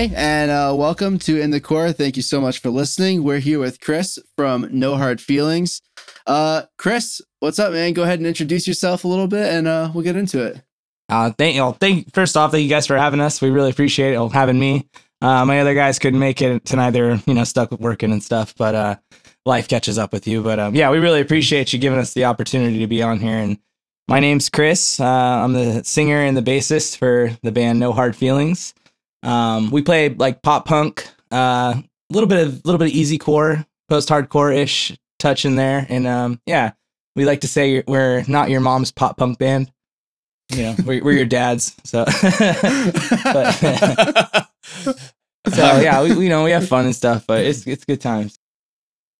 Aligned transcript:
Hey, 0.00 0.10
and 0.16 0.50
uh, 0.50 0.74
welcome 0.74 1.18
to 1.18 1.38
In 1.38 1.50
the 1.50 1.60
Core. 1.60 1.92
Thank 1.92 2.16
you 2.16 2.22
so 2.22 2.40
much 2.40 2.60
for 2.60 2.70
listening. 2.70 3.22
We're 3.22 3.38
here 3.38 3.58
with 3.58 3.80
Chris 3.80 4.18
from 4.34 4.66
No 4.70 4.96
Hard 4.96 5.20
Feelings. 5.20 5.82
Uh, 6.26 6.62
Chris, 6.78 7.20
what's 7.40 7.58
up, 7.58 7.72
man? 7.72 7.92
Go 7.92 8.04
ahead 8.04 8.18
and 8.18 8.26
introduce 8.26 8.66
yourself 8.66 9.04
a 9.04 9.08
little 9.08 9.26
bit, 9.26 9.52
and 9.52 9.68
uh, 9.68 9.90
we'll 9.92 10.02
get 10.02 10.16
into 10.16 10.42
it. 10.42 10.62
Uh, 11.10 11.32
thank 11.36 11.54
you. 11.54 11.76
Thank 11.78 12.14
first 12.14 12.34
off, 12.34 12.50
thank 12.50 12.62
you 12.62 12.70
guys 12.70 12.86
for 12.86 12.96
having 12.96 13.20
us. 13.20 13.42
We 13.42 13.50
really 13.50 13.68
appreciate 13.68 14.14
it 14.14 14.32
having 14.32 14.58
me. 14.58 14.88
Uh, 15.20 15.44
my 15.44 15.60
other 15.60 15.74
guys 15.74 15.98
couldn't 15.98 16.18
make 16.18 16.40
it 16.40 16.64
tonight; 16.64 16.92
they're 16.92 17.20
you 17.26 17.34
know 17.34 17.44
stuck 17.44 17.70
with 17.70 17.80
working 17.80 18.10
and 18.10 18.22
stuff. 18.22 18.54
But 18.56 18.74
uh, 18.74 18.96
life 19.44 19.68
catches 19.68 19.98
up 19.98 20.14
with 20.14 20.26
you. 20.26 20.42
But 20.42 20.58
um, 20.58 20.74
yeah, 20.74 20.90
we 20.90 20.96
really 20.96 21.20
appreciate 21.20 21.74
you 21.74 21.78
giving 21.78 21.98
us 21.98 22.14
the 22.14 22.24
opportunity 22.24 22.78
to 22.78 22.86
be 22.86 23.02
on 23.02 23.20
here. 23.20 23.36
And 23.36 23.58
my 24.08 24.18
name's 24.18 24.48
Chris. 24.48 24.98
Uh, 24.98 25.04
I'm 25.04 25.52
the 25.52 25.84
singer 25.84 26.22
and 26.22 26.38
the 26.38 26.42
bassist 26.42 26.96
for 26.96 27.36
the 27.42 27.52
band 27.52 27.78
No 27.78 27.92
Hard 27.92 28.16
Feelings. 28.16 28.72
Um, 29.22 29.70
we 29.70 29.82
play 29.82 30.08
like 30.08 30.42
pop 30.42 30.66
punk, 30.66 31.08
a 31.30 31.34
uh, 31.34 31.80
little 32.10 32.28
bit 32.28 32.46
of 32.46 32.54
a 32.54 32.60
little 32.64 32.78
bit 32.78 32.88
of 32.88 32.94
easy 32.94 33.18
core, 33.18 33.66
post 33.88 34.08
hardcore 34.08 34.54
ish 34.56 34.96
touch 35.18 35.44
in 35.44 35.56
there, 35.56 35.86
and 35.88 36.06
um, 36.06 36.40
yeah, 36.46 36.72
we 37.16 37.24
like 37.24 37.40
to 37.42 37.48
say 37.48 37.82
we're 37.86 38.24
not 38.28 38.50
your 38.50 38.60
mom's 38.60 38.90
pop 38.92 39.16
punk 39.16 39.38
band. 39.38 39.70
You 40.50 40.62
know, 40.62 40.76
we're, 40.84 41.04
we're 41.04 41.12
your 41.12 41.26
dad's. 41.26 41.76
So, 41.84 42.04
but, 43.24 43.52
so 44.72 44.90
yeah, 45.80 46.02
we, 46.02 46.14
we, 46.14 46.24
you 46.24 46.28
know 46.28 46.44
we 46.44 46.50
have 46.50 46.68
fun 46.68 46.86
and 46.86 46.96
stuff, 46.96 47.26
but 47.26 47.44
it's 47.44 47.66
it's 47.66 47.84
good 47.84 48.00
times. 48.00 48.38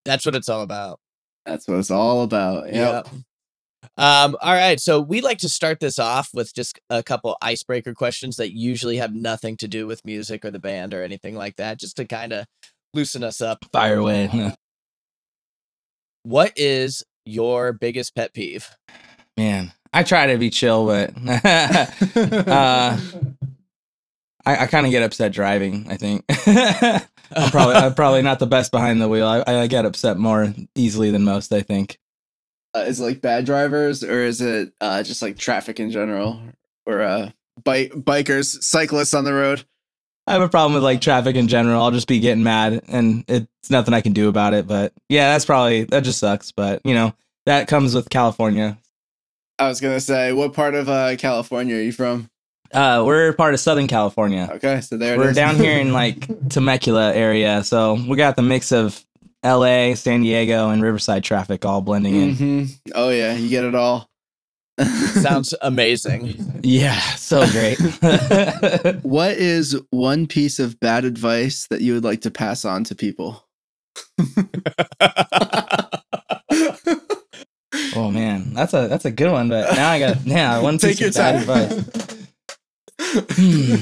That's 0.03 0.25
what 0.25 0.35
it's 0.35 0.49
all 0.49 0.61
about. 0.61 0.99
That's 1.45 1.67
what 1.67 1.77
it's 1.79 1.91
all 1.91 2.23
about. 2.23 2.67
Yep. 2.67 2.75
Yeah. 2.75 3.19
Um, 3.97 4.35
all 4.41 4.53
right. 4.53 4.79
So 4.79 4.99
we 5.01 5.21
like 5.21 5.39
to 5.39 5.49
start 5.49 5.79
this 5.79 5.99
off 5.99 6.29
with 6.33 6.53
just 6.53 6.79
a 6.89 7.03
couple 7.03 7.37
icebreaker 7.41 7.93
questions 7.93 8.37
that 8.37 8.55
usually 8.55 8.97
have 8.97 9.13
nothing 9.13 9.57
to 9.57 9.67
do 9.67 9.85
with 9.85 10.05
music 10.05 10.45
or 10.45 10.51
the 10.51 10.59
band 10.59 10.93
or 10.93 11.03
anything 11.03 11.35
like 11.35 11.57
that, 11.57 11.79
just 11.79 11.97
to 11.97 12.05
kind 12.05 12.33
of 12.33 12.45
loosen 12.93 13.23
us 13.23 13.41
up. 13.41 13.65
Fire 13.71 13.97
away. 13.97 14.55
What 16.23 16.53
is 16.55 17.03
your 17.25 17.73
biggest 17.73 18.13
pet 18.13 18.31
peeve? 18.31 18.69
Man, 19.37 19.71
I 19.91 20.03
try 20.03 20.27
to 20.27 20.37
be 20.37 20.51
chill, 20.51 20.85
but 20.85 21.13
uh, 21.27 22.97
I, 24.45 24.57
I 24.57 24.67
kind 24.67 24.85
of 24.85 24.91
get 24.91 25.03
upset 25.03 25.31
driving. 25.31 25.87
I 25.89 25.97
think 25.97 26.23
I'm 27.35 27.49
probably 27.49 27.75
I'm 27.75 27.93
probably 27.93 28.21
not 28.21 28.39
the 28.39 28.47
best 28.47 28.71
behind 28.71 29.01
the 29.01 29.07
wheel. 29.07 29.25
I, 29.25 29.43
I 29.47 29.67
get 29.67 29.85
upset 29.85 30.17
more 30.17 30.53
easily 30.75 31.11
than 31.11 31.23
most. 31.23 31.51
I 31.53 31.61
think 31.61 31.97
uh, 32.75 32.79
is 32.79 32.99
it 32.99 33.03
like 33.03 33.21
bad 33.21 33.45
drivers 33.45 34.03
or 34.03 34.23
is 34.23 34.41
it 34.41 34.73
uh, 34.81 35.03
just 35.03 35.21
like 35.21 35.37
traffic 35.37 35.79
in 35.79 35.91
general 35.91 36.41
or 36.85 37.01
uh, 37.01 37.29
bike 37.63 37.91
bikers, 37.91 38.63
cyclists 38.63 39.13
on 39.13 39.23
the 39.23 39.33
road? 39.33 39.65
I 40.27 40.33
have 40.33 40.41
a 40.41 40.49
problem 40.49 40.73
with 40.73 40.83
like 40.83 41.01
traffic 41.01 41.35
in 41.35 41.47
general. 41.47 41.81
I'll 41.81 41.91
just 41.91 42.07
be 42.07 42.19
getting 42.19 42.43
mad 42.43 42.83
and 42.87 43.25
it's 43.27 43.69
nothing 43.69 43.93
I 43.93 44.01
can 44.01 44.13
do 44.13 44.29
about 44.29 44.53
it. 44.53 44.67
But 44.67 44.93
yeah, 45.09 45.33
that's 45.33 45.45
probably, 45.45 45.85
that 45.85 46.03
just 46.03 46.19
sucks. 46.19 46.51
But 46.51 46.81
you 46.85 46.93
know, 46.93 47.13
that 47.45 47.67
comes 47.67 47.95
with 47.95 48.09
California. 48.09 48.77
I 49.59 49.67
was 49.67 49.81
going 49.81 49.95
to 49.95 50.01
say, 50.01 50.33
what 50.33 50.53
part 50.53 50.73
of 50.73 50.89
uh, 50.89 51.15
California 51.17 51.75
are 51.75 51.81
you 51.81 51.91
from? 51.91 52.29
Uh, 52.73 53.03
we're 53.05 53.33
part 53.33 53.53
of 53.53 53.59
Southern 53.59 53.87
California. 53.87 54.49
Okay, 54.53 54.81
so 54.81 54.97
there 54.97 55.17
we're 55.17 55.33
down 55.33 55.55
here 55.55 55.77
in 55.77 55.91
like 56.01 56.27
Temecula 56.49 57.13
area, 57.13 57.63
so 57.63 57.93
we 58.07 58.15
got 58.15 58.35
the 58.35 58.41
mix 58.41 58.71
of 58.71 59.05
L.A., 59.43 59.95
San 59.95 60.21
Diego, 60.21 60.69
and 60.69 60.83
Riverside 60.83 61.23
traffic 61.23 61.65
all 61.65 61.81
blending 61.81 62.15
in. 62.15 62.35
Mm-hmm. 62.35 62.91
Oh 62.93 63.09
yeah, 63.09 63.33
you 63.33 63.49
get 63.49 63.63
it 63.65 63.75
all. 63.75 64.09
Sounds 65.13 65.53
amazing. 65.61 66.61
Yeah, 66.63 66.99
so 67.15 67.45
great. 67.47 67.79
what 69.03 69.31
is 69.31 69.79
one 69.89 70.27
piece 70.27 70.59
of 70.59 70.79
bad 70.79 71.05
advice 71.05 71.67
that 71.69 71.81
you 71.81 71.93
would 71.93 72.03
like 72.03 72.21
to 72.21 72.31
pass 72.31 72.65
on 72.65 72.83
to 72.85 72.95
people? 72.95 73.47
oh 77.95 78.11
man, 78.11 78.53
that's 78.53 78.73
a 78.73 78.87
that's 78.87 79.05
a 79.05 79.11
good 79.11 79.31
one. 79.31 79.49
But 79.49 79.75
now 79.75 79.89
I 79.91 79.99
got 79.99 80.25
now 80.25 80.55
yeah 80.55 80.61
one 80.61 80.79
piece 80.79 80.97
Take 80.97 81.09
of 81.09 81.13
bad 81.15 81.45
time. 81.45 81.69
advice. 81.79 82.27
Hmm. 83.31 83.75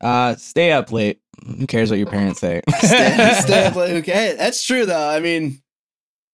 Uh, 0.00 0.34
stay 0.34 0.72
up 0.72 0.90
late. 0.90 1.20
Who 1.46 1.66
cares 1.66 1.90
what 1.90 1.98
your 1.98 2.08
parents 2.08 2.40
say? 2.40 2.62
stay, 2.78 3.32
stay 3.40 3.66
up 3.66 3.76
late. 3.76 3.96
Okay, 3.98 4.34
that's 4.36 4.64
true 4.64 4.86
though. 4.86 5.08
I 5.08 5.20
mean, 5.20 5.60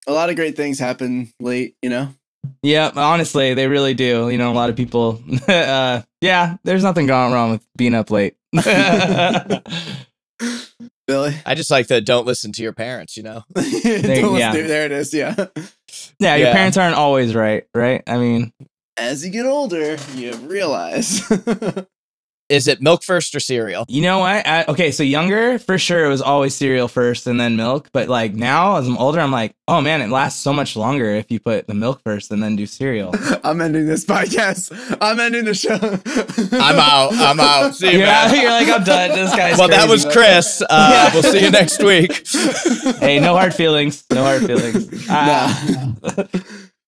a 0.06 0.12
lot 0.12 0.30
of 0.30 0.36
great 0.36 0.56
things 0.56 0.78
happen 0.78 1.32
late. 1.40 1.76
You 1.82 1.90
know. 1.90 2.08
Yeah, 2.62 2.90
honestly, 2.94 3.54
they 3.54 3.66
really 3.66 3.94
do. 3.94 4.28
You 4.30 4.38
know, 4.38 4.52
a 4.52 4.54
lot 4.54 4.70
of 4.70 4.76
people. 4.76 5.22
uh, 5.48 6.02
yeah, 6.20 6.56
there's 6.64 6.82
nothing 6.82 7.06
going 7.06 7.32
wrong 7.32 7.52
with 7.52 7.66
being 7.76 7.94
up 7.94 8.10
late. 8.10 8.36
Billy, 11.06 11.34
I 11.46 11.54
just 11.54 11.70
like 11.70 11.86
that. 11.88 12.04
Don't 12.04 12.26
listen 12.26 12.52
to 12.52 12.62
your 12.62 12.74
parents. 12.74 13.16
You 13.16 13.22
know. 13.22 13.44
they, 13.54 14.22
yeah. 14.38 14.52
To, 14.52 14.62
there 14.62 14.84
it 14.84 14.92
is. 14.92 15.14
Yeah. 15.14 15.34
Yeah, 16.18 16.36
your 16.36 16.48
yeah. 16.48 16.52
parents 16.52 16.76
aren't 16.76 16.96
always 16.96 17.34
right. 17.34 17.64
Right. 17.74 18.02
I 18.06 18.18
mean, 18.18 18.52
as 18.98 19.24
you 19.24 19.30
get 19.30 19.46
older, 19.46 19.96
you 20.14 20.32
realize 20.36 21.22
is 22.48 22.66
it 22.66 22.80
milk 22.80 23.02
first 23.02 23.34
or 23.34 23.40
cereal? 23.40 23.84
You 23.88 24.02
know 24.02 24.20
what? 24.20 24.46
I, 24.46 24.64
okay, 24.68 24.90
so 24.90 25.02
younger, 25.02 25.58
for 25.58 25.78
sure, 25.78 26.04
it 26.04 26.08
was 26.08 26.22
always 26.22 26.54
cereal 26.54 26.88
first 26.88 27.26
and 27.26 27.38
then 27.38 27.56
milk. 27.56 27.90
But 27.92 28.08
like 28.08 28.34
now, 28.34 28.76
as 28.76 28.86
I'm 28.86 28.96
older, 28.96 29.20
I'm 29.20 29.30
like, 29.30 29.54
oh 29.66 29.80
man, 29.80 30.00
it 30.00 30.08
lasts 30.08 30.42
so 30.42 30.52
much 30.52 30.76
longer 30.76 31.10
if 31.10 31.30
you 31.30 31.40
put 31.40 31.66
the 31.66 31.74
milk 31.74 32.00
first 32.02 32.30
and 32.30 32.42
then 32.42 32.56
do 32.56 32.66
cereal. 32.66 33.14
I'm 33.44 33.60
ending 33.60 33.86
this 33.86 34.04
podcast. 34.04 34.98
I'm 35.00 35.20
ending 35.20 35.44
the 35.44 35.54
show. 35.54 35.74
I'm 36.58 36.78
out. 36.78 37.12
I'm 37.14 37.40
out. 37.40 37.74
See 37.74 37.92
you, 37.92 37.98
you're, 37.98 38.08
out, 38.08 38.34
you're 38.34 38.50
like, 38.50 38.68
I'm 38.68 38.84
done. 38.84 39.10
This 39.10 39.34
guy's 39.34 39.58
well. 39.58 39.68
Crazy, 39.68 39.80
that 39.80 39.88
was 39.88 40.04
but... 40.04 40.12
Chris. 40.14 40.62
Uh, 40.62 40.90
yeah. 40.92 41.12
We'll 41.12 41.22
see 41.22 41.44
you 41.44 41.50
next 41.50 41.82
week. 41.82 42.26
hey, 42.98 43.20
no 43.20 43.34
hard 43.34 43.54
feelings. 43.54 44.04
No 44.10 44.24
hard 44.24 44.46
feelings. 44.46 45.08
Uh, 45.08 45.52
nah. 46.06 46.24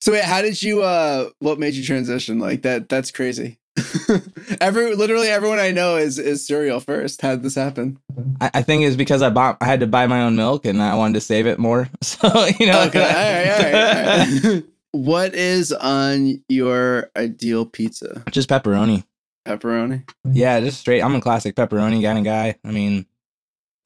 so 0.00 0.12
wait, 0.12 0.24
how 0.24 0.42
did 0.42 0.62
you? 0.62 0.82
uh 0.82 1.28
What 1.38 1.58
made 1.58 1.74
you 1.74 1.84
transition? 1.84 2.38
Like 2.38 2.62
that? 2.62 2.88
That's 2.88 3.10
crazy. 3.10 3.59
Every 4.60 4.94
literally 4.94 5.28
everyone 5.28 5.58
I 5.58 5.70
know 5.70 5.96
is 5.96 6.18
is 6.18 6.46
cereal 6.46 6.80
first. 6.80 7.20
Had 7.20 7.42
this 7.42 7.54
happen? 7.54 7.98
I, 8.40 8.50
I 8.54 8.62
think 8.62 8.82
it's 8.82 8.96
because 8.96 9.22
I 9.22 9.30
bought 9.30 9.58
I 9.60 9.66
had 9.66 9.80
to 9.80 9.86
buy 9.86 10.06
my 10.06 10.22
own 10.22 10.36
milk 10.36 10.64
and 10.64 10.82
I 10.82 10.94
wanted 10.94 11.14
to 11.14 11.20
save 11.20 11.46
it 11.46 11.58
more. 11.58 11.88
So 12.02 12.46
you 12.58 12.66
know. 12.66 12.82
Okay. 12.84 13.00
all 13.00 13.06
right, 13.06 13.48
all 13.48 13.72
right, 13.72 14.44
all 14.44 14.52
right. 14.52 14.64
what 14.92 15.34
is 15.34 15.72
on 15.72 16.42
your 16.48 17.10
ideal 17.16 17.64
pizza? 17.64 18.24
Just 18.30 18.48
pepperoni. 18.48 19.04
Pepperoni. 19.46 20.08
Yeah, 20.24 20.60
just 20.60 20.80
straight. 20.80 21.02
I'm 21.02 21.14
a 21.14 21.20
classic 21.20 21.54
pepperoni 21.54 22.02
kind 22.02 22.18
of 22.18 22.24
guy. 22.24 22.56
I 22.64 22.70
mean, 22.72 23.06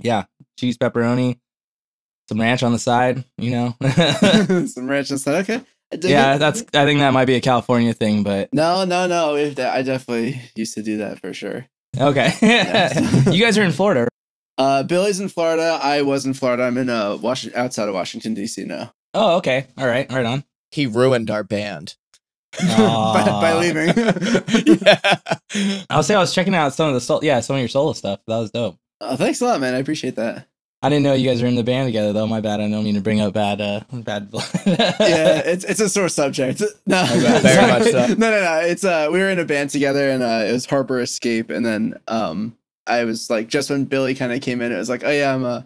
yeah, 0.01 0.25
cheese 0.59 0.79
pepperoni, 0.79 1.39
some 2.29 2.41
ranch 2.41 2.63
on 2.63 2.73
the 2.73 2.79
side. 2.79 3.25
You 3.37 3.51
know, 3.51 3.77
some 4.67 4.89
ranch 4.89 5.11
on 5.11 5.17
the 5.17 5.19
side. 5.19 5.49
Okay 5.49 5.65
yeah, 5.93 6.37
that's. 6.37 6.65
I 6.75 6.85
think 6.85 7.01
that 7.01 7.13
might 7.13 7.27
be 7.27 7.35
a 7.35 7.41
California 7.41 7.93
thing, 7.93 8.23
but 8.23 8.53
no, 8.53 8.85
no, 8.85 9.07
no. 9.07 9.37
If 9.37 9.57
that, 9.57 9.75
I 9.75 9.83
definitely 9.83 10.41
used 10.55 10.75
to 10.75 10.83
do 10.83 10.99
that 10.99 11.21
for 11.21 11.33
sure. 11.33 11.67
Okay, 11.99 12.33
you 13.31 13.43
guys 13.43 13.57
are 13.59 13.63
in 13.63 13.73
Florida. 13.73 14.09
Uh, 14.57 14.83
Billy's 14.85 15.21
in 15.21 15.29
Florida. 15.29 15.79
I 15.83 16.03
was 16.03 16.27
in 16.27 16.35
Florida. 16.35 16.65
I'm 16.65 16.79
in 16.79 16.89
uh, 16.89 17.17
Washington, 17.17 17.61
outside 17.61 17.89
of 17.89 17.95
Washington 17.95 18.35
D.C. 18.35 18.65
now. 18.65 18.93
Oh, 19.13 19.37
okay. 19.37 19.67
All 19.79 19.87
right. 19.87 20.11
Right 20.11 20.27
on. 20.27 20.45
He 20.71 20.87
ruined 20.87 21.31
our 21.31 21.45
band. 21.45 21.97
by, 22.61 23.25
by, 23.25 23.59
leaving. 23.59 23.89
yeah. 24.81 25.81
I'll 25.91 26.05
say 26.05 26.15
I 26.15 26.21
was 26.21 26.33
checking 26.33 26.55
out 26.55 26.73
some 26.73 26.89
of 26.89 26.95
the 26.95 27.01
sol- 27.01 27.25
yeah, 27.25 27.41
some 27.41 27.57
of 27.57 27.61
your 27.61 27.69
solo 27.69 27.95
stuff. 27.95 28.21
That 28.29 28.37
was 28.37 28.53
dope. 28.53 28.77
Uh, 29.01 29.17
thanks 29.17 29.41
a 29.41 29.47
lot, 29.47 29.61
man. 29.61 29.75
I 29.75 29.79
appreciate 29.79 30.15
that. 30.17 30.47
I 30.85 30.91
didn't 30.91 31.05
know 31.05 31.15
you 31.15 31.27
guys 31.27 31.41
were 31.41 31.49
in 31.49 31.55
the 31.55 31.65
band 31.65 31.89
together 31.89 32.13
though. 32.13 32.27
My 32.27 32.43
bad. 32.43 32.61
I 32.61 32.69
don't 32.69 32.85
mean 32.85 32.95
to 32.95 33.01
bring 33.01 33.19
up 33.19 33.33
bad 33.33 33.59
uh 33.59 33.81
bad 33.91 34.29
yeah, 34.67 35.41
it's 35.47 35.65
it's 35.65 35.81
a 35.81 35.89
sore 35.89 36.11
subject. 36.11 36.63
No. 36.87 37.03
Okay, 37.05 37.41
very 37.41 37.73
much 37.73 37.85
so. 37.85 38.07
No, 38.19 38.31
no, 38.31 38.41
no. 38.43 38.61
It's 38.61 38.85
uh 38.85 39.09
we 39.11 39.19
were 39.19 39.31
in 39.31 39.39
a 39.39 39.47
band 39.47 39.71
together 39.71 40.11
and 40.11 40.23
uh 40.23 40.45
it 40.47 40.53
was 40.53 40.67
Harper 40.67 41.01
Escape 41.01 41.49
and 41.49 41.65
then 41.65 41.99
um 42.07 42.55
I 42.87 43.05
was 43.05 43.31
like 43.31 43.49
just 43.49 43.71
when 43.71 43.87
Billy 43.87 44.15
kind 44.15 44.31
of 44.31 44.43
came 44.43 44.61
in 44.61 44.73
it 44.73 44.77
was 44.77 44.91
like, 44.91 45.05
"Oh 45.05 45.11
yeah, 45.11 45.35
I'm 45.35 45.45
uh 45.47 45.63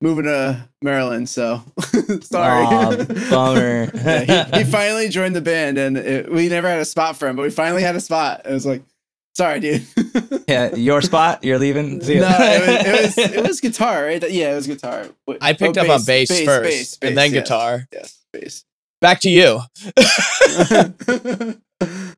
moving 0.00 0.26
to 0.26 0.68
Maryland, 0.80 1.28
so 1.28 1.60
sorry." 2.20 2.64
Aw, 2.64 3.04
bummer. 3.30 3.90
yeah, 3.94 4.44
he, 4.44 4.58
he, 4.58 4.64
finally 4.64 5.08
joined 5.08 5.34
the 5.34 5.40
band 5.40 5.76
and 5.76 5.98
it, 5.98 6.30
we 6.30 6.48
never 6.48 6.68
had 6.68 6.78
a 6.78 6.84
spot 6.84 7.16
for 7.16 7.26
him, 7.26 7.34
but 7.34 7.42
we 7.42 7.50
finally 7.50 7.82
had 7.82 7.96
a 7.96 8.00
spot. 8.00 8.42
It 8.44 8.52
was 8.52 8.64
like 8.64 8.84
Sorry, 9.34 9.60
dude. 9.60 9.86
yeah, 10.48 10.74
your 10.74 11.00
spot. 11.00 11.42
You're 11.42 11.58
leaving. 11.58 11.98
no, 11.98 12.04
it 12.06 12.06
was, 12.06 12.86
it 12.86 13.02
was, 13.02 13.18
it 13.36 13.48
was 13.48 13.60
guitar, 13.60 14.04
right? 14.04 14.30
Yeah, 14.30 14.52
it 14.52 14.56
was 14.56 14.66
guitar. 14.66 15.06
I 15.40 15.54
picked 15.54 15.78
oh, 15.78 15.82
up 15.82 15.86
bass, 15.86 16.00
on 16.00 16.04
bass, 16.06 16.28
bass 16.28 16.44
first, 16.44 16.62
bass, 16.62 16.96
bass, 16.96 17.08
and 17.08 17.16
then 17.16 17.32
yes, 17.32 17.42
guitar. 17.42 17.88
Yes, 17.92 18.18
bass. 18.32 18.64
Back 19.00 19.20
to 19.20 19.30
you. 19.30 19.60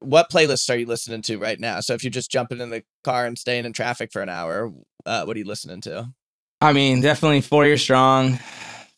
what 0.00 0.30
playlists 0.30 0.68
are 0.68 0.76
you 0.76 0.86
listening 0.86 1.22
to 1.22 1.38
right 1.38 1.58
now? 1.58 1.80
So 1.80 1.94
if 1.94 2.02
you're 2.02 2.10
just 2.10 2.30
jumping 2.30 2.60
in 2.60 2.70
the 2.70 2.82
car 3.04 3.26
and 3.26 3.38
staying 3.38 3.64
in 3.64 3.72
traffic 3.72 4.12
for 4.12 4.20
an 4.20 4.28
hour, 4.28 4.72
uh, 5.06 5.24
what 5.24 5.36
are 5.36 5.38
you 5.38 5.46
listening 5.46 5.80
to? 5.82 6.12
I 6.60 6.72
mean, 6.72 7.00
definitely 7.00 7.42
Four 7.42 7.64
Year 7.64 7.78
Strong, 7.78 8.38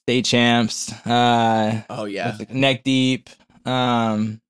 State 0.03 0.25
Champs. 0.25 0.91
Uh, 1.07 1.83
oh 1.91 2.07
yeah, 2.07 2.39
Neck 2.49 2.83
Deep. 2.83 3.29
Um, 3.67 4.41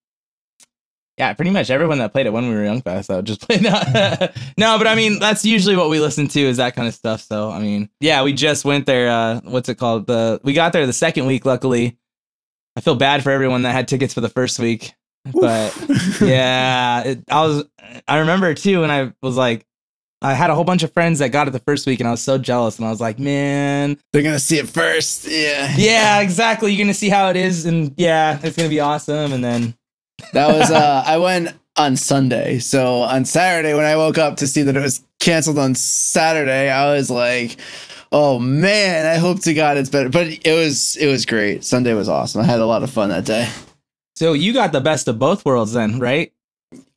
yeah, 1.18 1.32
pretty 1.32 1.50
much 1.50 1.70
everyone 1.70 1.98
that 1.98 2.12
played 2.12 2.26
it 2.26 2.32
when 2.32 2.48
we 2.48 2.54
were 2.54 2.64
young 2.64 2.82
fast, 2.82 3.10
I 3.10 3.20
just 3.22 3.40
played 3.48 3.60
that. 3.60 4.36
no, 4.58 4.76
but 4.78 4.86
I 4.86 4.94
mean, 4.94 5.18
that's 5.18 5.44
usually 5.44 5.76
what 5.76 5.88
we 5.88 5.98
listen 5.98 6.28
to 6.28 6.40
is 6.40 6.58
that 6.58 6.76
kind 6.76 6.86
of 6.86 6.94
stuff. 6.94 7.22
So, 7.22 7.50
I 7.50 7.58
mean, 7.58 7.88
yeah, 8.00 8.22
we 8.22 8.32
just 8.32 8.64
went 8.64 8.86
there. 8.86 9.10
Uh, 9.10 9.40
what's 9.44 9.68
it 9.68 9.76
called? 9.76 10.06
The 10.06 10.40
we 10.42 10.52
got 10.52 10.72
there 10.72 10.86
the 10.86 10.92
second 10.92 11.26
week. 11.26 11.44
Luckily, 11.44 11.96
I 12.76 12.80
feel 12.80 12.96
bad 12.96 13.22
for 13.22 13.30
everyone 13.30 13.62
that 13.62 13.72
had 13.72 13.88
tickets 13.88 14.12
for 14.12 14.20
the 14.20 14.28
first 14.28 14.58
week, 14.58 14.92
but 15.32 15.74
yeah, 16.20 17.02
it, 17.02 17.24
I 17.30 17.46
was. 17.46 17.64
I 18.06 18.18
remember 18.18 18.52
too, 18.52 18.82
and 18.82 18.92
I 18.92 19.12
was 19.22 19.36
like, 19.36 19.64
I 20.20 20.34
had 20.34 20.50
a 20.50 20.54
whole 20.54 20.64
bunch 20.64 20.82
of 20.82 20.92
friends 20.92 21.20
that 21.20 21.30
got 21.30 21.48
it 21.48 21.52
the 21.52 21.60
first 21.60 21.86
week, 21.86 22.00
and 22.00 22.08
I 22.08 22.10
was 22.10 22.20
so 22.20 22.36
jealous. 22.36 22.78
And 22.78 22.86
I 22.86 22.90
was 22.90 23.00
like, 23.00 23.18
man, 23.18 23.98
They're 24.12 24.22
gonna 24.22 24.38
see 24.38 24.58
it 24.58 24.68
first. 24.68 25.26
Yeah. 25.26 25.72
yeah, 25.78 26.20
exactly. 26.20 26.72
You're 26.72 26.84
gonna 26.84 26.92
see 26.94 27.08
how 27.08 27.30
it 27.30 27.36
is, 27.36 27.64
and 27.64 27.94
yeah, 27.96 28.38
it's 28.42 28.56
gonna 28.56 28.68
be 28.68 28.80
awesome. 28.80 29.32
And 29.32 29.42
then 29.42 29.74
That 30.32 30.48
was 30.48 30.70
uh 30.70 31.02
I 31.06 31.18
went 31.18 31.54
on 31.76 31.96
Sunday. 31.96 32.58
So 32.58 33.02
on 33.02 33.24
Saturday 33.24 33.74
when 33.74 33.84
I 33.84 33.96
woke 33.96 34.18
up 34.18 34.36
to 34.38 34.46
see 34.46 34.62
that 34.62 34.76
it 34.76 34.80
was 34.82 35.02
canceled 35.20 35.58
on 35.58 35.74
Saturday, 35.74 36.70
I 36.70 36.94
was 36.94 37.10
like, 37.10 37.56
"Oh 38.12 38.38
man, 38.38 39.06
I 39.06 39.16
hope 39.16 39.40
to 39.42 39.54
God 39.54 39.76
it's 39.76 39.90
better." 39.90 40.08
But 40.08 40.26
it 40.44 40.54
was 40.54 40.96
it 40.96 41.06
was 41.06 41.26
great. 41.26 41.64
Sunday 41.64 41.94
was 41.94 42.08
awesome. 42.08 42.40
I 42.40 42.44
had 42.44 42.60
a 42.60 42.66
lot 42.66 42.82
of 42.82 42.90
fun 42.90 43.10
that 43.10 43.24
day. 43.24 43.48
so 44.14 44.32
you 44.32 44.52
got 44.52 44.72
the 44.72 44.80
best 44.80 45.08
of 45.08 45.18
both 45.18 45.44
worlds, 45.44 45.72
then, 45.72 45.98
right? 45.98 46.32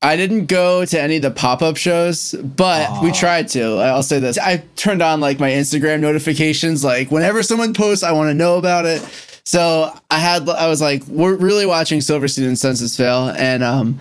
I 0.01 0.15
didn't 0.15 0.45
go 0.45 0.85
to 0.85 0.99
any 0.99 1.17
of 1.17 1.21
the 1.21 1.31
pop-up 1.31 1.75
shows, 1.75 2.33
but 2.33 3.03
we 3.03 3.11
tried 3.11 3.49
to. 3.49 3.75
I'll 3.75 4.01
say 4.01 4.19
this. 4.19 4.37
I 4.37 4.63
turned 4.77 5.01
on 5.01 5.19
like 5.19 5.39
my 5.39 5.51
Instagram 5.51 5.99
notifications 5.99 6.83
like 6.85 7.11
whenever 7.11 7.43
someone 7.43 7.73
posts, 7.73 8.03
I 8.03 8.13
want 8.13 8.29
to 8.29 8.33
know 8.33 8.57
about 8.57 8.85
it. 8.85 9.01
So 9.49 9.91
I 10.11 10.19
had 10.19 10.47
I 10.47 10.67
was 10.67 10.79
like 10.79 11.03
we're 11.07 11.33
really 11.33 11.65
watching 11.65 12.01
Silverstein 12.01 12.45
and 12.45 12.59
Senses 12.59 12.95
Fail 12.95 13.29
and 13.29 13.63
um 13.63 13.99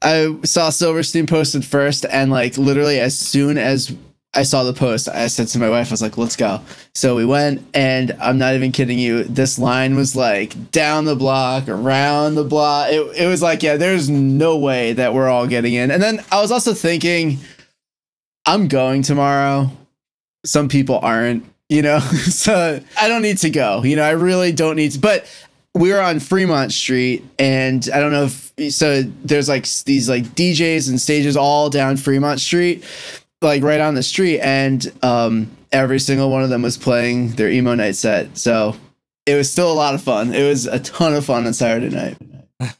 I 0.00 0.36
saw 0.44 0.70
Silverstein 0.70 1.26
posted 1.26 1.64
first 1.64 2.06
and 2.08 2.30
like 2.30 2.56
literally 2.56 3.00
as 3.00 3.18
soon 3.18 3.58
as 3.58 3.92
I 4.32 4.44
saw 4.44 4.62
the 4.62 4.72
post, 4.72 5.08
I 5.08 5.26
said 5.26 5.48
to 5.48 5.58
my 5.58 5.68
wife, 5.68 5.88
I 5.88 5.90
was 5.90 6.00
like, 6.00 6.16
let's 6.16 6.36
go. 6.36 6.60
So 6.94 7.16
we 7.16 7.24
went, 7.26 7.66
and 7.74 8.16
I'm 8.20 8.38
not 8.38 8.54
even 8.54 8.70
kidding 8.70 9.00
you. 9.00 9.24
This 9.24 9.58
line 9.58 9.96
was 9.96 10.14
like 10.14 10.70
down 10.70 11.06
the 11.06 11.16
block, 11.16 11.68
around 11.68 12.36
the 12.36 12.44
block. 12.44 12.92
It, 12.92 13.00
it 13.16 13.26
was 13.26 13.42
like, 13.42 13.64
yeah, 13.64 13.76
there's 13.76 14.08
no 14.08 14.56
way 14.56 14.92
that 14.92 15.12
we're 15.12 15.28
all 15.28 15.48
getting 15.48 15.74
in. 15.74 15.90
And 15.90 16.00
then 16.00 16.24
I 16.30 16.40
was 16.40 16.52
also 16.52 16.72
thinking, 16.72 17.38
I'm 18.46 18.68
going 18.68 19.02
tomorrow. 19.02 19.70
Some 20.46 20.68
people 20.68 21.00
aren't, 21.02 21.44
you 21.72 21.82
know? 21.82 21.98
so 22.00 22.80
I 23.00 23.08
don't 23.08 23.22
need 23.22 23.38
to 23.38 23.50
go. 23.50 23.82
You 23.82 23.96
know, 23.96 24.02
I 24.02 24.10
really 24.10 24.52
don't 24.52 24.76
need 24.76 24.92
to. 24.92 24.98
But 24.98 25.26
we 25.74 25.90
were 25.92 26.00
on 26.00 26.20
Fremont 26.20 26.72
Street, 26.72 27.24
and 27.38 27.88
I 27.92 28.00
don't 28.00 28.12
know 28.12 28.24
if 28.24 28.72
so. 28.72 29.02
There's 29.02 29.48
like 29.48 29.66
these 29.84 30.08
like 30.08 30.24
DJs 30.24 30.88
and 30.88 31.00
stages 31.00 31.36
all 31.36 31.70
down 31.70 31.96
Fremont 31.96 32.40
Street, 32.40 32.84
like 33.40 33.62
right 33.62 33.80
on 33.80 33.94
the 33.94 34.02
street, 34.02 34.40
and 34.40 34.92
um, 35.02 35.50
every 35.72 35.98
single 35.98 36.30
one 36.30 36.42
of 36.42 36.50
them 36.50 36.62
was 36.62 36.76
playing 36.76 37.30
their 37.30 37.50
emo 37.50 37.74
night 37.74 37.96
set. 37.96 38.36
So 38.36 38.76
it 39.24 39.34
was 39.34 39.50
still 39.50 39.72
a 39.72 39.74
lot 39.74 39.94
of 39.94 40.02
fun. 40.02 40.34
It 40.34 40.46
was 40.46 40.66
a 40.66 40.78
ton 40.78 41.14
of 41.14 41.24
fun 41.24 41.46
on 41.46 41.54
Saturday 41.54 41.94
night. 41.94 42.18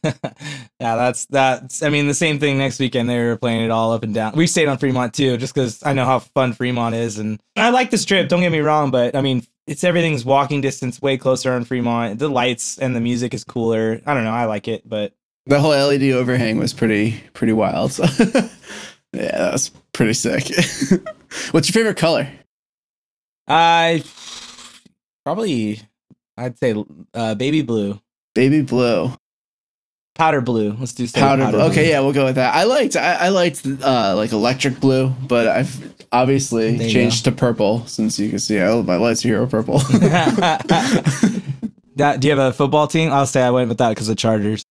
Yeah, 0.03 0.95
that's 0.95 1.25
that's. 1.25 1.83
I 1.83 1.89
mean, 1.89 2.07
the 2.07 2.13
same 2.13 2.39
thing 2.39 2.57
next 2.57 2.79
weekend. 2.79 3.09
They 3.09 3.19
were 3.19 3.37
playing 3.37 3.63
it 3.63 3.71
all 3.71 3.91
up 3.93 4.03
and 4.03 4.13
down. 4.13 4.33
We 4.35 4.47
stayed 4.47 4.67
on 4.67 4.77
Fremont 4.77 5.13
too, 5.13 5.37
just 5.37 5.53
because 5.53 5.83
I 5.83 5.93
know 5.93 6.05
how 6.05 6.19
fun 6.19 6.53
Fremont 6.53 6.95
is, 6.95 7.19
and 7.19 7.39
I 7.55 7.69
like 7.69 7.91
this 7.91 8.05
trip. 8.05 8.29
Don't 8.29 8.41
get 8.41 8.51
me 8.51 8.59
wrong, 8.59 8.91
but 8.91 9.15
I 9.15 9.21
mean, 9.21 9.45
it's 9.67 9.83
everything's 9.83 10.25
walking 10.25 10.61
distance, 10.61 11.01
way 11.01 11.17
closer 11.17 11.53
on 11.53 11.65
Fremont. 11.65 12.19
The 12.19 12.29
lights 12.29 12.77
and 12.77 12.95
the 12.95 13.01
music 13.01 13.33
is 13.33 13.43
cooler. 13.43 14.01
I 14.05 14.13
don't 14.13 14.23
know. 14.23 14.31
I 14.31 14.45
like 14.45 14.67
it, 14.67 14.87
but 14.87 15.13
The 15.45 15.59
whole 15.59 15.71
LED 15.71 16.03
overhang 16.03 16.57
was 16.57 16.73
pretty 16.73 17.21
pretty 17.33 17.53
wild. 17.53 17.91
So 17.93 18.03
yeah, 19.13 19.37
that 19.37 19.51
was 19.53 19.69
pretty 19.91 20.13
sick. 20.13 20.45
What's 21.51 21.67
your 21.67 21.73
favorite 21.73 21.97
color? 21.97 22.27
I 23.47 24.03
probably 25.25 25.81
I'd 26.37 26.57
say 26.57 26.75
uh, 27.13 27.35
baby 27.35 27.61
blue, 27.61 27.99
Baby 28.35 28.61
blue. 28.61 29.13
Powder 30.15 30.41
blue. 30.41 30.75
Let's 30.79 30.93
do 30.93 31.07
say 31.07 31.19
powder, 31.19 31.47
blue. 31.49 31.61
Okay, 31.61 31.89
yeah, 31.89 31.99
we'll 32.01 32.13
go 32.13 32.25
with 32.25 32.35
that. 32.35 32.53
I 32.55 32.63
liked 32.63 32.95
I, 32.95 33.13
I 33.13 33.29
liked 33.29 33.65
uh 33.65 34.13
like 34.15 34.31
electric 34.31 34.79
blue, 34.79 35.09
but 35.27 35.47
I've 35.47 35.93
obviously 36.11 36.77
There 36.77 36.89
changed 36.89 37.23
to 37.25 37.31
purple 37.31 37.85
since 37.87 38.19
you 38.19 38.29
can 38.29 38.39
see 38.39 38.59
oh 38.61 38.83
my 38.83 38.95
lights 38.97 39.21
here 39.21 39.41
are 39.41 39.47
purple. 39.47 39.79
that 41.95 42.19
do 42.19 42.27
you 42.27 42.37
have 42.37 42.39
a 42.39 42.53
football 42.53 42.87
team? 42.87 43.11
I'll 43.11 43.25
say 43.25 43.41
I 43.41 43.49
went 43.51 43.69
with 43.69 43.77
that 43.79 43.89
because 43.89 44.07
the 44.07 44.15
Chargers. 44.15 44.63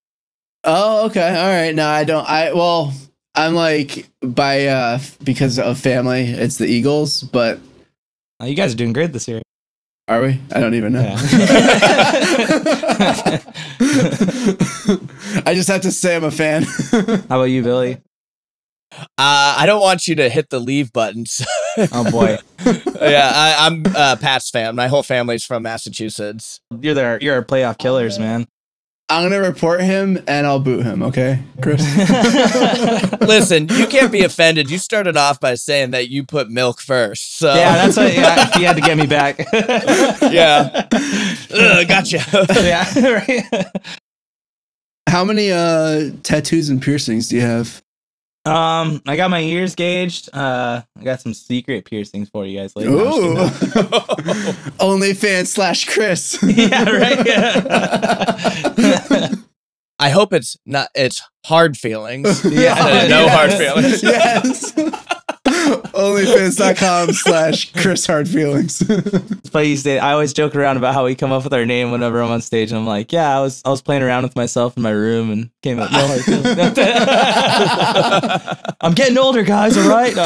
oh, 0.64 1.06
okay. 1.06 1.28
All 1.28 1.46
right. 1.48 1.74
No, 1.74 1.86
I 1.88 2.04
don't 2.04 2.28
I 2.28 2.52
well, 2.52 2.92
I'm 3.34 3.54
like 3.54 4.08
by 4.20 4.66
uh 4.66 4.98
because 5.24 5.58
of 5.58 5.78
family, 5.78 6.22
it's 6.24 6.58
the 6.58 6.66
Eagles, 6.66 7.22
but 7.22 7.58
Oh, 8.40 8.46
you 8.46 8.56
guys 8.56 8.74
are 8.74 8.76
doing 8.76 8.92
great 8.92 9.12
this 9.12 9.28
year. 9.28 9.40
Are 10.08 10.20
we? 10.20 10.40
I 10.52 10.60
don't 10.60 10.74
even 10.74 10.92
know. 10.92 11.02
Yeah. 11.02 11.16
I 15.46 15.54
just 15.54 15.68
have 15.68 15.82
to 15.82 15.92
say 15.92 16.16
I'm 16.16 16.24
a 16.24 16.30
fan. 16.30 16.64
How 16.64 17.04
about 17.28 17.44
you, 17.44 17.62
Billy? 17.62 17.98
Uh, 18.92 19.56
I 19.58 19.64
don't 19.66 19.80
want 19.80 20.06
you 20.06 20.14
to 20.16 20.28
hit 20.28 20.50
the 20.50 20.58
leave 20.60 20.92
buttons. 20.92 21.40
Oh 21.92 22.10
boy, 22.10 22.38
yeah, 23.00 23.32
I, 23.34 23.66
I'm 23.66 23.82
a 23.96 24.18
Pats 24.18 24.50
fan. 24.50 24.76
My 24.76 24.88
whole 24.88 25.02
family's 25.02 25.46
from 25.46 25.62
Massachusetts. 25.62 26.60
you're 26.80 26.92
there. 26.94 27.18
you're 27.22 27.36
our 27.36 27.44
playoff 27.44 27.78
killers, 27.78 28.18
man. 28.18 28.46
I'm 29.12 29.28
gonna 29.28 29.42
report 29.42 29.82
him 29.82 30.18
and 30.26 30.46
I'll 30.46 30.58
boot 30.58 30.84
him, 30.84 31.02
okay? 31.02 31.42
Chris. 31.60 31.82
Listen, 33.20 33.68
you 33.68 33.86
can't 33.86 34.10
be 34.10 34.22
offended. 34.22 34.70
You 34.70 34.78
started 34.78 35.18
off 35.18 35.38
by 35.38 35.54
saying 35.54 35.90
that 35.90 36.08
you 36.08 36.24
put 36.24 36.48
milk 36.50 36.80
first. 36.80 37.36
So 37.36 37.52
Yeah, 37.54 37.74
that's 37.74 37.96
what 37.98 38.14
yeah, 38.14 38.50
he 38.56 38.62
had 38.64 38.76
to 38.76 38.82
get 38.82 38.96
me 38.96 39.06
back. 39.06 39.38
yeah. 40.32 40.88
Ugh, 40.92 41.86
gotcha. 41.88 42.20
yeah, 42.62 42.98
right. 43.08 43.66
How 45.08 45.24
many 45.24 45.52
uh 45.52 46.12
tattoos 46.22 46.70
and 46.70 46.80
piercings 46.80 47.28
do 47.28 47.36
you 47.36 47.42
have? 47.42 47.82
Um, 48.44 49.00
I 49.06 49.14
got 49.16 49.30
my 49.30 49.40
ears 49.40 49.76
gauged. 49.76 50.28
Uh, 50.34 50.82
I 50.98 51.04
got 51.04 51.20
some 51.20 51.32
secret 51.32 51.84
piercings 51.84 52.28
for 52.28 52.44
you 52.44 52.58
guys 52.58 52.74
later. 52.74 52.90
Ooh. 52.90 53.36
OnlyFans 54.80 55.46
slash 55.46 55.84
Chris. 55.88 56.38
yeah, 56.46 56.90
right. 56.90 57.24
Yeah. 57.26 59.28
I 60.00 60.10
hope 60.10 60.32
it's 60.32 60.56
not. 60.66 60.88
It's 60.96 61.22
hard 61.46 61.76
feelings. 61.76 62.44
Yeah. 62.44 63.06
No 63.08 63.28
hard 63.28 63.52
feelings. 63.52 64.02
yes. 64.02 64.72
OnlyFans.com 65.92 67.12
slash 67.24 67.72
Chris 67.72 68.06
Hard 68.06 68.28
Feelings. 68.28 68.82
It's 69.42 69.50
funny 69.50 69.68
you 69.68 69.76
say. 69.76 69.98
I 69.98 70.12
always 70.12 70.32
joke 70.32 70.56
around 70.56 70.76
about 70.78 70.94
how 70.94 71.04
we 71.04 71.14
come 71.14 71.32
up 71.32 71.44
with 71.44 71.52
our 71.52 71.66
name 71.66 71.90
whenever 71.90 72.22
I'm 72.22 72.30
on 72.30 72.40
stage, 72.40 72.70
and 72.70 72.78
I'm 72.78 72.86
like, 72.86 73.12
yeah, 73.12 73.36
I 73.36 73.40
was 73.40 73.60
I 73.64 73.70
was 73.70 73.82
playing 73.82 74.02
around 74.02 74.22
with 74.22 74.34
myself 74.34 74.76
in 74.76 74.82
my 74.82 74.90
room 74.90 75.30
and 75.30 75.50
came 75.62 75.78
up. 75.78 75.92
No 75.92 76.06
hard 76.06 76.22
feelings. 76.22 76.46
I'm 78.80 78.94
getting 78.94 79.18
older, 79.18 79.42
guys. 79.42 79.76
All 79.76 79.88
right. 79.88 80.14
No, 80.16 80.22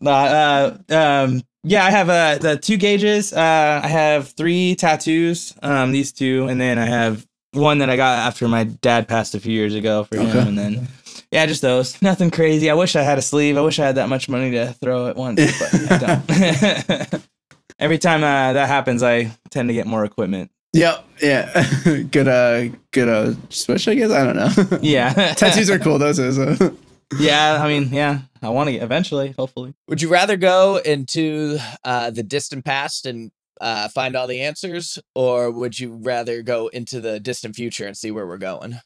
No, 0.00 0.10
uh, 0.10 0.76
um, 0.88 1.42
yeah, 1.62 1.84
I 1.84 1.90
have 1.90 2.08
uh, 2.08 2.38
the 2.38 2.56
two 2.56 2.76
gauges. 2.78 3.32
Uh, 3.32 3.80
I 3.82 3.88
have 3.88 4.28
three 4.30 4.74
tattoos. 4.76 5.54
Um, 5.62 5.92
these 5.92 6.12
two, 6.12 6.46
and 6.48 6.60
then 6.60 6.78
I 6.78 6.86
have 6.86 7.26
one 7.52 7.78
that 7.78 7.90
I 7.90 7.96
got 7.96 8.18
after 8.20 8.48
my 8.48 8.64
dad 8.64 9.08
passed 9.08 9.34
a 9.34 9.40
few 9.40 9.52
years 9.52 9.74
ago 9.74 10.04
for 10.04 10.16
him, 10.18 10.48
and 10.48 10.58
then. 10.58 10.88
Yeah, 11.30 11.46
just 11.46 11.62
those. 11.62 12.00
Nothing 12.02 12.30
crazy. 12.30 12.70
I 12.70 12.74
wish 12.74 12.96
I 12.96 13.02
had 13.02 13.18
a 13.18 13.22
sleeve. 13.22 13.56
I 13.56 13.60
wish 13.60 13.78
I 13.78 13.86
had 13.86 13.94
that 13.96 14.08
much 14.08 14.28
money 14.28 14.50
to 14.52 14.72
throw 14.74 15.06
at 15.06 15.16
once, 15.16 15.40
but 15.58 15.92
I 15.92 15.98
don't. 15.98 17.24
Every 17.78 17.98
time 17.98 18.22
uh, 18.22 18.52
that 18.52 18.68
happens, 18.68 19.02
I 19.02 19.30
tend 19.50 19.68
to 19.68 19.74
get 19.74 19.86
more 19.86 20.04
equipment. 20.04 20.50
yep. 20.72 21.04
Yeah. 21.22 21.66
good 22.10 22.28
uh 22.28 22.68
good 22.90 23.08
uh 23.08 23.34
switch, 23.48 23.88
I 23.88 23.94
guess. 23.94 24.10
I 24.10 24.24
don't 24.24 24.36
know. 24.36 24.78
Yeah, 24.82 25.12
Tattoos 25.34 25.70
are 25.70 25.78
cool, 25.78 25.98
those 25.98 26.18
is 26.18 26.38
uh, 26.38 26.70
Yeah, 27.18 27.62
I 27.62 27.68
mean, 27.68 27.92
yeah, 27.92 28.20
I 28.42 28.50
want 28.50 28.68
to 28.68 28.72
get 28.72 28.82
eventually, 28.82 29.34
hopefully. 29.36 29.74
Would 29.88 30.00
you 30.00 30.08
rather 30.08 30.36
go 30.36 30.76
into 30.76 31.58
uh, 31.84 32.10
the 32.10 32.22
distant 32.22 32.64
past 32.64 33.04
and 33.04 33.32
uh, 33.60 33.88
find 33.88 34.14
all 34.16 34.26
the 34.26 34.40
answers, 34.40 34.98
or 35.14 35.50
would 35.50 35.78
you 35.78 35.92
rather 35.92 36.42
go 36.42 36.68
into 36.68 37.00
the 37.00 37.18
distant 37.20 37.56
future 37.56 37.86
and 37.86 37.96
see 37.96 38.10
where 38.10 38.26
we're 38.26 38.38
going? 38.38 38.80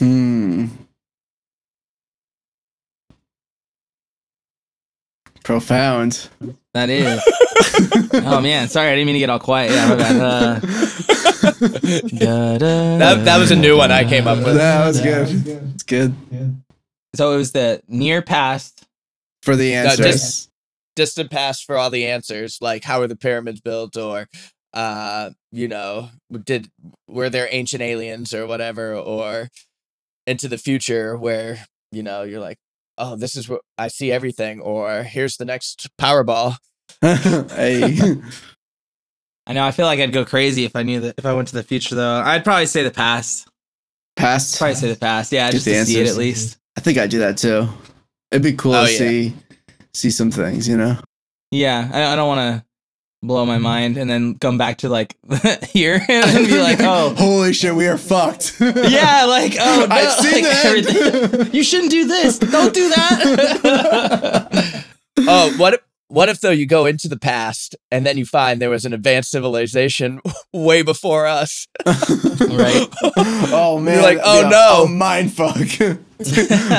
hmm. 0.00 0.23
Profound. 5.44 6.28
That 6.72 6.90
is. 6.90 7.22
oh 8.24 8.40
man, 8.40 8.68
sorry, 8.68 8.88
I 8.88 8.94
didn't 8.94 9.06
mean 9.06 9.14
to 9.14 9.18
get 9.20 9.30
all 9.30 9.38
quiet. 9.38 9.70
Yeah, 9.70 9.88
my 9.88 9.96
bad. 9.96 10.16
Uh, 10.20 10.60
That- 12.18 13.22
that 13.24 13.38
was 13.38 13.50
a 13.50 13.56
new 13.56 13.76
one 13.76 13.92
I 13.92 14.04
came 14.08 14.26
up 14.26 14.38
with. 14.38 14.56
That 14.56 14.86
was 14.86 15.00
good. 15.00 15.28
It's 15.74 15.82
good. 15.82 16.14
Yeah. 16.30 16.46
So 17.14 17.32
it 17.32 17.36
was 17.36 17.52
the 17.52 17.82
near 17.86 18.22
past. 18.22 18.86
For 19.42 19.54
the 19.56 19.72
No, 19.74 19.82
just- 19.90 20.00
answers. 20.00 20.50
Distant 20.96 21.30
past 21.30 21.64
for 21.64 21.76
all 21.76 21.90
the 21.90 22.06
answers, 22.06 22.58
like 22.60 22.84
how 22.84 23.00
were 23.00 23.08
the 23.08 23.16
pyramids 23.16 23.60
built, 23.60 23.96
or 23.96 24.28
uh, 24.72 25.30
you 25.50 25.66
know, 25.66 26.08
did 26.44 26.70
were 27.08 27.28
there 27.28 27.48
ancient 27.50 27.82
aliens 27.82 28.32
or 28.32 28.46
whatever, 28.46 28.94
or 28.94 29.48
into 30.24 30.46
the 30.46 30.56
future 30.56 31.16
where 31.16 31.66
you 31.90 32.04
know 32.04 32.22
you're 32.22 32.38
like, 32.40 32.58
oh, 32.98 33.16
this 33.16 33.36
is 33.36 33.48
what 33.48 33.60
I 33.78 33.88
see 33.88 34.10
everything, 34.12 34.60
or 34.60 35.02
here's 35.02 35.36
the 35.36 35.44
next 35.44 35.88
Powerball. 36.00 36.56
hey. 37.00 38.16
I 39.46 39.52
know. 39.52 39.64
I 39.64 39.72
feel 39.72 39.84
like 39.86 40.00
I'd 40.00 40.12
go 40.12 40.24
crazy 40.24 40.64
if 40.64 40.74
I 40.74 40.82
knew 40.82 41.00
that. 41.00 41.16
If 41.18 41.26
I 41.26 41.34
went 41.34 41.48
to 41.48 41.54
the 41.54 41.62
future, 41.62 41.94
though, 41.94 42.22
I'd 42.24 42.44
probably 42.44 42.66
say 42.66 42.82
the 42.82 42.90
past. 42.90 43.46
Past. 44.16 44.58
Probably 44.58 44.74
say 44.76 44.88
the 44.92 44.98
past. 44.98 45.32
Yeah, 45.32 45.46
Get 45.48 45.52
just 45.52 45.64
the 45.66 45.72
to 45.72 45.84
see 45.84 46.00
it 46.00 46.08
at 46.08 46.16
least. 46.16 46.56
I 46.76 46.80
think 46.80 46.96
I'd 46.98 47.10
do 47.10 47.18
that 47.18 47.36
too. 47.36 47.68
It'd 48.30 48.42
be 48.42 48.54
cool 48.54 48.74
Oh, 48.74 48.86
to 48.86 48.92
yeah. 48.92 48.98
see 48.98 49.34
see 49.92 50.10
some 50.10 50.30
things, 50.30 50.66
you 50.68 50.76
know. 50.76 50.96
Yeah, 51.50 51.88
I, 51.92 52.12
I 52.12 52.16
don't 52.16 52.26
want 52.28 52.40
to 52.60 52.64
blow 53.26 53.44
my 53.46 53.58
mind 53.58 53.96
and 53.96 54.08
then 54.08 54.38
come 54.38 54.58
back 54.58 54.78
to 54.78 54.88
like 54.88 55.16
here 55.68 56.00
and 56.08 56.46
be 56.46 56.60
like, 56.60 56.78
oh, 56.82 57.14
holy 57.16 57.52
shit, 57.52 57.74
we 57.74 57.86
are 57.86 57.98
fucked. 57.98 58.56
yeah, 58.60 59.24
like 59.26 59.56
oh, 59.58 59.86
no, 59.88 59.94
I've 59.94 60.12
seen 60.12 60.44
like, 60.44 60.52
that. 60.52 60.64
everything- 60.66 61.54
You 61.54 61.64
shouldn't 61.64 61.90
do 61.90 62.06
this. 62.06 62.38
Don't 62.38 62.74
do 62.74 62.88
that. 62.90 64.84
oh, 65.18 65.54
what 65.56 65.74
if, 65.74 65.80
what 66.08 66.28
if 66.28 66.40
though 66.40 66.50
you 66.50 66.66
go 66.66 66.86
into 66.86 67.08
the 67.08 67.18
past 67.18 67.74
and 67.90 68.04
then 68.06 68.16
you 68.18 68.26
find 68.26 68.60
there 68.60 68.70
was 68.70 68.84
an 68.84 68.92
advanced 68.92 69.30
civilization 69.30 70.20
way 70.52 70.82
before 70.82 71.26
us? 71.26 71.66
right. 71.86 72.86
oh 73.16 73.80
man. 73.82 74.02
like, 74.02 74.18
oh, 74.22 74.42
yeah, 74.42 74.48
no. 74.48 74.68
Oh 74.82 74.86
mind 74.86 75.32
fuck. 75.32 75.56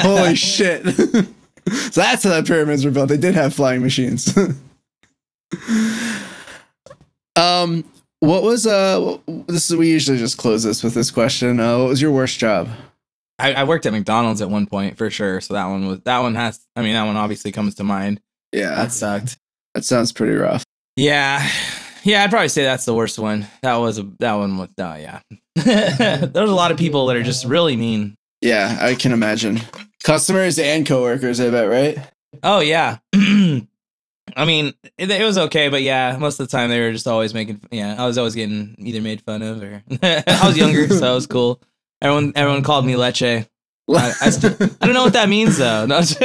holy 0.04 0.36
shit. 0.36 0.86
so 0.86 2.02
that's 2.02 2.24
how 2.24 2.40
the 2.40 2.44
pyramids 2.46 2.86
were 2.86 2.92
built. 2.92 3.10
They 3.10 3.18
did 3.18 3.34
have 3.36 3.54
flying 3.54 3.82
machines. 3.82 4.34
Um 7.36 7.84
what 8.20 8.44
was 8.44 8.66
uh 8.66 9.18
this 9.48 9.70
is 9.70 9.75
we 9.75 9.90
usually 9.90 10.18
just 10.18 10.38
close 10.38 10.64
this 10.64 10.84
with 10.84 10.94
this 10.94 11.12
question. 11.12 11.60
Uh 11.60 11.80
what 11.80 11.90
was 11.90 12.02
your 12.02 12.12
worst 12.12 12.40
job? 12.40 12.70
I, 13.38 13.54
I 13.54 13.64
worked 13.66 13.86
at 13.86 13.92
McDonald's 13.92 14.42
at 14.42 14.50
one 14.50 14.66
point 14.66 14.98
for 14.98 15.10
sure. 15.10 15.42
So 15.42 15.54
that 15.56 15.66
one 15.66 15.88
was 15.88 16.00
that 16.02 16.20
one 16.20 16.36
has. 16.36 16.66
I 16.75 16.82
mean, 16.82 16.94
that 16.94 17.04
one 17.04 17.18
obviously 17.18 17.52
comes 17.52 17.75
to 17.75 17.84
mind. 17.84 18.22
Yeah. 18.52 18.75
That 18.75 18.92
sucked. 18.92 19.38
That 19.74 19.84
sounds 19.84 20.14
pretty 20.14 20.36
rough. 20.36 20.64
Yeah, 20.96 21.46
yeah, 22.06 22.24
I'd 22.24 22.30
probably 22.30 22.48
say 22.50 22.64
that's 22.64 22.86
the 22.86 22.94
worst 22.94 23.20
one. 23.20 23.48
That 23.64 23.75
was 23.75 23.98
a 24.00 24.04
that 24.20 24.34
one 24.34 24.58
was 24.58 24.70
oh 24.78 24.96
yeah. 24.96 25.20
There's 25.56 26.50
a 26.50 26.56
lot 26.56 26.72
of 26.72 26.78
people 26.78 27.08
that 27.08 27.18
are 27.18 27.24
just 27.24 27.46
really 27.46 27.75
mean. 27.75 28.16
Yeah, 28.42 28.78
I 28.80 28.96
can 28.96 29.12
imagine. 29.12 29.60
Customers 30.04 30.60
and 30.60 30.86
coworkers, 30.86 31.42
I 31.42 31.50
bet, 31.50 31.68
right? 31.68 31.98
Oh 32.44 32.60
yeah. 32.60 33.00
I 34.36 34.46
mean, 34.46 34.74
it, 34.98 35.10
it 35.10 35.24
was 35.24 35.38
okay, 35.38 35.70
but 35.70 35.82
yeah, 35.82 36.18
most 36.20 36.39
of 36.39 36.48
the 36.48 36.51
time 36.51 36.70
they 36.70 36.80
were 36.82 36.92
just 36.92 37.08
always 37.08 37.34
making. 37.34 37.62
Yeah, 37.72 37.96
I 37.98 38.06
was 38.06 38.18
always 38.18 38.36
getting 38.36 38.75
either 38.80 39.01
made 39.01 39.22
fun 39.22 39.42
of 39.42 39.62
or 39.63 39.82
I 40.04 40.42
was 40.44 40.58
younger, 40.58 40.88
so 40.89 41.12
it 41.12 41.15
was 41.15 41.27
cool. 41.27 41.62
Everyone, 42.01 42.34
everyone 42.36 42.62
called 42.63 42.86
me 42.86 42.96
leche. 42.96 43.22
I, 43.24 43.46
I, 43.88 44.30
st- 44.32 44.60
I 44.82 44.86
don't 44.86 44.94
know 44.96 45.04
what 45.04 45.13
that 45.13 45.30
means 45.30 45.58
though. 45.58 45.86
No, 45.86 46.01
just- 46.01 46.20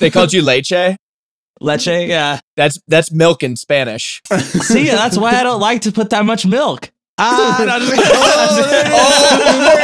They 0.00 0.10
called 0.10 0.32
you 0.32 0.42
leche. 0.42 0.96
leche, 1.60 1.86
yeah. 1.86 2.40
That's 2.56 2.78
that's 2.88 3.10
milk 3.12 3.42
in 3.42 3.56
Spanish. 3.56 4.20
See, 4.38 4.84
that's 4.86 5.16
why 5.16 5.32
I 5.38 5.42
don't 5.42 5.60
like 5.60 5.82
to 5.82 5.92
put 5.92 6.10
that 6.10 6.24
much 6.24 6.44
milk. 6.44 6.90
Ah, 7.18 7.62
no, 7.66 7.78
just- 7.78 7.92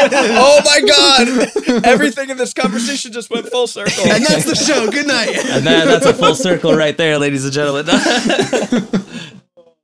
oh 0.39 0.61
my 0.65 0.81
god! 0.87 1.85
Everything 1.85 2.31
in 2.31 2.37
this 2.37 2.53
conversation 2.55 3.13
just 3.13 3.31
went 3.31 3.49
full 3.49 3.67
circle. 3.67 4.05
and 4.11 4.25
that's 4.25 4.45
the 4.45 4.55
show. 4.55 4.91
Good 4.91 5.07
night. 5.07 5.37
And 5.47 5.67
that, 5.67 5.85
that's 5.85 6.07
a 6.07 6.15
full 6.15 6.35
circle 6.35 6.75
right 6.75 6.97
there, 6.97 7.19
ladies 7.19 7.45
and 7.45 7.53
gentlemen. 7.53 7.87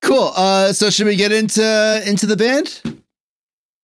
Cool. 0.02 0.32
Uh, 0.36 0.72
so 0.72 0.90
should 0.90 1.06
we 1.06 1.16
get 1.16 1.32
into 1.32 2.02
into 2.06 2.26
the 2.26 2.36
band? 2.36 2.80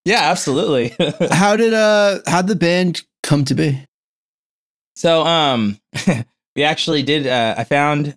yeah, 0.04 0.30
absolutely. 0.30 0.94
How 1.30 1.56
did 1.56 1.74
uh 1.74 2.20
how 2.26 2.42
did 2.42 2.48
the 2.48 2.56
band 2.56 3.02
come 3.22 3.44
to 3.46 3.54
be? 3.54 3.84
so, 4.96 5.22
um, 5.24 5.78
we 6.56 6.62
actually 6.62 7.02
did. 7.02 7.26
Uh, 7.26 7.54
I 7.56 7.64
found, 7.64 8.14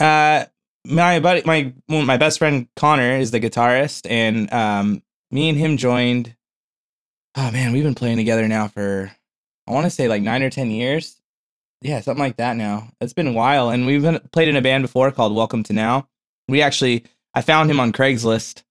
uh, 0.00 0.44
my 0.86 1.20
buddy, 1.20 1.42
my 1.44 1.72
well, 1.88 2.02
my 2.02 2.16
best 2.16 2.38
friend 2.38 2.68
Connor 2.76 3.16
is 3.18 3.30
the 3.30 3.40
guitarist, 3.40 4.06
and 4.10 4.52
um, 4.52 5.02
me 5.30 5.48
and 5.48 5.58
him 5.58 5.76
joined. 5.76 6.34
Oh 7.36 7.50
man, 7.50 7.72
we've 7.72 7.84
been 7.84 7.94
playing 7.94 8.16
together 8.16 8.48
now 8.48 8.68
for 8.68 9.10
I 9.66 9.72
want 9.72 9.84
to 9.84 9.90
say 9.90 10.08
like 10.08 10.22
nine 10.22 10.42
or 10.42 10.50
ten 10.50 10.70
years. 10.70 11.20
Yeah, 11.82 12.00
something 12.00 12.22
like 12.24 12.36
that 12.38 12.56
now. 12.56 12.90
It's 13.00 13.12
been 13.12 13.28
a 13.28 13.32
while, 13.32 13.70
and 13.70 13.86
we've 13.86 14.02
been 14.02 14.18
played 14.32 14.48
in 14.48 14.56
a 14.56 14.62
band 14.62 14.82
before 14.82 15.10
called 15.12 15.34
Welcome 15.34 15.62
to 15.64 15.72
Now. 15.72 16.08
We 16.48 16.60
actually, 16.62 17.04
I 17.34 17.42
found 17.42 17.70
him 17.70 17.78
on 17.78 17.92
Craigslist 17.92 18.64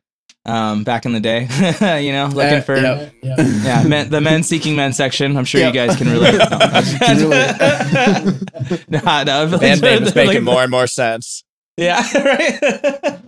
um, 0.45 0.83
back 0.83 1.05
in 1.05 1.13
the 1.13 1.21
day. 1.21 1.41
you 2.03 2.11
know, 2.11 2.25
looking 2.25 2.57
Uh, 2.57 2.61
for 2.61 2.75
yep. 2.75 3.13
yeah, 3.23 3.83
men, 3.87 4.09
the 4.09 4.19
men 4.19 4.43
seeking 4.43 4.75
men 4.75 4.91
section. 4.91 5.37
I'm 5.37 5.45
sure 5.45 5.61
Yep. 5.61 5.73
you 5.73 5.79
guys 5.87 5.95
can 5.95 6.09
relate. 6.11 6.39
Can 6.99 7.17
relate. 7.29 8.89
nah, 8.89 9.23
no, 9.23 9.57
Band 9.57 9.81
name 9.81 10.03
is 10.03 10.13
making 10.15 10.33
like- 10.33 10.43
more 10.43 10.63
and 10.63 10.71
more 10.71 10.87
sense. 10.87 11.45
Yeah, 11.77 12.01
right. 12.25 13.19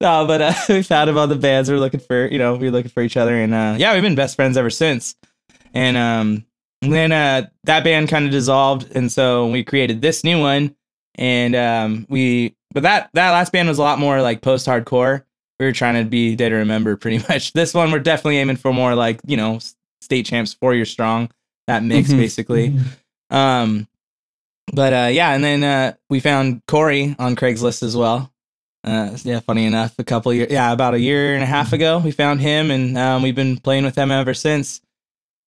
no, 0.00 0.26
but 0.26 0.42
uh, 0.42 0.52
we 0.68 0.82
found 0.82 1.08
him 1.08 1.18
on 1.18 1.28
the 1.28 1.36
bands. 1.36 1.70
We 1.70 1.76
are 1.76 1.80
looking 1.80 2.00
for, 2.00 2.26
you 2.26 2.38
know, 2.38 2.54
we 2.56 2.66
were 2.66 2.72
looking 2.72 2.90
for 2.90 3.02
each 3.02 3.16
other, 3.16 3.34
and 3.34 3.54
uh, 3.54 3.76
yeah, 3.78 3.92
we've 3.94 4.02
been 4.02 4.14
best 4.16 4.36
friends 4.36 4.56
ever 4.56 4.70
since. 4.70 5.14
And 5.72 5.96
um, 5.96 6.44
then 6.82 7.12
uh, 7.12 7.48
that 7.64 7.84
band 7.84 8.08
kind 8.08 8.24
of 8.24 8.32
dissolved, 8.32 8.90
and 8.96 9.10
so 9.10 9.46
we 9.46 9.62
created 9.64 10.02
this 10.02 10.24
new 10.24 10.40
one. 10.40 10.74
And 11.16 11.54
um, 11.54 12.06
we, 12.08 12.56
but 12.72 12.82
that 12.84 13.10
that 13.14 13.30
last 13.30 13.52
band 13.52 13.68
was 13.68 13.78
a 13.78 13.82
lot 13.82 13.98
more 13.98 14.20
like 14.22 14.40
post 14.42 14.66
hardcore. 14.66 15.24
We 15.58 15.66
were 15.66 15.72
trying 15.72 16.02
to 16.02 16.08
be 16.08 16.34
Day 16.34 16.48
to 16.48 16.54
Remember, 16.56 16.96
pretty 16.96 17.18
much. 17.28 17.52
This 17.52 17.72
one, 17.74 17.92
we're 17.92 17.98
definitely 18.00 18.38
aiming 18.38 18.56
for 18.56 18.72
more 18.72 18.94
like 18.94 19.20
you 19.26 19.36
know, 19.36 19.60
state 20.00 20.26
champs, 20.26 20.54
four 20.54 20.74
year 20.74 20.84
strong. 20.86 21.30
That 21.68 21.84
mix, 21.84 22.10
Mhm. 22.10 22.16
basically. 22.16 22.76
Um, 23.30 23.86
but 24.72 24.92
uh, 24.92 25.08
yeah, 25.10 25.32
and 25.32 25.42
then 25.44 25.62
uh, 25.64 25.94
we 26.08 26.20
found 26.20 26.62
Corey 26.66 27.14
on 27.18 27.36
Craigslist 27.36 27.82
as 27.82 27.96
well. 27.96 28.32
Uh, 28.82 29.16
yeah, 29.24 29.40
funny 29.40 29.66
enough, 29.66 29.94
a 29.98 30.04
couple 30.04 30.32
years, 30.32 30.50
yeah, 30.50 30.72
about 30.72 30.94
a 30.94 30.98
year 31.00 31.34
and 31.34 31.42
a 31.42 31.46
half 31.46 31.72
ago, 31.74 31.98
we 31.98 32.10
found 32.10 32.40
him, 32.40 32.70
and 32.70 32.96
um, 32.96 33.22
we've 33.22 33.34
been 33.34 33.58
playing 33.58 33.84
with 33.84 33.94
him 33.96 34.10
ever 34.10 34.32
since. 34.32 34.80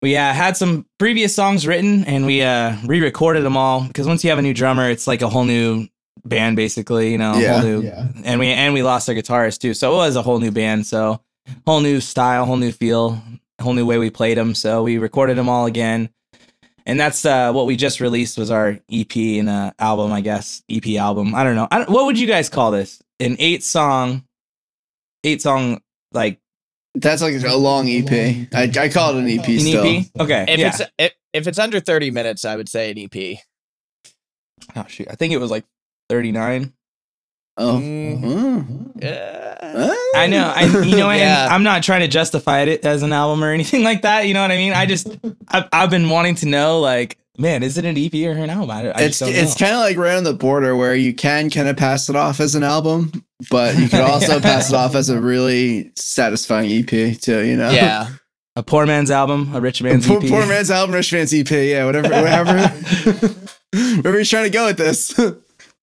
We 0.04 0.16
uh, 0.18 0.34
had 0.34 0.56
some 0.58 0.86
previous 1.00 1.34
songs 1.34 1.66
written, 1.66 2.04
and 2.06 2.26
we 2.26 2.42
uh, 2.44 2.76
re-recorded 2.86 3.42
them 3.42 3.58
all 3.58 3.82
because 3.88 4.06
once 4.06 4.24
you 4.24 4.30
have 4.30 4.38
a 4.40 4.44
new 4.44 4.54
drummer, 4.54 4.90
it's 4.90 5.08
like 5.08 5.22
a 5.22 5.30
whole 5.30 5.46
new 5.46 5.88
band, 6.26 6.56
basically. 6.58 7.12
You 7.12 7.18
know, 7.18 7.38
Yeah. 7.40 7.54
whole 7.62 7.62
new, 7.82 7.92
and 8.24 8.40
we 8.40 8.48
and 8.50 8.74
we 8.74 8.84
lost 8.84 9.10
our 9.10 9.16
guitarist 9.16 9.60
too, 9.60 9.74
so 9.74 9.94
it 9.94 9.96
was 9.96 10.16
a 10.16 10.22
whole 10.22 10.40
new 10.40 10.52
band. 10.52 10.86
So 10.86 11.22
whole 11.66 11.80
new 11.80 12.02
style, 12.02 12.46
whole 12.46 12.58
new 12.58 12.72
feel, 12.72 13.20
whole 13.62 13.74
new 13.74 13.86
way 13.86 13.98
we 13.98 14.10
played 14.12 14.38
them. 14.38 14.54
So 14.54 14.84
we 14.84 14.98
recorded 15.00 15.38
them 15.38 15.50
all 15.50 15.66
again 15.66 16.10
and 16.86 17.00
that's 17.00 17.26
uh, 17.26 17.52
what 17.52 17.66
we 17.66 17.76
just 17.76 18.00
released 18.00 18.38
was 18.38 18.52
our 18.52 18.80
EP 18.92 19.16
and 19.16 19.50
uh, 19.50 19.72
album, 19.80 20.12
I 20.12 20.22
guess 20.22 20.64
EP 20.70 20.88
album. 20.98 21.34
I 21.36 21.44
don't 21.44 21.56
know. 21.56 21.68
I 21.72 21.80
don't, 21.80 21.90
what 21.90 22.06
would 22.06 22.20
you 22.20 22.28
guys 22.28 22.50
call 22.50 22.72
this? 22.72 23.02
An 23.20 23.36
eight 23.40 23.64
song, 23.64 24.26
eight 25.24 25.42
song 25.42 25.82
like 26.12 26.40
That's 26.96 27.22
like 27.22 27.36
a 27.44 27.56
long 27.56 27.88
EP. 27.90 28.12
I, 28.54 28.70
I 28.78 28.90
call 28.90 29.16
it 29.18 29.24
an 29.24 29.30
EP 29.30 29.48
an 29.48 29.60
still. 29.60 29.86
EP? 29.86 30.06
Okay, 30.20 30.46
If 30.48 30.60
yeah. 30.60 30.68
it's 30.68 30.82
if, 30.98 31.12
if 31.34 31.48
it's 31.48 31.60
under 31.60 31.80
thirty 31.80 32.12
minutes, 32.12 32.44
I 32.46 32.56
would 32.56 32.68
say 32.70 32.92
an 32.92 32.98
EP. 33.00 33.40
oh 34.76 34.86
shoot, 34.88 35.08
I 35.10 35.16
think 35.16 35.34
it 35.34 35.38
was 35.38 35.52
like 35.52 35.64
thirty 36.10 36.32
nine. 36.32 36.74
Oh. 37.58 37.78
Mm. 37.78 38.22
Mm. 38.24 38.92
Yeah. 39.02 39.58
Uh, 39.62 39.94
I 40.16 40.28
know. 40.28 40.52
I 40.56 40.64
you 40.64 40.98
know, 40.98 41.12
yeah. 41.12 41.48
I'm 41.50 41.64
not 41.64 41.84
trying 41.84 42.02
to 42.02 42.08
justify 42.08 42.62
it 42.62 42.86
as 42.86 43.04
an 43.04 43.14
album 43.14 43.44
or 43.44 43.52
anything 43.52 43.84
like 43.84 44.02
that. 44.04 44.28
You 44.28 44.34
know 44.34 44.42
what 44.42 44.52
I 44.52 44.58
mean? 44.58 44.74
I 44.74 44.86
just 44.86 45.08
I've, 45.50 45.66
I've 45.72 45.90
been 45.90 46.10
wanting 46.10 46.36
to 46.36 46.48
know, 46.48 46.80
like, 46.80 47.18
man, 47.38 47.62
is 47.64 47.78
it 47.78 47.86
an 47.86 47.98
EP 47.98 48.14
or 48.14 48.32
an 48.32 48.50
album? 48.50 48.72
I, 48.72 48.90
I 48.92 49.02
It's 49.04 49.20
just 49.20 49.20
don't 49.20 49.30
it's 49.36 49.56
kind 49.56 49.74
of 49.74 49.80
like 49.80 49.98
right 49.98 50.16
on 50.18 50.24
the 50.24 50.34
border 50.34 50.76
where 50.76 50.96
you 50.96 51.14
can 51.14 51.50
kind 51.50 51.68
of 51.68 51.78
pass 51.78 52.10
it 52.10 52.16
off 52.16 52.40
as 52.40 52.56
an 52.56 52.64
album, 52.64 53.12
but 53.52 53.78
you 53.78 53.88
could 53.88 54.02
also 54.02 54.40
pass 54.40 54.70
it 54.70 54.76
off 54.76 54.96
as 54.96 55.10
a 55.10 55.20
really 55.22 55.92
satisfying 55.96 56.72
EP 56.72 56.88
too. 57.20 57.46
You 57.46 57.56
know? 57.58 57.70
Yeah. 57.70 58.10
a 58.56 58.64
poor 58.64 58.86
man's 58.88 59.12
album, 59.12 59.54
a 59.56 59.62
rich 59.62 59.82
man's 59.84 60.08
poor, 60.08 60.24
EP. 60.24 60.30
poor 60.30 60.46
man's 60.48 60.72
album, 60.72 60.96
rich 60.96 61.14
man's 61.14 61.34
EP. 61.34 61.50
Yeah, 61.52 61.86
whatever, 61.86 62.10
whatever, 62.10 62.68
wherever 63.72 64.18
he's 64.18 64.30
trying 64.30 64.46
to 64.46 64.50
go 64.50 64.66
with 64.68 64.78
this. 64.78 65.20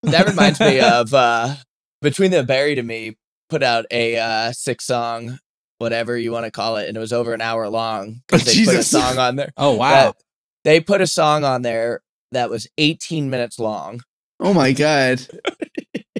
That 0.02 0.26
reminds 0.28 0.60
me 0.60 0.80
of 0.80 1.12
uh 1.14 1.54
Between 2.02 2.30
the 2.30 2.42
Buried 2.42 2.78
and 2.78 2.88
Me 2.88 3.16
put 3.48 3.62
out 3.62 3.84
a 3.90 4.16
uh 4.16 4.52
six 4.52 4.84
song, 4.86 5.38
whatever 5.78 6.16
you 6.16 6.32
want 6.32 6.44
to 6.46 6.50
call 6.50 6.76
it, 6.76 6.88
and 6.88 6.96
it 6.96 7.00
was 7.00 7.12
over 7.12 7.32
an 7.34 7.40
hour 7.40 7.68
long. 7.68 8.22
Oh, 8.32 8.36
they 8.38 8.64
put 8.64 8.76
a 8.76 8.82
song 8.82 9.18
on 9.18 9.36
there. 9.36 9.50
Oh 9.56 9.74
wow. 9.76 10.14
they 10.64 10.80
put 10.80 11.00
a 11.00 11.06
song 11.06 11.44
on 11.44 11.62
there 11.62 12.02
that 12.32 12.48
was 12.50 12.66
18 12.78 13.28
minutes 13.30 13.58
long. 13.58 14.02
oh 14.38 14.54
my 14.54 14.72
god, 14.72 15.20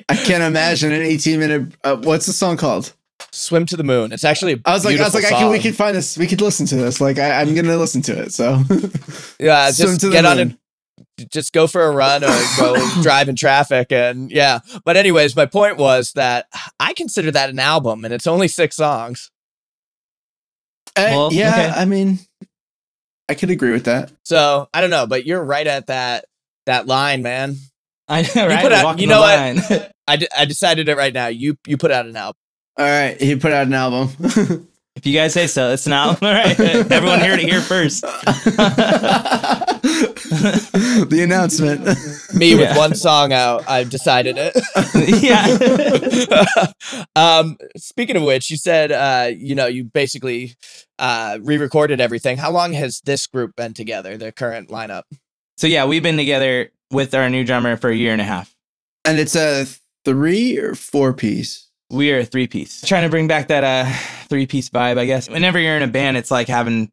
I 0.09 0.17
can't 0.17 0.43
imagine 0.43 0.93
an 0.93 1.03
18 1.03 1.39
minute. 1.39 1.73
Uh, 1.85 1.97
what's 1.97 2.27
the 2.27 2.33
song 2.33 2.57
called? 2.57 2.93
Swim 3.33 3.65
to 3.67 3.77
the 3.77 3.85
Moon. 3.85 4.13
It's 4.13 4.25
actually 4.25 4.55
a 4.55 4.59
I 4.65 4.73
was 4.73 4.85
like, 4.85 4.99
I 4.99 5.05
was 5.05 5.15
like, 5.15 5.25
I 5.25 5.31
can, 5.31 5.51
we 5.51 5.61
could 5.61 5.77
find 5.77 5.95
this. 5.97 6.19
We 6.19 6.27
could 6.27 6.41
listen 6.41 6.67
to 6.67 6.75
this. 6.77 7.01
Like, 7.01 7.19
I, 7.19 7.41
I'm 7.41 7.55
gonna 7.55 7.77
listen 7.77 8.03
to 8.03 8.23
it. 8.23 8.33
So, 8.33 8.63
Yeah, 9.39 9.71
just 9.71 10.01
get 10.01 10.25
on 10.25 10.39
it. 10.39 10.57
Just 11.31 11.53
go 11.53 11.67
for 11.67 11.83
a 11.83 11.91
run 11.91 12.25
or 12.25 12.41
go 12.57 12.77
drive 13.03 13.29
in 13.29 13.37
traffic, 13.37 13.93
and 13.93 14.31
yeah. 14.31 14.61
But 14.85 14.97
anyways, 14.97 15.37
my 15.37 15.47
point 15.47 15.77
was 15.77 16.13
that 16.13 16.47
I 16.79 16.93
consider 16.95 17.31
that 17.31 17.51
an 17.51 17.59
album, 17.59 18.05
and 18.05 18.13
it's 18.15 18.27
only 18.27 18.49
six 18.49 18.77
songs. 18.77 19.31
Uh, 20.97 21.09
Well, 21.11 21.33
yeah, 21.33 21.51
okay. 21.51 21.81
I 21.81 21.85
mean, 21.85 22.19
I 23.29 23.35
could 23.35 23.51
agree 23.51 23.73
with 23.73 23.85
that. 23.85 24.11
So 24.25 24.69
I 24.75 24.81
don't 24.81 24.91
know, 24.91 25.07
but 25.07 25.25
you're 25.27 25.43
right 25.45 25.67
at 25.67 25.87
that 25.89 26.25
that 26.67 26.87
line, 26.87 27.23
man. 27.23 27.57
I 28.09 28.23
know, 28.35 28.47
right? 28.49 28.63
put 28.63 28.73
out- 28.73 28.99
you 28.99 29.07
know 29.07 29.21
what? 29.21 29.39
I, 29.39 29.91
I, 30.09 30.17
d- 30.17 30.29
I 30.37 30.45
decided 30.45 30.89
it 30.89 30.97
right 30.97 31.15
now. 31.15 31.29
You 31.29 31.57
you 31.67 31.77
put 31.77 31.91
out 31.93 32.07
an 32.07 32.17
album. 32.17 32.37
All 32.79 32.87
right, 32.87 33.21
he 33.21 33.37
put 33.37 33.53
out 33.53 33.67
an 33.67 33.75
album. 33.75 34.67
if 35.01 35.07
you 35.07 35.15
guys 35.15 35.33
say 35.33 35.47
so, 35.47 35.71
it's 35.73 35.87
an 35.87 35.93
album. 35.95 36.29
All 36.29 36.35
right. 36.35 36.59
Everyone 36.61 37.21
heard 37.21 37.41
it 37.41 37.49
here 37.49 37.63
first. 37.63 38.03
the 41.09 41.21
announcement. 41.23 41.81
Me 42.35 42.55
with 42.55 42.69
Yeah. 42.69 42.77
one 42.77 42.95
song 42.95 43.33
out. 43.33 43.67
I've 43.69 43.89
decided 43.89 44.37
it. 44.39 44.55
yeah. 45.23 46.67
um, 47.17 47.57
speaking 47.79 48.17
of 48.17 48.23
which, 48.25 48.51
you 48.51 48.57
said 48.59 48.93
uh, 48.93 49.31
you 49.35 49.55
know 49.55 49.67
you 49.67 49.85
basically 49.85 50.55
uh, 50.99 51.39
re-recorded 51.41 51.99
everything. 52.01 52.37
How 52.37 52.51
long 52.51 52.73
has 52.75 53.01
this 53.01 53.27
group 53.27 53.57
been 53.57 53.73
together? 53.73 54.17
The 54.19 54.33
current 54.33 54.69
lineup. 54.69 55.05
So 55.57 55.67
yeah, 55.67 55.87
we've 55.87 56.03
been 56.03 56.17
together 56.19 56.71
with 56.91 57.15
our 57.15 57.31
new 57.31 57.45
drummer 57.45 57.77
for 57.79 57.89
a 57.91 57.97
year 57.97 58.13
and 58.13 58.21
a 58.21 58.25
half. 58.25 58.55
and 59.07 59.19
it's 59.19 59.35
a 59.37 59.65
three 60.05 60.59
or 60.59 60.75
four 60.75 61.13
piece. 61.15 61.70
We 61.91 62.13
are 62.13 62.19
a 62.21 62.25
three 62.25 62.47
piece. 62.47 62.81
Trying 62.83 63.03
to 63.03 63.09
bring 63.11 63.27
back 63.27 63.49
that 63.49 63.65
uh 63.65 63.91
three 64.29 64.47
piece 64.47 64.69
vibe, 64.71 64.99
I 64.99 65.07
guess. 65.07 65.29
Whenever 65.29 65.59
you're 65.59 65.77
in 65.77 65.83
a 65.83 65.89
band, 65.89 66.17
it's 66.17 66.31
like 66.31 66.49
having 66.49 66.93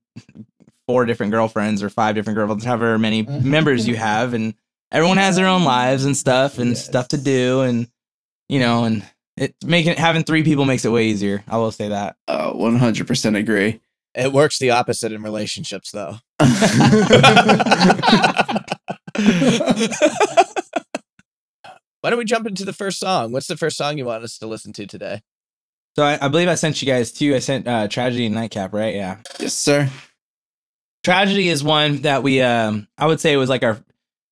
four 0.88 1.06
different 1.06 1.32
girlfriends 1.32 1.84
or 1.84 1.90
five 1.90 2.16
different 2.16 2.36
girlfriends, 2.38 2.66
however 2.66 2.98
many 2.98 3.22
members 3.22 3.88
you 3.88 3.96
have, 3.96 4.34
and 4.34 4.56
everyone 4.92 5.18
has 5.18 5.36
their 5.36 5.48
own 5.48 5.64
lives 5.64 6.06
and 6.06 6.18
stuff 6.18 6.58
and 6.58 6.72
Yes. 6.72 6.86
stuff 6.86 7.10
to 7.10 7.18
do, 7.18 7.62
and 7.62 7.88
you 8.50 8.60
know, 8.60 8.86
and 8.86 9.06
it 9.36 9.54
making 9.64 9.96
having 9.98 10.24
three 10.24 10.44
people 10.44 10.66
makes 10.66 10.86
it 10.86 10.92
way 10.92 11.08
easier. 11.08 11.44
I 11.48 11.58
will 11.58 11.72
say 11.72 11.90
that. 11.90 12.16
Oh, 12.28 12.54
100% 12.56 13.38
agree. 13.38 13.82
It 14.16 14.34
works 14.34 14.58
the 14.58 14.72
opposite 14.72 15.12
in 15.12 15.22
relationships, 15.22 15.92
though. 15.92 16.18
Why 22.02 22.10
don't 22.10 22.20
we 22.20 22.26
jump 22.26 22.48
into 22.48 22.66
the 22.66 22.74
first 22.74 23.00
song? 23.00 23.32
What's 23.32 23.48
the 23.48 23.58
first 23.58 23.78
song 23.78 23.98
you 23.98 24.06
want 24.06 24.24
us 24.24 24.38
to 24.40 24.48
listen 24.48 24.74
to 24.74 24.86
today? 24.86 25.22
So 25.96 26.04
I, 26.04 26.26
I 26.26 26.28
believe 26.28 26.48
I 26.48 26.56
sent 26.56 26.82
you 26.82 26.86
guys 26.86 27.12
two. 27.12 27.36
I 27.36 27.40
sent 27.40 27.68
uh, 27.68 27.88
Tragedy 27.88 28.28
and 28.28 28.36
Nightcap, 28.36 28.74
right? 28.74 28.94
Yeah. 28.94 29.18
yes, 29.40 29.54
sir. 29.54 29.90
Tragedy 31.04 31.50
is 31.50 31.64
one 31.64 32.02
that 32.02 32.22
we 32.22 32.42
um 32.42 32.88
I 32.98 33.08
would 33.08 33.20
say 33.20 33.34
it 33.34 33.38
was 33.38 33.50
like 33.50 33.64
our 33.64 33.78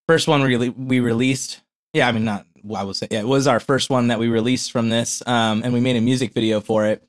first 0.07 0.27
one 0.27 0.43
we 0.43 0.69
we 0.69 0.99
released. 0.99 1.61
Yeah, 1.93 2.07
I 2.07 2.11
mean 2.11 2.25
not 2.25 2.45
well, 2.63 2.81
I 2.81 2.85
would 2.85 2.95
say 2.95 3.07
yeah, 3.09 3.19
it 3.19 3.27
was 3.27 3.47
our 3.47 3.59
first 3.59 3.89
one 3.89 4.07
that 4.07 4.19
we 4.19 4.27
released 4.27 4.71
from 4.71 4.89
this. 4.89 5.23
Um 5.25 5.61
and 5.63 5.73
we 5.73 5.79
made 5.79 5.95
a 5.95 6.01
music 6.01 6.33
video 6.33 6.59
for 6.59 6.85
it 6.85 7.01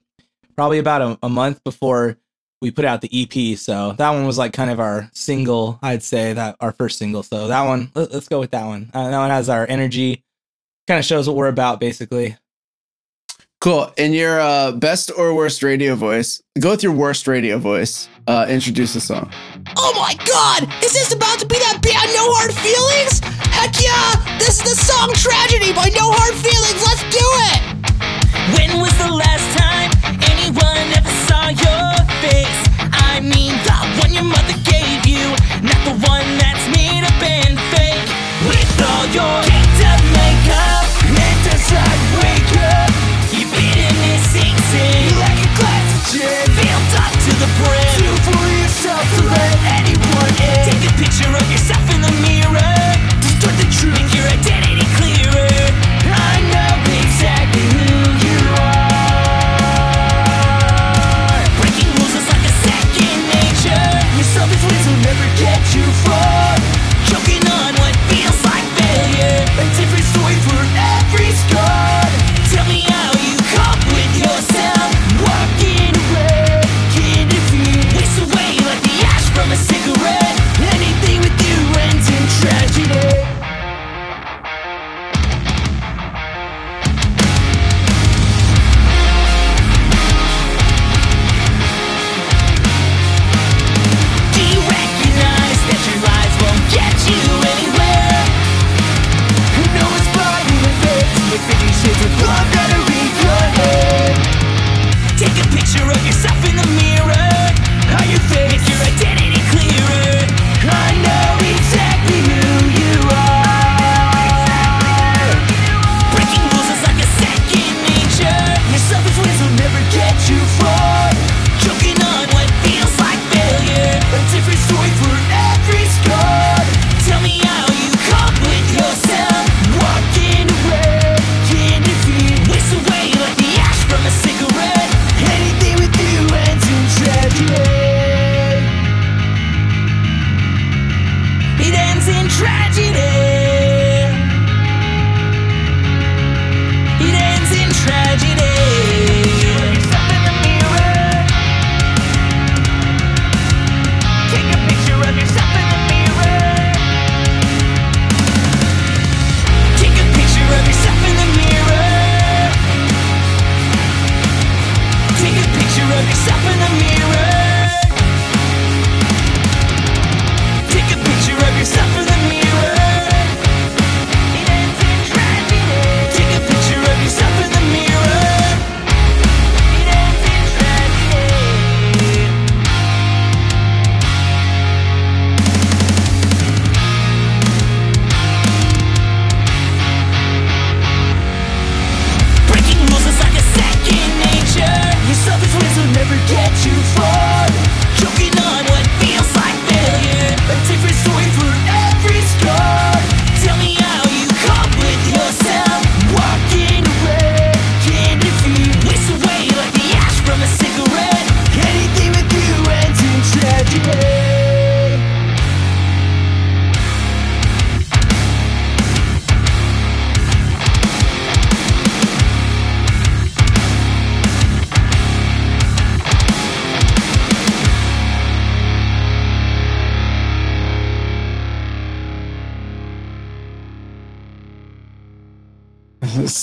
probably 0.57 0.79
about 0.79 1.03
a, 1.03 1.19
a 1.23 1.29
month 1.29 1.63
before 1.63 2.17
we 2.63 2.71
put 2.71 2.85
out 2.85 3.03
the 3.03 3.11
EP. 3.13 3.59
So 3.59 3.93
that 3.93 4.11
one 4.11 4.27
was 4.27 4.39
like 4.39 4.53
kind 4.53 4.71
of 4.71 4.81
our 4.81 5.11
single, 5.13 5.79
I'd 5.83 6.03
say 6.03 6.33
that 6.33 6.57
our 6.61 6.73
first 6.73 6.99
single. 6.99 7.23
So 7.23 7.49
that 7.49 7.67
one 7.67 7.93
let, 7.95 8.11
us 8.13 8.29
go 8.29 8.41
with 8.41 8.51
that 8.53 8.67
one. 8.67 8.91
Uh, 8.95 9.11
that 9.11 9.19
one 9.19 9.31
has 9.31 9.49
our 9.49 9.67
energy, 9.69 10.25
kind 10.87 10.99
of 10.99 11.05
shows 11.05 11.27
what 11.29 11.37
we're 11.37 11.49
about 11.49 11.81
basically. 11.81 12.37
Cool. 13.61 13.91
In 13.97 14.13
your 14.13 14.39
uh, 14.39 14.73
best 14.73 15.11
or 15.17 15.35
worst 15.35 15.63
radio 15.63 15.95
voice, 15.95 16.43
go 16.61 16.71
with 16.71 16.83
your 16.83 16.93
worst 16.93 17.27
radio 17.27 17.59
voice. 17.59 18.09
Uh, 18.27 18.45
introduce 18.49 18.93
the 18.93 19.01
song. 19.01 19.31
Oh 19.77 19.93
my 19.97 20.15
god! 20.27 20.65
Is 20.85 20.93
this 20.93 21.13
about 21.13 21.39
to 21.39 21.47
be 21.47 21.57
that 21.59 21.81
band 21.81 22.11
No 22.13 22.27
Hard 22.35 22.53
Feelings? 22.53 23.23
Heck 23.55 23.75
yeah! 23.81 24.39
This 24.39 24.61
is 24.61 24.77
the 24.77 24.77
song 24.77 25.11
Tragedy 25.15 25.73
by 25.73 25.89
No 25.95 26.11
Hard 26.13 26.35
Feelings. 26.35 26.83
Let's 26.85 27.03
do 27.09 27.27
it! 27.55 27.61
When 28.59 28.83
was 28.83 28.93
the 28.99 29.11
last 29.11 29.56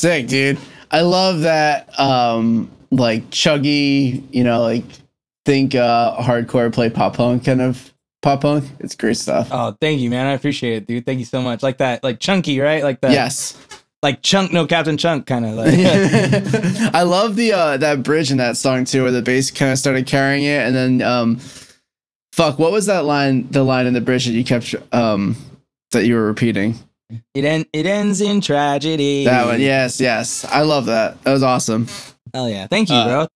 Sick, 0.04 0.28
dude. 0.28 0.58
I 0.92 1.00
love 1.00 1.40
that 1.42 1.98
um 1.98 2.70
like 2.92 3.30
chuggy, 3.30 4.22
you 4.36 4.44
know, 4.44 4.62
like 4.62 4.84
think 5.46 5.76
uh 5.76 6.18
hardcore 6.18 6.74
play 6.74 6.90
pop 6.90 7.16
punk 7.16 7.46
kind 7.46 7.62
of 7.62 7.94
pop 8.22 8.42
punk. 8.42 8.66
It's 8.82 8.98
great 8.98 9.16
stuff. 9.16 9.48
Oh, 9.50 9.78
thank 9.80 10.02
you, 10.02 10.10
man. 10.10 10.28
I 10.28 10.34
appreciate 10.34 10.76
it, 10.76 10.88
dude. 10.88 11.06
Thank 11.06 11.20
you 11.20 11.26
so 11.26 11.42
much. 11.42 11.64
Like 11.64 11.78
that, 11.78 12.04
like 12.04 12.20
chunky, 12.20 12.60
right? 12.60 12.84
Like 12.84 13.00
that. 13.00 13.12
yes. 13.12 13.58
Like 14.02 14.22
chunk, 14.22 14.52
no 14.52 14.68
Captain 14.68 14.98
Chunk, 14.98 15.26
kind 15.26 15.46
of 15.46 15.54
like. 15.54 15.74
I 16.94 17.04
love 17.04 17.38
the 17.38 17.54
uh 17.54 17.78
that 17.78 18.04
bridge 18.04 18.30
in 18.30 18.40
that 18.40 18.58
song 18.58 18.84
too, 18.84 19.04
where 19.04 19.12
the 19.14 19.22
bass 19.22 19.52
kind 19.52 19.72
of 19.72 19.78
started 19.78 20.06
carrying 20.06 20.44
it, 20.44 20.68
and 20.68 20.76
then 20.76 21.02
um, 21.02 21.38
fuck, 22.34 22.60
what 22.60 22.74
was 22.74 22.88
that 22.88 23.06
line? 23.06 23.48
The 23.52 23.64
line 23.64 23.86
in 23.86 23.94
the 23.94 24.02
bridge 24.02 24.26
that 24.26 24.34
you 24.34 24.44
kept 24.44 24.76
um 24.92 25.38
that 25.92 26.06
you 26.06 26.16
were 26.16 26.26
repeating. 26.26 26.78
It 27.34 27.46
en- 27.46 27.66
it 27.74 27.86
ends 27.86 28.22
in 28.22 28.42
tragedy. 28.42 29.26
That 29.26 29.46
one, 29.46 29.62
yes, 29.62 30.00
yes, 30.02 30.46
I 30.46 30.62
love 30.62 30.86
that. 30.88 31.22
That 31.24 31.34
was 31.34 31.44
awesome. 31.44 31.88
Hell 32.34 32.50
yeah. 32.50 32.68
Thank 32.68 32.90
you, 32.90 32.96
Uh, 32.96 33.08
bro. 33.08 33.28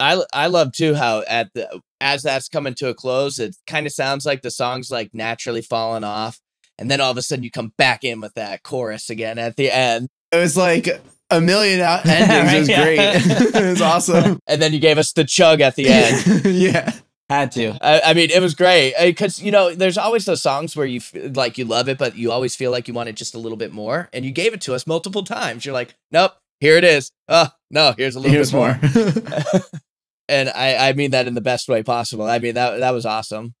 I 0.00 0.22
I 0.32 0.46
love 0.46 0.72
too 0.72 0.94
how 0.94 1.24
at 1.28 1.52
the 1.54 1.80
as 2.00 2.22
that's 2.22 2.48
coming 2.48 2.74
to 2.74 2.88
a 2.88 2.94
close, 2.94 3.38
it 3.38 3.56
kind 3.66 3.86
of 3.86 3.92
sounds 3.92 4.24
like 4.24 4.42
the 4.42 4.50
song's 4.50 4.90
like 4.90 5.10
naturally 5.12 5.62
falling 5.62 6.04
off, 6.04 6.38
and 6.78 6.90
then 6.90 7.00
all 7.00 7.10
of 7.10 7.16
a 7.16 7.22
sudden 7.22 7.42
you 7.42 7.50
come 7.50 7.72
back 7.76 8.04
in 8.04 8.20
with 8.20 8.34
that 8.34 8.62
chorus 8.62 9.10
again 9.10 9.38
at 9.38 9.56
the 9.56 9.70
end, 9.70 10.08
It 10.30 10.36
was 10.36 10.56
like 10.56 10.88
a 11.30 11.40
million 11.40 11.80
out 11.80 12.06
endings. 12.06 12.68
It 12.68 12.78
was 12.78 12.84
great. 12.84 12.98
it 13.62 13.70
was 13.70 13.82
awesome. 13.82 14.38
and 14.46 14.62
then 14.62 14.72
you 14.72 14.78
gave 14.78 14.98
us 14.98 15.12
the 15.12 15.24
chug 15.24 15.60
at 15.60 15.74
the 15.74 15.88
end. 15.88 16.44
yeah. 16.44 16.92
Had 17.30 17.52
to. 17.52 17.76
I, 17.82 18.00
I 18.06 18.14
mean, 18.14 18.30
it 18.30 18.40
was 18.40 18.54
great 18.54 18.94
because 18.98 19.42
you 19.42 19.50
know 19.50 19.74
there's 19.74 19.98
always 19.98 20.24
those 20.24 20.40
songs 20.40 20.74
where 20.74 20.86
you 20.86 20.98
f- 21.00 21.36
like 21.36 21.58
you 21.58 21.66
love 21.66 21.88
it, 21.88 21.98
but 21.98 22.16
you 22.16 22.32
always 22.32 22.56
feel 22.56 22.70
like 22.70 22.88
you 22.88 22.94
want 22.94 23.10
it 23.10 23.16
just 23.16 23.34
a 23.34 23.38
little 23.38 23.58
bit 23.58 23.70
more, 23.72 24.08
and 24.14 24.24
you 24.24 24.30
gave 24.30 24.54
it 24.54 24.62
to 24.62 24.74
us 24.74 24.86
multiple 24.86 25.22
times. 25.22 25.66
You're 25.66 25.74
like, 25.74 25.94
nope, 26.10 26.32
here 26.60 26.76
it 26.76 26.84
is. 26.84 27.12
Oh 27.28 27.48
no, 27.70 27.92
here's 27.98 28.16
a 28.16 28.20
little 28.20 28.32
Here's 28.32 28.50
bit 28.50 28.56
more. 28.56 28.78
more. 28.82 29.60
and 30.28 30.48
I 30.48 30.88
I 30.88 30.92
mean 30.94 31.10
that 31.10 31.26
in 31.26 31.34
the 31.34 31.42
best 31.42 31.68
way 31.68 31.82
possible. 31.82 32.24
I 32.24 32.38
mean 32.38 32.54
that 32.54 32.80
that 32.80 32.92
was 32.92 33.04
awesome. 33.04 33.54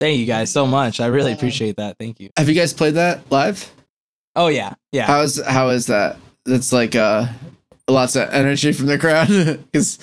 Thank 0.00 0.18
you 0.18 0.26
guys 0.26 0.50
so 0.50 0.66
much. 0.66 0.98
I 0.98 1.06
really 1.06 1.32
appreciate 1.32 1.76
that. 1.76 1.96
Thank 1.98 2.18
you. 2.18 2.30
Have 2.36 2.48
you 2.48 2.56
guys 2.56 2.72
played 2.72 2.94
that 2.94 3.20
live? 3.30 3.70
Oh 4.34 4.48
yeah, 4.48 4.74
yeah. 4.90 5.06
How's 5.06 5.40
how 5.40 5.68
is 5.68 5.86
that? 5.86 6.16
That's 6.44 6.72
like 6.72 6.96
uh 6.96 7.26
lots 7.86 8.16
of 8.16 8.28
energy 8.30 8.72
from 8.72 8.86
the 8.86 8.98
crowd. 8.98 9.28
It's 9.72 9.98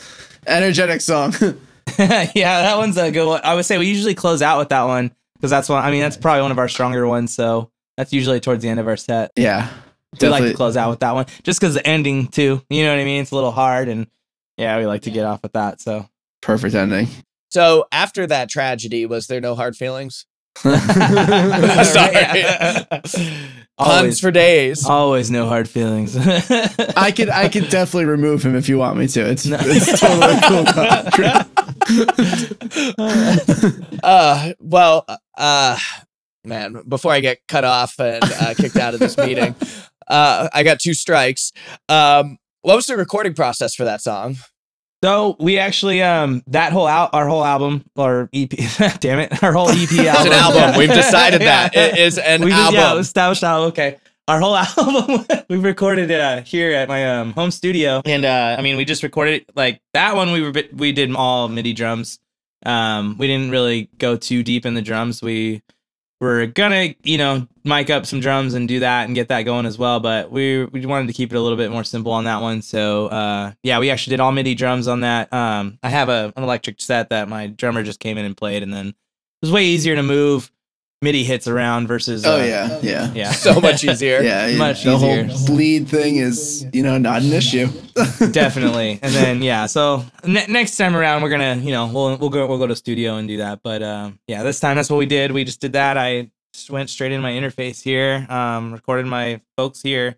energetic 0.47 1.01
song. 1.01 1.33
yeah, 2.35 2.61
that 2.61 2.77
one's 2.77 2.97
a 2.97 3.11
good 3.11 3.27
one. 3.27 3.41
I 3.43 3.55
would 3.55 3.65
say 3.65 3.77
we 3.77 3.87
usually 3.87 4.15
close 4.15 4.41
out 4.41 4.59
with 4.59 4.69
that 4.69 4.83
one 4.83 5.11
because 5.35 5.49
that's 5.49 5.69
one. 5.69 5.83
I 5.83 5.91
mean, 5.91 6.01
that's 6.01 6.17
probably 6.17 6.41
one 6.41 6.51
of 6.51 6.59
our 6.59 6.67
stronger 6.67 7.07
ones. 7.07 7.33
So 7.33 7.71
that's 7.97 8.13
usually 8.13 8.39
towards 8.39 8.63
the 8.63 8.69
end 8.69 8.79
of 8.79 8.87
our 8.87 8.97
set. 8.97 9.31
yeah. 9.35 9.69
We 10.19 10.27
like 10.27 10.43
to 10.43 10.53
close 10.55 10.75
out 10.75 10.89
with 10.89 11.01
that 11.01 11.13
one 11.13 11.27
just 11.43 11.59
because 11.59 11.75
the 11.75 11.85
ending 11.85 12.27
too. 12.29 12.63
You 12.69 12.83
know 12.83 12.91
what 12.91 12.99
I 12.99 13.03
mean? 13.03 13.21
It's 13.21 13.29
a 13.29 13.35
little 13.35 13.51
hard, 13.51 13.89
and 13.89 14.07
yeah, 14.57 14.77
we 14.79 14.87
like 14.87 15.03
to 15.03 15.11
get 15.11 15.23
off 15.25 15.43
with 15.43 15.53
that. 15.53 15.81
So 15.81 16.09
perfect 16.41 16.73
ending. 16.73 17.07
So 17.51 17.85
after 17.91 18.25
that 18.27 18.49
tragedy, 18.49 19.05
was 19.05 19.27
there 19.27 19.39
no 19.41 19.53
hard 19.55 19.75
feelings? 19.75 20.25
Sorry. 21.83 22.85
Puns 23.77 24.19
for 24.19 24.29
days. 24.31 24.85
always 24.85 25.31
no 25.31 25.47
hard 25.47 25.69
feelings. 25.69 26.17
I 26.97 27.11
could 27.15 27.29
I 27.29 27.47
could 27.47 27.69
definitely 27.69 28.05
remove 28.05 28.43
him 28.43 28.55
if 28.57 28.67
you 28.67 28.77
want 28.77 28.97
me 28.97 29.07
to. 29.07 29.21
It's, 29.29 29.45
No. 29.45 29.57
it's 29.61 29.99
totally 29.99 30.35
cool. 30.43 30.65
Uh, 34.03 34.53
well, 34.59 35.05
uh, 35.37 35.77
man, 36.43 36.81
before 36.87 37.11
I 37.13 37.19
get 37.21 37.39
cut 37.47 37.63
off 37.63 37.99
and 37.99 38.23
uh, 38.23 38.53
kicked 38.55 38.75
out 38.77 38.93
of 38.93 38.99
this 38.99 39.17
meeting, 39.17 39.55
uh, 40.07 40.49
I 40.53 40.63
got 40.63 40.79
two 40.79 40.93
strikes. 40.93 41.51
Um, 41.87 42.37
what 42.61 42.75
was 42.75 42.85
the 42.87 42.97
recording 42.97 43.33
process 43.33 43.75
for 43.75 43.85
that 43.85 44.01
song? 44.01 44.37
So 45.03 45.37
we 45.39 45.57
actually 45.57 46.01
um 46.01 46.43
that 46.47 46.73
whole 46.73 46.87
out 46.87 47.11
our 47.13 47.27
whole 47.27 47.43
album 47.45 47.85
or 47.95 48.29
EP 48.33 48.49
damn 48.99 49.19
it 49.19 49.41
our 49.43 49.53
whole 49.53 49.69
EP 49.69 49.89
album 49.91 49.91
It's 49.91 50.25
an 50.25 50.33
album. 50.33 50.77
We've 50.77 50.89
decided 50.93 51.41
that. 51.41 51.75
It 51.75 51.97
is 51.97 52.17
an 52.17 52.43
we 52.43 52.51
album. 52.51 52.75
yeah 52.75 52.97
established 52.97 53.43
album 53.43 53.69
okay. 53.69 53.97
Our 54.27 54.39
whole 54.39 54.55
album 54.55 55.25
we 55.49 55.57
recorded 55.57 56.11
it 56.11 56.19
uh, 56.19 56.41
here 56.41 56.73
at 56.73 56.87
my 56.89 57.17
um 57.19 57.31
home 57.33 57.51
studio. 57.51 58.01
And 58.05 58.25
uh 58.25 58.55
I 58.57 58.61
mean 58.61 58.75
we 58.75 58.83
just 58.83 59.01
recorded 59.03 59.35
it 59.41 59.45
like 59.55 59.81
that 59.93 60.15
one 60.15 60.31
we 60.31 60.41
were 60.41 60.53
we 60.73 60.91
did 60.91 61.15
all 61.15 61.47
MIDI 61.47 61.73
drums. 61.73 62.19
Um 62.65 63.17
we 63.17 63.27
didn't 63.27 63.51
really 63.51 63.89
go 63.97 64.17
too 64.17 64.43
deep 64.43 64.65
in 64.65 64.73
the 64.73 64.81
drums. 64.81 65.21
We 65.21 65.61
were 66.19 66.45
gonna 66.47 66.93
you 67.03 67.17
know 67.17 67.47
mic 67.63 67.89
up 67.89 68.05
some 68.05 68.19
drums 68.19 68.53
and 68.53 68.67
do 68.67 68.79
that 68.79 69.05
and 69.05 69.15
get 69.15 69.29
that 69.29 69.43
going 69.43 69.65
as 69.65 69.77
well 69.77 69.99
but 69.99 70.31
we 70.31 70.65
we 70.65 70.85
wanted 70.85 71.07
to 71.07 71.13
keep 71.13 71.31
it 71.31 71.35
a 71.35 71.39
little 71.39 71.57
bit 71.57 71.71
more 71.71 71.83
simple 71.83 72.11
on 72.11 72.25
that 72.25 72.41
one. 72.41 72.61
So 72.61 73.07
uh 73.07 73.51
yeah 73.63 73.79
we 73.79 73.89
actually 73.89 74.11
did 74.11 74.19
all 74.19 74.31
midi 74.31 74.55
drums 74.55 74.87
on 74.87 75.01
that. 75.01 75.31
Um 75.33 75.79
i 75.83 75.89
have 75.89 76.09
a, 76.09 76.33
an 76.35 76.43
electric 76.43 76.81
set 76.81 77.09
that 77.09 77.29
my 77.29 77.47
drummer 77.47 77.83
just 77.83 77.99
came 77.99 78.17
in 78.17 78.25
and 78.25 78.35
played 78.35 78.63
and 78.63 78.73
then 78.73 78.87
it 78.89 78.95
was 79.41 79.51
way 79.51 79.65
easier 79.65 79.95
to 79.95 80.03
move 80.03 80.51
midi 81.01 81.23
hits 81.23 81.47
around 81.47 81.87
versus 81.87 82.25
Oh 82.25 82.39
uh, 82.39 82.43
yeah, 82.43 82.79
yeah. 82.81 83.11
yeah. 83.13 83.31
So 83.45 83.59
much 83.61 83.83
easier. 83.83 84.21
Yeah, 84.23 84.55
Much 84.57 84.83
the 84.83 84.93
easier. 84.95 85.23
whole 85.25 85.45
bleed 85.45 85.87
thing 85.87 86.17
is, 86.17 86.65
you 86.73 86.83
know, 86.83 86.97
not 86.97 87.21
an 87.21 87.31
issue. 87.31 87.67
definitely. 88.31 88.99
And 89.01 89.13
then 89.13 89.41
yeah 89.41 89.65
so 89.65 90.03
ne- 90.25 90.47
next 90.47 90.75
time 90.77 90.95
around 90.95 91.21
we're 91.21 91.29
gonna 91.29 91.55
you 91.55 91.71
know 91.71 91.87
we'll 91.87 92.17
we'll 92.17 92.29
go 92.29 92.45
we'll 92.47 92.57
go 92.57 92.67
to 92.67 92.75
studio 92.75 93.15
and 93.15 93.27
do 93.27 93.37
that. 93.37 93.61
But 93.63 93.81
um 93.81 94.19
yeah 94.27 94.43
this 94.43 94.59
time 94.59 94.75
that's 94.75 94.89
what 94.89 94.97
we 94.97 95.05
did. 95.05 95.31
We 95.31 95.43
just 95.43 95.61
did 95.61 95.73
that. 95.73 95.97
I 95.97 96.29
just 96.53 96.69
went 96.69 96.89
straight 96.89 97.11
in 97.11 97.21
my 97.21 97.31
interface 97.31 97.81
here 97.81 98.25
um 98.29 98.73
recorded 98.73 99.05
my 99.05 99.39
folks 99.57 99.81
here. 99.81 100.17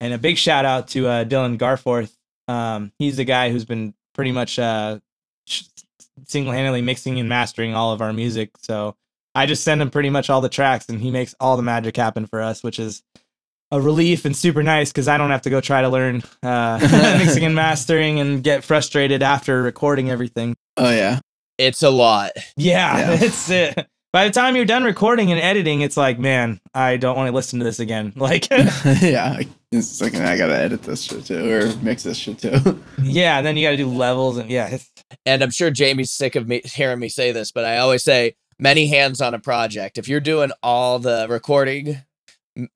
And 0.00 0.12
a 0.14 0.18
big 0.18 0.38
shout 0.38 0.64
out 0.64 0.88
to 0.88 1.06
uh 1.06 1.24
dylan 1.24 1.58
garforth. 1.58 2.16
Um 2.48 2.92
he's 2.98 3.16
the 3.18 3.24
guy 3.24 3.50
who's 3.50 3.64
been 3.66 3.92
pretty 4.14 4.32
much 4.32 4.58
uh 4.58 5.00
single-handedly 6.26 6.80
mixing 6.80 7.18
and 7.20 7.28
mastering 7.28 7.74
all 7.74 7.92
of 7.92 8.00
our 8.00 8.12
music. 8.12 8.50
So 8.62 8.96
i 9.34 9.46
just 9.46 9.64
send 9.64 9.80
him 9.80 9.90
pretty 9.90 10.10
much 10.10 10.30
all 10.30 10.40
the 10.40 10.48
tracks 10.48 10.86
and 10.88 11.00
he 11.00 11.10
makes 11.10 11.34
all 11.40 11.56
the 11.56 11.62
magic 11.62 11.96
happen 11.96 12.26
for 12.26 12.40
us 12.40 12.62
which 12.62 12.78
is 12.78 13.02
a 13.70 13.80
relief 13.80 14.24
and 14.24 14.36
super 14.36 14.62
nice 14.62 14.92
because 14.92 15.08
I 15.08 15.18
don't 15.18 15.30
have 15.30 15.42
to 15.42 15.50
go 15.50 15.60
try 15.60 15.82
to 15.82 15.88
learn 15.88 16.22
uh, 16.44 16.78
mixing 17.18 17.44
and 17.44 17.54
mastering 17.54 18.20
and 18.20 18.42
get 18.42 18.62
frustrated 18.62 19.22
after 19.22 19.62
recording 19.62 20.10
everything. 20.10 20.54
Oh 20.76 20.90
yeah. 20.90 21.18
It's 21.58 21.82
a 21.82 21.90
lot. 21.90 22.32
Yeah, 22.56 22.98
Yeah. 22.98 23.18
it's 23.20 23.50
uh, 23.50 23.82
by 24.12 24.26
the 24.26 24.30
time 24.30 24.54
you're 24.54 24.64
done 24.64 24.84
recording 24.84 25.32
and 25.32 25.40
editing, 25.40 25.80
it's 25.80 25.96
like, 25.96 26.20
man, 26.20 26.60
I 26.72 26.98
don't 26.98 27.16
want 27.16 27.26
to 27.28 27.34
listen 27.34 27.58
to 27.58 27.64
this 27.64 27.80
again. 27.80 28.12
Like, 28.16 28.48
yeah. 28.48 29.40
It's 29.72 30.00
like 30.00 30.14
I 30.14 30.36
gotta 30.36 30.56
edit 30.56 30.82
this 30.82 31.02
shit 31.02 31.24
too, 31.26 31.50
or 31.50 31.74
mix 31.82 32.04
this 32.04 32.16
shit 32.16 32.38
too. 32.38 32.80
yeah, 33.02 33.38
and 33.38 33.46
then 33.46 33.56
you 33.56 33.66
got 33.66 33.72
to 33.72 33.76
do 33.76 33.88
levels 33.88 34.36
and 34.38 34.48
yeah, 34.48 34.68
it's, 34.68 34.88
And 35.26 35.42
I'm 35.42 35.50
sure 35.50 35.72
Jamie's 35.72 36.12
sick 36.12 36.36
of 36.36 36.46
me 36.46 36.62
hearing 36.64 37.00
me 37.00 37.08
say 37.08 37.32
this, 37.32 37.50
but 37.50 37.64
I 37.64 37.78
always 37.78 38.04
say 38.04 38.36
many 38.58 38.86
hands 38.86 39.20
on 39.20 39.34
a 39.34 39.38
project. 39.38 39.98
If 39.98 40.08
you're 40.08 40.20
doing 40.20 40.50
all 40.62 40.98
the 40.98 41.26
recording, 41.28 41.98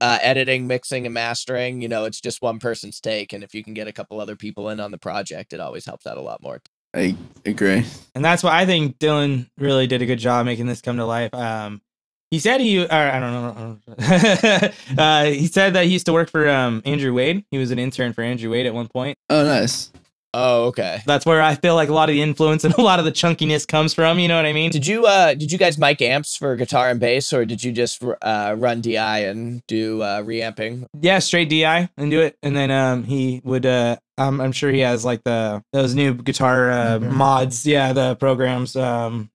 uh, 0.00 0.18
editing, 0.22 0.66
mixing, 0.66 1.06
and 1.06 1.14
mastering, 1.14 1.82
you 1.82 1.88
know, 1.88 2.04
it's 2.04 2.20
just 2.20 2.42
one 2.42 2.58
person's 2.58 3.00
take. 3.00 3.32
And 3.32 3.44
if 3.44 3.54
you 3.54 3.62
can 3.62 3.74
get 3.74 3.88
a 3.88 3.92
couple 3.92 4.20
other 4.20 4.36
people 4.36 4.68
in 4.70 4.80
on 4.80 4.90
the 4.90 4.98
project, 4.98 5.52
it 5.52 5.60
always 5.60 5.84
helps 5.84 6.06
out 6.06 6.16
a 6.16 6.22
lot 6.22 6.42
more. 6.42 6.60
I 6.94 7.16
agree. 7.44 7.84
and 8.14 8.24
that's 8.24 8.42
why 8.42 8.58
I 8.58 8.66
think 8.66 8.98
Dylan 8.98 9.48
really 9.58 9.86
did 9.86 10.02
a 10.02 10.06
good 10.06 10.18
job 10.18 10.46
making 10.46 10.66
this 10.66 10.80
come 10.80 10.96
to 10.96 11.04
life. 11.04 11.32
Um, 11.34 11.82
he 12.30 12.38
said 12.38 12.60
he, 12.60 12.84
or 12.84 12.92
I 12.92 13.20
don't 13.20 13.32
know, 13.32 13.78
I 13.98 14.08
don't 14.08 14.68
know. 14.96 15.02
uh, 15.02 15.24
he 15.26 15.46
said 15.46 15.74
that 15.74 15.86
he 15.86 15.92
used 15.92 16.06
to 16.06 16.12
work 16.12 16.30
for 16.30 16.48
um, 16.48 16.82
Andrew 16.84 17.12
Wade. 17.14 17.44
He 17.50 17.58
was 17.58 17.70
an 17.70 17.78
intern 17.78 18.12
for 18.12 18.22
Andrew 18.22 18.50
Wade 18.50 18.66
at 18.66 18.74
one 18.74 18.88
point. 18.88 19.16
Oh 19.30 19.44
nice. 19.44 19.90
Oh, 20.34 20.66
okay. 20.66 21.00
That's 21.06 21.24
where 21.24 21.40
I 21.40 21.54
feel 21.54 21.74
like 21.74 21.88
a 21.88 21.92
lot 21.94 22.10
of 22.10 22.14
the 22.14 22.20
influence 22.20 22.62
and 22.64 22.74
a 22.74 22.80
lot 22.82 22.98
of 22.98 23.04
the 23.06 23.12
chunkiness 23.12 23.66
comes 23.66 23.94
from. 23.94 24.18
You 24.18 24.28
know 24.28 24.36
what 24.36 24.44
I 24.44 24.52
mean? 24.52 24.70
Did 24.70 24.86
you 24.86 25.06
uh 25.06 25.34
did 25.34 25.50
you 25.50 25.58
guys 25.58 25.78
mic 25.78 26.02
amps 26.02 26.36
for 26.36 26.54
guitar 26.56 26.90
and 26.90 27.00
bass, 27.00 27.32
or 27.32 27.44
did 27.44 27.64
you 27.64 27.72
just 27.72 28.02
uh, 28.22 28.54
run 28.58 28.80
DI 28.82 29.18
and 29.20 29.62
do 29.66 30.02
uh, 30.02 30.22
reamping? 30.24 30.86
Yeah, 31.00 31.18
straight 31.20 31.48
DI 31.48 31.88
and 31.96 32.10
do 32.10 32.20
it, 32.20 32.36
and 32.42 32.54
then 32.54 32.70
um 32.70 33.04
he 33.04 33.40
would 33.42 33.64
uh 33.64 33.96
I'm 34.18 34.40
I'm 34.40 34.52
sure 34.52 34.70
he 34.70 34.80
has 34.80 35.04
like 35.04 35.24
the 35.24 35.62
those 35.72 35.94
new 35.94 36.12
guitar 36.14 36.70
uh, 36.70 36.98
mods. 37.00 37.66
Yeah, 37.66 37.92
the 37.94 38.14
programs 38.16 38.76
um 38.76 39.30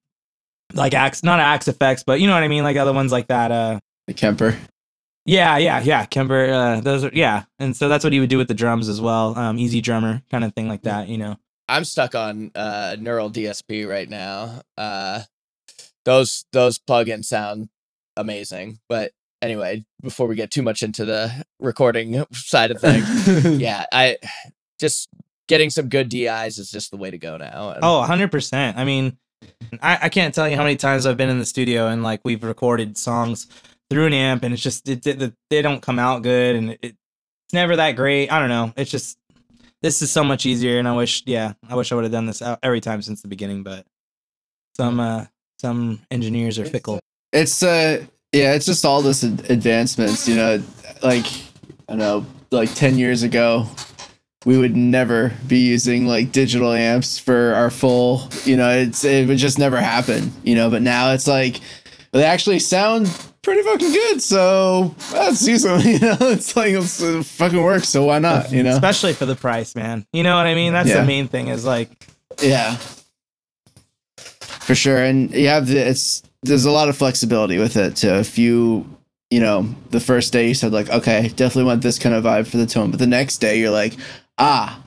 like 0.73 0.93
Axe, 0.93 1.23
not 1.23 1.39
Axe-Fx, 1.39 2.03
but 2.05 2.19
you 2.19 2.27
know 2.27 2.33
what 2.33 2.43
I 2.43 2.47
mean, 2.47 2.63
like 2.63 2.77
other 2.77 2.93
ones 2.93 3.11
like 3.11 3.27
that. 3.27 3.51
Uh, 3.51 3.79
The 4.07 4.13
Kemper. 4.13 4.57
Yeah, 5.25 5.57
yeah, 5.57 5.81
yeah. 5.81 6.05
Kemper, 6.05 6.49
uh, 6.51 6.81
those 6.81 7.05
are 7.05 7.11
yeah, 7.13 7.43
and 7.59 7.75
so 7.75 7.87
that's 7.87 8.03
what 8.03 8.11
he 8.13 8.19
would 8.19 8.29
do 8.29 8.37
with 8.37 8.47
the 8.47 8.53
drums 8.53 8.89
as 8.89 8.99
well. 8.99 9.37
Um, 9.37 9.57
EZdrummer 9.57 10.21
kind 10.29 10.43
of 10.43 10.53
thing 10.53 10.67
like 10.67 10.83
that. 10.83 11.07
You 11.07 11.17
know. 11.17 11.37
I'm 11.69 11.85
stuck 11.85 12.13
on 12.13 12.51
uh, 12.55 12.97
Neural 12.99 13.31
DSP 13.31 13.87
right 13.87 14.09
now. 14.09 14.61
Uh, 14.77 15.21
those 16.03 16.45
those 16.51 16.77
plugins 16.77 17.25
sound 17.25 17.69
amazing, 18.17 18.79
but 18.89 19.13
anyway, 19.41 19.85
before 20.01 20.27
we 20.27 20.35
get 20.35 20.51
too 20.51 20.61
much 20.61 20.83
into 20.83 21.05
the 21.05 21.45
recording 21.59 22.25
side 22.33 22.71
of 22.71 22.81
things, 22.81 23.45
yeah, 23.61 23.85
I 23.91 24.17
just 24.79 25.09
getting 25.47 25.69
some 25.69 25.89
good 25.89 26.09
DIs 26.09 26.57
is 26.57 26.71
just 26.71 26.91
the 26.91 26.97
way 26.97 27.11
to 27.11 27.17
go 27.17 27.37
now. 27.37 27.71
And 27.71 27.83
Oh, 27.83 28.03
100%. 28.07 28.77
I 28.77 28.83
mean, 28.85 29.17
I, 29.81 29.99
I 30.03 30.09
can't 30.09 30.33
tell 30.33 30.47
you 30.47 30.55
how 30.55 30.63
many 30.63 30.77
times 30.77 31.05
I've 31.05 31.17
been 31.17 31.29
in 31.29 31.39
the 31.39 31.45
studio 31.45 31.87
and 31.87 32.01
like 32.01 32.21
we've 32.23 32.43
recorded 32.43 32.97
songs 32.97 33.47
through 33.93 34.07
an 34.07 34.13
amp 34.13 34.43
and 34.43 34.53
it's 34.53 34.63
just, 34.63 34.89
it, 34.89 35.05
it, 35.05 35.33
they 35.49 35.61
don't 35.61 35.81
come 35.81 35.99
out 35.99 36.23
good 36.23 36.55
and 36.55 36.71
it, 36.71 36.79
it's 36.81 37.53
never 37.53 37.75
that 37.75 37.91
great. 37.91 38.31
I 38.31 38.39
don't 38.39 38.49
know. 38.49 38.73
It's 38.75 38.91
just 38.91 39.17
this 39.83 40.01
is 40.01 40.09
so 40.09 40.23
much 40.23 40.45
easier, 40.45 40.79
and 40.79 40.87
I 40.87 40.93
wish, 40.95 41.23
yeah, 41.25 41.53
I 41.69 41.75
wish 41.75 41.91
I 41.91 41.95
would 41.95 42.05
have 42.05 42.11
done 42.11 42.25
this 42.25 42.41
every 42.63 42.79
time 42.79 43.01
since 43.01 43.21
the 43.21 43.27
beginning. 43.27 43.63
But 43.63 43.85
some 44.75 44.99
uh 44.99 45.25
some 45.59 46.01
engineers 46.09 46.57
are 46.57 46.65
fickle. 46.65 46.99
It's 47.31 47.61
uh 47.61 48.05
yeah, 48.31 48.53
it's 48.53 48.65
just 48.65 48.85
all 48.85 49.01
this 49.01 49.23
ad- 49.23 49.51
advancements, 49.51 50.27
you 50.27 50.35
know, 50.35 50.63
like 51.03 51.25
I 51.87 51.95
don't 51.95 51.97
know, 51.99 52.25
like 52.49 52.73
10 52.73 52.97
years 52.97 53.23
ago 53.23 53.67
we 54.45 54.57
would 54.57 54.75
never 54.75 55.31
be 55.47 55.59
using 55.59 56.05
like 56.05 56.33
digital 56.33 56.73
amps 56.73 57.17
for 57.17 57.53
our 57.53 57.69
full, 57.69 58.27
you 58.43 58.57
know, 58.57 58.69
it's 58.69 59.03
it 59.05 59.27
would 59.27 59.37
just 59.37 59.59
never 59.59 59.77
happen, 59.77 60.31
you 60.43 60.55
know, 60.55 60.69
but 60.69 60.81
now 60.81 61.11
it's 61.11 61.27
like 61.27 61.59
they 62.11 62.23
actually 62.23 62.59
sound 62.59 63.07
pretty 63.43 63.61
fucking 63.61 63.91
good, 63.91 64.21
so 64.21 64.95
let's 65.11 65.45
use 65.47 65.61
them, 65.63 65.79
you 65.81 65.99
know. 65.99 66.17
It's 66.21 66.55
like 66.55 66.73
it's, 66.73 66.99
it 67.01 67.23
fucking 67.25 67.61
works, 67.61 67.89
so 67.89 68.05
why 68.05 68.19
not, 68.19 68.51
you 68.51 68.63
know? 68.63 68.71
especially 68.73 69.13
for 69.13 69.25
the 69.27 69.35
price, 69.35 69.75
man. 69.75 70.05
You 70.13 70.23
know 70.23 70.35
what 70.35 70.47
I 70.47 70.55
mean? 70.55 70.73
That's 70.73 70.89
Yeah. 70.89 71.01
the 71.01 71.05
main 71.07 71.27
thing. 71.27 71.49
Is 71.49 71.65
like, 71.65 72.07
Yeah. 72.41 72.77
For 74.61 74.75
sure. 74.75 74.97
And 75.03 75.31
you 75.31 75.47
have 75.49 75.67
the 75.67 75.77
it's 75.77 76.23
there's 76.43 76.65
a 76.65 76.71
lot 76.71 76.89
of 76.89 76.97
flexibility 76.97 77.57
with 77.57 77.75
it 77.77 77.95
too. 77.97 78.13
If 78.15 78.37
you 78.37 78.87
you 79.29 79.39
know, 79.39 79.67
the 79.89 79.99
first 79.99 80.31
day 80.31 80.47
you 80.47 80.53
said 80.53 80.71
like, 80.71 80.89
okay, 80.89 81.27
definitely 81.29 81.63
want 81.65 81.81
this 81.81 81.97
kind 81.99 82.13
of 82.15 82.23
vibe 82.23 82.47
for 82.47 82.57
the 82.57 82.65
tone, 82.65 82.91
but 82.91 82.99
the 82.99 83.07
next 83.07 83.39
day 83.39 83.59
you're 83.59 83.71
like, 83.71 83.93
ah, 84.37 84.79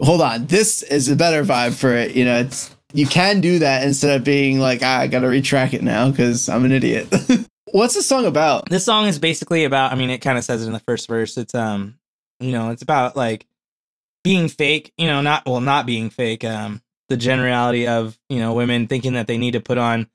hold 0.00 0.20
on, 0.22 0.46
this 0.46 0.82
is 0.82 1.08
a 1.08 1.14
better 1.16 1.44
vibe 1.44 1.74
for 1.74 1.92
it. 1.94 2.16
You 2.16 2.24
know, 2.24 2.40
it's 2.40 2.74
you 2.94 3.06
can 3.06 3.40
do 3.40 3.58
that 3.60 3.84
instead 3.84 4.16
of 4.18 4.24
being 4.24 4.58
like, 4.58 4.80
ah, 4.82 5.00
I 5.00 5.06
gotta 5.06 5.26
retrack 5.28 5.72
it 5.72 5.82
now 5.82 6.10
because 6.10 6.48
I'm 6.48 6.64
an 6.64 6.72
idiot. 6.72 7.06
What's 7.72 7.94
the 7.94 8.02
song 8.02 8.26
about? 8.26 8.68
this 8.68 8.84
song 8.84 9.06
is 9.06 9.18
basically 9.18 9.64
about. 9.64 9.92
I 9.92 9.94
mean, 9.94 10.10
it 10.10 10.18
kind 10.18 10.36
of 10.36 10.44
says 10.44 10.62
it 10.62 10.66
in 10.66 10.74
the 10.74 10.80
first 10.80 11.08
verse. 11.08 11.38
It's 11.38 11.54
um, 11.54 11.98
you 12.38 12.52
know, 12.52 12.70
it's 12.70 12.82
about 12.82 13.16
like 13.16 13.46
being 14.22 14.48
fake. 14.48 14.92
You 14.98 15.06
know, 15.06 15.22
not 15.22 15.46
well, 15.46 15.60
not 15.60 15.86
being 15.86 16.10
fake. 16.10 16.44
Um, 16.44 16.82
the 17.08 17.16
generality 17.16 17.88
of 17.88 18.18
you 18.28 18.38
know 18.38 18.52
women 18.52 18.88
thinking 18.88 19.14
that 19.14 19.26
they 19.26 19.38
need 19.38 19.52
to 19.52 19.60
put 19.60 19.78
on 19.78 20.06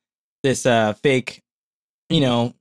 this 0.43 0.67
uh 0.67 0.93
fake, 0.93 1.41
you 2.09 2.21
know, 2.21 2.53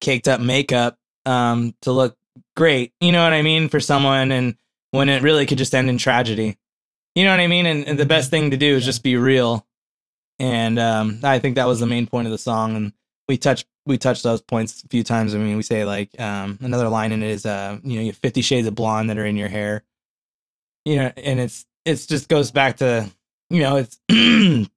caked 0.00 0.26
up 0.26 0.40
makeup 0.40 0.98
um 1.26 1.74
to 1.82 1.92
look 1.92 2.16
great. 2.56 2.94
You 3.00 3.12
know 3.12 3.22
what 3.22 3.34
I 3.34 3.42
mean 3.42 3.68
for 3.68 3.78
someone, 3.78 4.32
and 4.32 4.56
when 4.90 5.10
it 5.10 5.22
really 5.22 5.44
could 5.44 5.58
just 5.58 5.74
end 5.74 5.90
in 5.90 5.98
tragedy. 5.98 6.56
You 7.14 7.24
know 7.24 7.30
what 7.30 7.40
I 7.40 7.46
mean? 7.46 7.66
And, 7.66 7.86
and 7.86 7.98
the 7.98 8.06
best 8.06 8.30
thing 8.30 8.52
to 8.52 8.56
do 8.56 8.76
is 8.76 8.86
just 8.86 9.02
be 9.02 9.16
real. 9.16 9.66
And 10.38 10.78
um, 10.78 11.20
I 11.22 11.40
think 11.40 11.56
that 11.56 11.66
was 11.66 11.80
the 11.80 11.86
main 11.86 12.06
point 12.06 12.26
of 12.26 12.30
the 12.32 12.38
song. 12.38 12.76
And 12.76 12.92
we 13.30 13.36
touch 13.38 13.64
we 13.86 13.96
touched 13.96 14.24
those 14.24 14.40
points 14.42 14.82
a 14.82 14.88
few 14.88 15.04
times. 15.04 15.34
I 15.34 15.38
mean, 15.38 15.56
we 15.56 15.62
say 15.62 15.84
like 15.84 16.10
um, 16.20 16.58
another 16.60 16.88
line 16.88 17.12
in 17.12 17.22
it 17.22 17.30
is 17.30 17.46
uh, 17.46 17.78
you 17.84 17.94
know, 17.94 18.00
you 18.02 18.08
have 18.08 18.16
fifty 18.16 18.42
shades 18.42 18.66
of 18.66 18.74
blonde 18.74 19.08
that 19.08 19.18
are 19.18 19.24
in 19.24 19.36
your 19.36 19.48
hair. 19.48 19.84
You 20.84 20.96
know, 20.96 21.12
and 21.16 21.38
it's 21.38 21.64
it's 21.84 22.06
just 22.06 22.28
goes 22.28 22.50
back 22.50 22.78
to 22.78 23.08
you 23.48 23.60
know 23.62 23.76
it's 23.76 24.00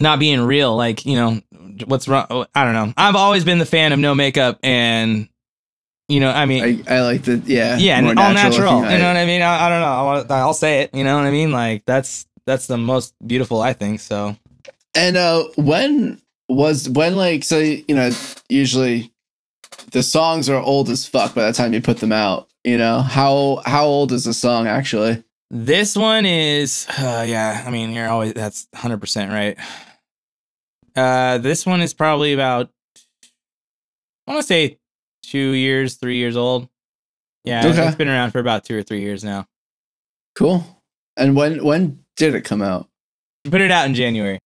not 0.00 0.18
being 0.18 0.40
real. 0.40 0.76
Like 0.76 1.04
you 1.04 1.16
know 1.16 1.40
what's 1.86 2.06
wrong. 2.08 2.46
I 2.54 2.64
don't 2.64 2.74
know. 2.74 2.94
I've 2.96 3.16
always 3.16 3.44
been 3.44 3.58
the 3.58 3.66
fan 3.66 3.92
of 3.92 3.98
no 3.98 4.14
makeup 4.14 4.58
and. 4.62 5.28
You 6.08 6.18
know, 6.18 6.30
I 6.32 6.44
mean, 6.44 6.82
I, 6.88 6.96
I 6.96 7.00
like 7.02 7.22
the 7.22 7.36
yeah 7.46 7.76
yeah, 7.76 8.00
more 8.00 8.10
and 8.10 8.18
all 8.18 8.32
natural. 8.34 8.78
looking. 8.80 8.90
You 8.90 8.98
know 8.98 9.04
I- 9.04 9.12
what 9.12 9.16
I 9.16 9.26
mean? 9.26 9.42
I, 9.42 9.66
I 9.66 9.68
don't 9.68 9.80
know. 9.80 9.86
I'll, 9.86 10.32
I'll 10.48 10.54
say 10.54 10.80
it. 10.80 10.90
You 10.92 11.04
know 11.04 11.14
what 11.14 11.24
I 11.24 11.30
mean? 11.30 11.52
Like 11.52 11.84
that's 11.84 12.26
that's 12.46 12.66
the 12.66 12.76
most 12.76 13.14
beautiful, 13.24 13.60
I 13.62 13.74
think. 13.74 14.00
So 14.00 14.36
And 14.96 15.16
uh 15.16 15.44
when 15.56 16.20
was 16.50 16.88
when 16.88 17.16
like 17.16 17.44
so 17.44 17.58
you 17.58 17.84
know 17.94 18.10
usually 18.48 19.12
the 19.92 20.02
songs 20.02 20.48
are 20.48 20.60
old 20.60 20.88
as 20.90 21.06
fuck 21.06 21.34
by 21.34 21.46
the 21.46 21.52
time 21.52 21.72
you 21.72 21.80
put 21.80 21.98
them 21.98 22.12
out. 22.12 22.48
You 22.64 22.76
know 22.78 23.00
how 23.00 23.62
how 23.64 23.86
old 23.86 24.12
is 24.12 24.24
the 24.24 24.34
song 24.34 24.66
actually? 24.66 25.22
this 25.52 25.96
one 25.96 26.26
is, 26.26 26.86
uh, 26.96 27.24
yeah. 27.28 27.64
I 27.66 27.70
mean, 27.70 27.90
you're 27.90 28.08
always 28.08 28.34
that's 28.34 28.68
hundred 28.74 29.00
percent 29.00 29.32
right. 29.32 29.58
Uh, 30.94 31.38
this 31.38 31.64
one 31.66 31.80
is 31.80 31.94
probably 31.94 32.32
about, 32.32 32.70
I 34.26 34.32
want 34.32 34.42
to 34.42 34.46
say, 34.46 34.78
two 35.22 35.52
years, 35.52 35.94
three 35.96 36.18
years 36.18 36.36
old. 36.36 36.68
Yeah, 37.44 37.66
Okay. 37.66 37.86
it's 37.86 37.96
been 37.96 38.08
around 38.08 38.32
for 38.32 38.38
about 38.38 38.64
two 38.64 38.76
or 38.78 38.82
three 38.82 39.00
years 39.00 39.24
now. 39.24 39.46
Cool. 40.34 40.64
And 41.16 41.34
when 41.34 41.64
when 41.64 42.04
did 42.16 42.34
it 42.34 42.42
come 42.42 42.60
out? 42.62 42.88
Put 43.44 43.60
it 43.60 43.70
out 43.70 43.86
in 43.86 43.94
January. 43.94 44.38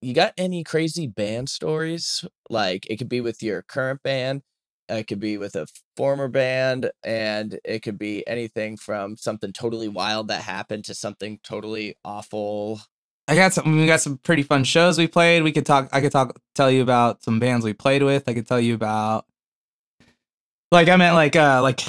You 0.00 0.14
got 0.14 0.32
any 0.38 0.62
crazy 0.62 1.06
band 1.06 1.48
stories? 1.48 2.24
Like 2.48 2.86
it 2.88 2.96
could 2.98 3.08
be 3.08 3.20
with 3.20 3.42
your 3.42 3.62
current 3.62 4.02
band, 4.02 4.42
it 4.88 5.06
could 5.06 5.20
be 5.20 5.36
with 5.36 5.54
a 5.56 5.66
former 5.96 6.28
band, 6.28 6.90
and 7.04 7.58
it 7.64 7.80
could 7.80 7.98
be 7.98 8.26
anything 8.26 8.76
from 8.76 9.16
something 9.16 9.52
totally 9.52 9.88
wild 9.88 10.28
that 10.28 10.42
happened 10.42 10.84
to 10.86 10.94
something 10.94 11.40
totally 11.42 11.96
awful. 12.04 12.80
I 13.26 13.34
got 13.34 13.52
some. 13.52 13.78
We 13.78 13.86
got 13.86 14.00
some 14.00 14.18
pretty 14.18 14.42
fun 14.42 14.64
shows 14.64 14.96
we 14.96 15.06
played. 15.06 15.42
We 15.42 15.52
could 15.52 15.66
talk. 15.66 15.90
I 15.92 16.00
could 16.00 16.12
talk. 16.12 16.40
Tell 16.54 16.70
you 16.70 16.80
about 16.80 17.22
some 17.22 17.38
bands 17.38 17.64
we 17.64 17.74
played 17.74 18.02
with. 18.02 18.26
I 18.26 18.34
could 18.34 18.46
tell 18.46 18.60
you 18.60 18.74
about. 18.74 19.26
Like 20.72 20.88
I 20.88 20.96
meant 20.96 21.14
like 21.14 21.36
uh 21.36 21.60
like 21.62 21.80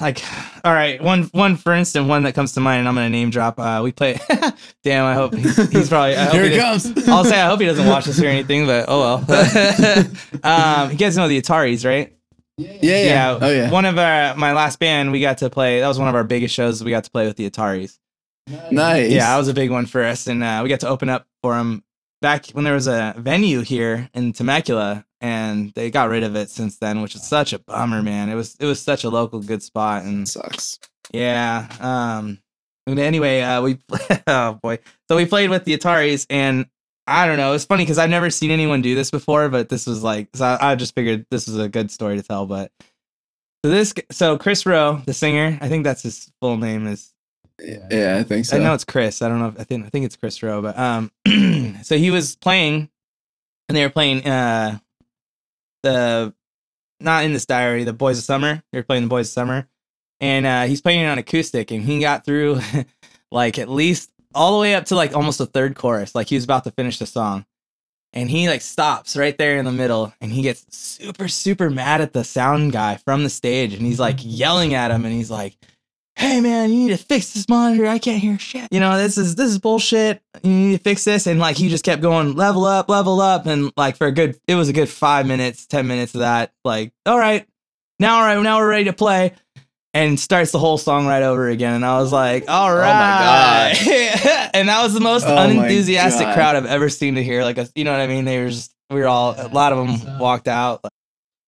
like 0.00 0.22
all 0.64 0.72
right 0.72 1.02
one 1.02 1.24
one 1.24 1.56
for 1.56 1.72
instance 1.72 2.06
one 2.06 2.22
that 2.24 2.34
comes 2.34 2.52
to 2.52 2.60
mind 2.60 2.80
and 2.80 2.88
I'm 2.88 2.94
gonna 2.94 3.10
name 3.10 3.30
drop. 3.30 3.58
Uh, 3.58 3.80
we 3.82 3.92
play. 3.92 4.18
damn, 4.82 5.04
I 5.04 5.14
hope 5.14 5.34
he's, 5.34 5.70
he's 5.70 5.88
probably. 5.88 6.16
Here 6.16 6.44
he 6.44 6.54
it 6.54 6.60
comes. 6.60 6.86
I'll 7.08 7.24
say 7.24 7.40
I 7.40 7.46
hope 7.46 7.60
he 7.60 7.66
doesn't 7.66 7.86
watch 7.86 8.04
this 8.04 8.20
or 8.20 8.26
anything, 8.26 8.66
but 8.66 8.86
oh 8.88 9.24
well. 9.26 10.06
um, 10.42 10.90
you 10.90 10.96
guys 10.96 11.16
know 11.16 11.28
the 11.28 11.40
Ataris, 11.40 11.84
right? 11.84 12.12
yeah, 12.56 12.78
yeah. 12.80 13.38
Oh 13.40 13.50
yeah. 13.50 13.70
One 13.70 13.84
of 13.84 13.98
our 13.98 14.34
my 14.36 14.52
last 14.52 14.78
band 14.78 15.12
we 15.12 15.20
got 15.20 15.38
to 15.38 15.50
play. 15.50 15.80
That 15.80 15.88
was 15.88 15.98
one 15.98 16.08
of 16.08 16.14
our 16.14 16.24
biggest 16.24 16.54
shows. 16.54 16.82
We 16.82 16.90
got 16.90 17.04
to 17.04 17.10
play 17.10 17.26
with 17.26 17.36
the 17.36 17.48
Ataris. 17.48 17.98
nice. 18.70 19.10
Yeah, 19.10 19.28
that 19.28 19.38
was 19.38 19.48
a 19.48 19.54
big 19.54 19.70
one 19.70 19.86
for 19.86 20.02
us, 20.04 20.26
and 20.26 20.42
uh, 20.42 20.60
we 20.62 20.68
got 20.68 20.80
to 20.80 20.88
open 20.88 21.08
up 21.08 21.26
for 21.42 21.54
them 21.54 21.82
back 22.20 22.46
when 22.50 22.64
there 22.64 22.74
was 22.74 22.86
a 22.86 23.14
venue 23.18 23.60
here 23.60 24.08
in 24.14 24.32
Temecula, 24.32 25.04
and 25.20 25.72
they 25.74 25.90
got 25.90 26.08
rid 26.08 26.22
of 26.22 26.36
it 26.36 26.50
since 26.50 26.78
then, 26.78 27.02
which 27.02 27.14
is 27.14 27.22
such 27.22 27.52
a 27.52 27.58
bummer, 27.58 28.02
man. 28.02 28.28
It 28.28 28.34
was 28.34 28.56
it 28.60 28.66
was 28.66 28.80
such 28.80 29.04
a 29.04 29.10
local 29.10 29.40
good 29.40 29.62
spot, 29.62 30.04
and 30.04 30.28
sucks. 30.28 30.78
yeah. 31.12 31.68
Um. 31.80 32.38
Anyway, 32.88 33.40
uh, 33.40 33.62
we 33.62 33.78
oh 34.26 34.58
boy, 34.62 34.78
so 35.08 35.16
we 35.16 35.26
played 35.26 35.50
with 35.50 35.64
the 35.64 35.76
Ataris, 35.76 36.26
and 36.30 36.66
I 37.06 37.26
don't 37.26 37.36
know. 37.36 37.52
It's 37.52 37.64
funny 37.64 37.84
because 37.84 37.98
I've 37.98 38.10
never 38.10 38.30
seen 38.30 38.50
anyone 38.50 38.82
do 38.82 38.94
this 38.94 39.10
before, 39.10 39.48
but 39.48 39.68
this 39.68 39.86
was 39.86 40.02
like, 40.02 40.28
so 40.34 40.44
I, 40.44 40.72
I 40.72 40.74
just 40.74 40.94
figured 40.94 41.26
this 41.30 41.46
was 41.46 41.58
a 41.58 41.68
good 41.68 41.90
story 41.90 42.16
to 42.16 42.22
tell. 42.22 42.46
But 42.46 42.72
so 43.64 43.70
this, 43.70 43.94
so 44.10 44.38
Kris 44.38 44.66
Roe, 44.66 45.02
the 45.06 45.14
singer, 45.14 45.58
I 45.60 45.68
think 45.68 45.84
that's 45.84 46.02
his 46.02 46.30
full 46.40 46.56
name 46.56 46.86
is 46.86 47.12
Yeah, 47.60 48.18
I 48.18 48.22
think 48.22 48.44
so. 48.44 48.56
I 48.56 48.60
know 48.60 48.74
it's 48.74 48.84
Chris. 48.84 49.22
I 49.22 49.28
don't 49.28 49.38
know. 49.38 49.48
If, 49.48 49.60
I 49.60 49.64
think 49.64 49.86
I 49.86 49.88
think 49.88 50.04
it's 50.04 50.16
Kris 50.16 50.42
Roe, 50.42 50.60
but 50.60 50.78
um, 50.78 51.10
so 51.82 51.96
he 51.96 52.10
was 52.10 52.36
playing, 52.36 52.90
and 53.68 53.76
they 53.76 53.82
were 53.82 53.90
playing 53.90 54.26
uh, 54.26 54.78
the 55.82 56.34
not 57.00 57.24
in 57.24 57.32
this 57.32 57.46
diary, 57.46 57.84
the 57.84 57.92
Boys 57.92 58.18
of 58.18 58.24
Summer. 58.24 58.62
They 58.72 58.78
were 58.78 58.84
playing 58.84 59.04
the 59.04 59.08
Boys 59.08 59.28
of 59.28 59.32
Summer, 59.32 59.68
and 60.20 60.44
uh, 60.44 60.64
he's 60.64 60.82
playing 60.82 61.00
it 61.00 61.06
on 61.06 61.18
acoustic, 61.18 61.70
and 61.70 61.82
he 61.82 62.00
got 62.00 62.24
through 62.24 62.60
like 63.32 63.58
at 63.58 63.70
least 63.70 64.10
all 64.34 64.52
the 64.52 64.60
way 64.60 64.74
up 64.74 64.84
to 64.86 64.94
like 64.94 65.16
almost 65.16 65.38
the 65.38 65.46
third 65.46 65.76
chorus. 65.76 66.14
Like 66.14 66.28
he 66.28 66.34
was 66.34 66.44
about 66.44 66.64
to 66.64 66.70
finish 66.72 66.98
the 66.98 67.06
song, 67.06 67.46
and 68.12 68.28
he 68.28 68.50
like 68.50 68.60
stops 68.60 69.16
right 69.16 69.36
there 69.38 69.56
in 69.56 69.64
the 69.64 69.72
middle, 69.72 70.12
and 70.20 70.30
he 70.30 70.42
gets 70.42 70.66
super 70.76 71.28
super 71.28 71.70
mad 71.70 72.02
at 72.02 72.12
the 72.12 72.22
sound 72.22 72.72
guy 72.72 72.96
from 72.96 73.22
the 73.22 73.30
stage, 73.30 73.72
and 73.72 73.86
he's 73.86 74.00
like 74.00 74.18
yelling 74.20 74.74
at 74.74 74.90
him, 74.90 75.06
and 75.06 75.14
he's 75.14 75.30
like 75.30 75.56
hey 76.16 76.40
man, 76.40 76.70
you 76.70 76.76
need 76.76 76.96
to 76.96 76.96
fix 76.96 77.32
this 77.32 77.48
monitor. 77.48 77.86
I 77.86 77.98
can't 77.98 78.20
hear 78.20 78.38
shit. 78.38 78.68
You 78.70 78.80
know, 78.80 78.96
this 78.96 79.18
is 79.18 79.36
this 79.36 79.50
is 79.50 79.58
bullshit. 79.58 80.22
You 80.42 80.50
need 80.50 80.76
to 80.78 80.82
fix 80.82 81.04
this. 81.04 81.26
And 81.26 81.38
like 81.38 81.56
he 81.56 81.68
just 81.68 81.84
kept 81.84 82.02
going 82.02 82.34
level 82.34 82.64
up, 82.64 82.88
level 82.88 83.20
up, 83.20 83.46
and 83.46 83.72
like 83.76 83.96
for 83.96 84.06
a 84.06 84.12
good 84.12 84.38
it 84.48 84.54
was 84.54 84.68
a 84.68 84.72
good 84.72 84.88
five 84.88 85.26
minutes, 85.26 85.66
ten 85.66 85.86
minutes 85.86 86.14
of 86.14 86.20
that. 86.20 86.52
Like, 86.64 86.92
all 87.04 87.18
right, 87.18 87.46
now 88.00 88.16
all 88.16 88.22
right, 88.22 88.42
now 88.42 88.58
we're 88.58 88.68
ready 88.68 88.84
to 88.84 88.92
play. 88.92 89.34
And 89.94 90.20
starts 90.20 90.52
the 90.52 90.58
whole 90.58 90.76
song 90.76 91.06
right 91.06 91.22
over 91.22 91.48
again. 91.48 91.72
And 91.72 91.82
I 91.82 91.98
was 91.98 92.12
like, 92.12 92.44
all 92.48 92.68
my 92.68 92.80
right. 92.80 93.74
and 94.52 94.68
that 94.68 94.82
was 94.82 94.92
the 94.92 95.00
most 95.00 95.24
Oh 95.26 95.34
unenthusiastic 95.34 96.34
crowd 96.34 96.54
I've 96.54 96.66
ever 96.66 96.90
seen 96.90 97.14
to 97.14 97.24
hear. 97.24 97.44
Like 97.44 97.56
a, 97.56 97.66
you 97.74 97.84
know 97.84 97.92
what 97.92 98.02
I 98.02 98.06
mean? 98.06 98.26
They 98.26 98.42
were 98.42 98.50
just 98.50 98.74
we 98.90 99.00
were 99.00 99.06
all 99.06 99.34
a 99.38 99.48
lot 99.48 99.72
of 99.72 99.78
them 99.78 100.18
walked 100.18 100.48
out. 100.48 100.84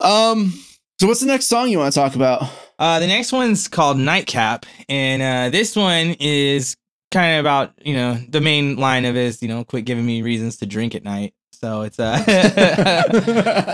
Um. 0.00 0.54
So 0.98 1.07
what's 1.07 1.20
the 1.20 1.26
next 1.26 1.46
song 1.46 1.68
you 1.68 1.78
want 1.78 1.92
to 1.92 2.00
talk 2.00 2.14
about? 2.14 2.50
Uh, 2.78 2.98
the 3.00 3.06
next 3.06 3.32
one's 3.32 3.66
called 3.68 3.98
Nightcap, 3.98 4.64
and 4.88 5.20
uh, 5.22 5.50
this 5.50 5.74
one 5.74 6.14
is 6.20 6.76
kind 7.10 7.34
of 7.36 7.40
about 7.40 7.72
you 7.84 7.94
know 7.94 8.18
the 8.28 8.40
main 8.40 8.76
line 8.76 9.04
of 9.04 9.16
it 9.16 9.24
is 9.24 9.42
you 9.42 9.48
know 9.48 9.64
quit 9.64 9.84
giving 9.84 10.04
me 10.06 10.22
reasons 10.22 10.56
to 10.58 10.66
drink 10.66 10.94
at 10.94 11.02
night. 11.04 11.34
So 11.54 11.82
it's 11.82 11.98
uh 11.98 12.22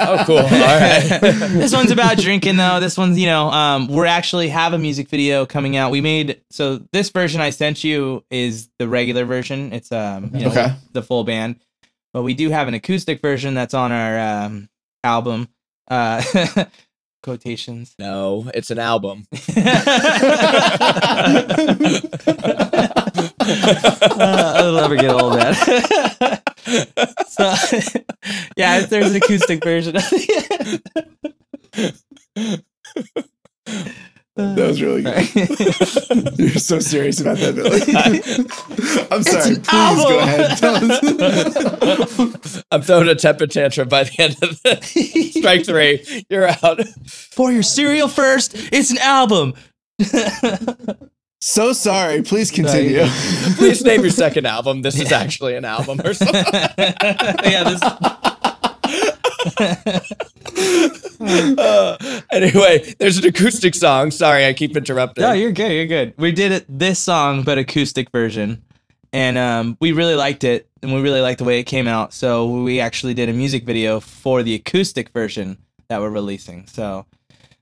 Oh, 0.08 0.24
cool. 0.26 0.38
All 0.38 0.44
right. 0.44 1.18
this 1.20 1.74
one's 1.74 1.90
about 1.90 2.16
drinking 2.16 2.56
though. 2.56 2.80
This 2.80 2.96
one's 2.96 3.18
you 3.18 3.26
know 3.26 3.50
um 3.50 3.88
we're 3.88 4.06
actually 4.06 4.48
have 4.48 4.72
a 4.72 4.78
music 4.78 5.08
video 5.08 5.44
coming 5.44 5.76
out. 5.76 5.90
We 5.90 6.00
made 6.00 6.40
so 6.50 6.80
this 6.92 7.10
version 7.10 7.42
I 7.42 7.50
sent 7.50 7.84
you 7.84 8.24
is 8.30 8.70
the 8.78 8.88
regular 8.88 9.26
version. 9.26 9.72
It's 9.74 9.92
um 9.92 10.30
you 10.32 10.44
know 10.46 10.50
Okay. 10.50 10.72
the 10.92 11.02
full 11.02 11.24
band, 11.24 11.56
but 12.14 12.22
we 12.22 12.32
do 12.32 12.48
have 12.50 12.68
an 12.68 12.74
acoustic 12.74 13.20
version 13.20 13.52
that's 13.52 13.74
on 13.74 13.92
our 13.92 14.18
um 14.18 14.68
album. 15.02 15.48
Uh, 15.90 16.22
quotations. 17.24 17.96
No, 17.98 18.48
it's 18.54 18.70
an 18.70 18.78
album. 18.78 19.26
Uh, 23.46 24.52
I'll 24.56 24.74
never 24.74 24.96
get 24.96 25.10
old, 25.10 25.37
man. 25.37 25.54
so, 27.28 27.54
yeah, 28.56 28.80
there's 28.87 29.10
an 29.10 29.16
acoustic 29.16 29.62
version. 29.62 29.96
That 34.37 34.59
uh, 34.59 34.66
was 34.66 34.83
really 34.83 35.03
good. 35.03 35.14
You're 36.38 36.51
so 36.55 36.81
serious 36.81 37.20
about 37.20 37.37
that, 37.38 37.55
Billy. 37.55 37.83
I'm 39.12 39.23
sorry. 39.23 39.55
an 39.55 39.62
Please 39.62 40.05
go 40.05 40.18
ahead. 42.33 42.64
I'm 42.73 42.83
throwing 42.83 43.07
a 43.09 43.14
temper 43.14 43.47
tantrum 43.47 43.88
by 43.88 44.03
the 44.05 44.20
end 44.20 44.37
of 44.42 44.61
the 44.62 44.83
strike 45.38 45.64
three. 45.64 46.05
You're 46.29 46.49
out. 46.49 46.81
For 47.07 47.53
your 47.53 47.62
cereal 47.62 48.09
first, 48.09 48.57
it's 48.73 48.90
an 48.90 48.99
album. 48.99 49.55
so 51.40 51.73
sorry. 51.73 52.23
Please 52.23 52.51
continue. 52.51 53.05
Please 53.55 53.85
name 53.85 54.01
your 54.01 54.11
second 54.11 54.47
album. 54.47 54.83
This 54.83 54.99
is 54.99 55.12
actually 55.12 55.55
an 55.55 55.64
album 55.64 56.01
or 56.05 56.12
something. 56.12 56.42
yeah, 56.75 57.62
this, 57.70 57.81
Uh, 61.20 61.96
anyway, 62.33 62.94
there's 62.98 63.18
an 63.18 63.24
acoustic 63.26 63.74
song. 63.74 64.11
Sorry, 64.11 64.46
I 64.46 64.52
keep 64.52 64.76
interrupting. 64.76 65.22
no, 65.22 65.33
you're 65.33 65.52
good. 65.52 65.72
You're 65.72 65.87
good. 65.87 66.14
We 66.18 66.33
did 66.33 66.52
it 66.52 66.64
this 66.68 66.98
song, 66.98 67.42
but 67.42 67.57
acoustic 67.59 68.11
version, 68.11 68.62
and 69.12 69.38
um, 69.38 69.76
we 69.80 69.92
really 69.92 70.16
liked 70.16 70.44
it, 70.44 70.68
and 70.83 70.92
we 70.92 71.00
really 71.00 71.20
liked 71.20 71.38
the 71.38 71.44
way 71.44 71.61
it 71.61 71.64
came 71.64 71.87
out. 71.88 72.12
So 72.12 72.46
we 72.62 72.80
actually 72.80 73.14
did 73.14 73.28
a 73.28 73.33
music 73.33 73.64
video 73.64 74.00
for 74.00 74.42
the 74.42 74.54
acoustic 74.54 75.11
version 75.11 75.59
that 75.88 76.00
we're 76.00 76.11
releasing. 76.11 76.66
So 76.66 77.07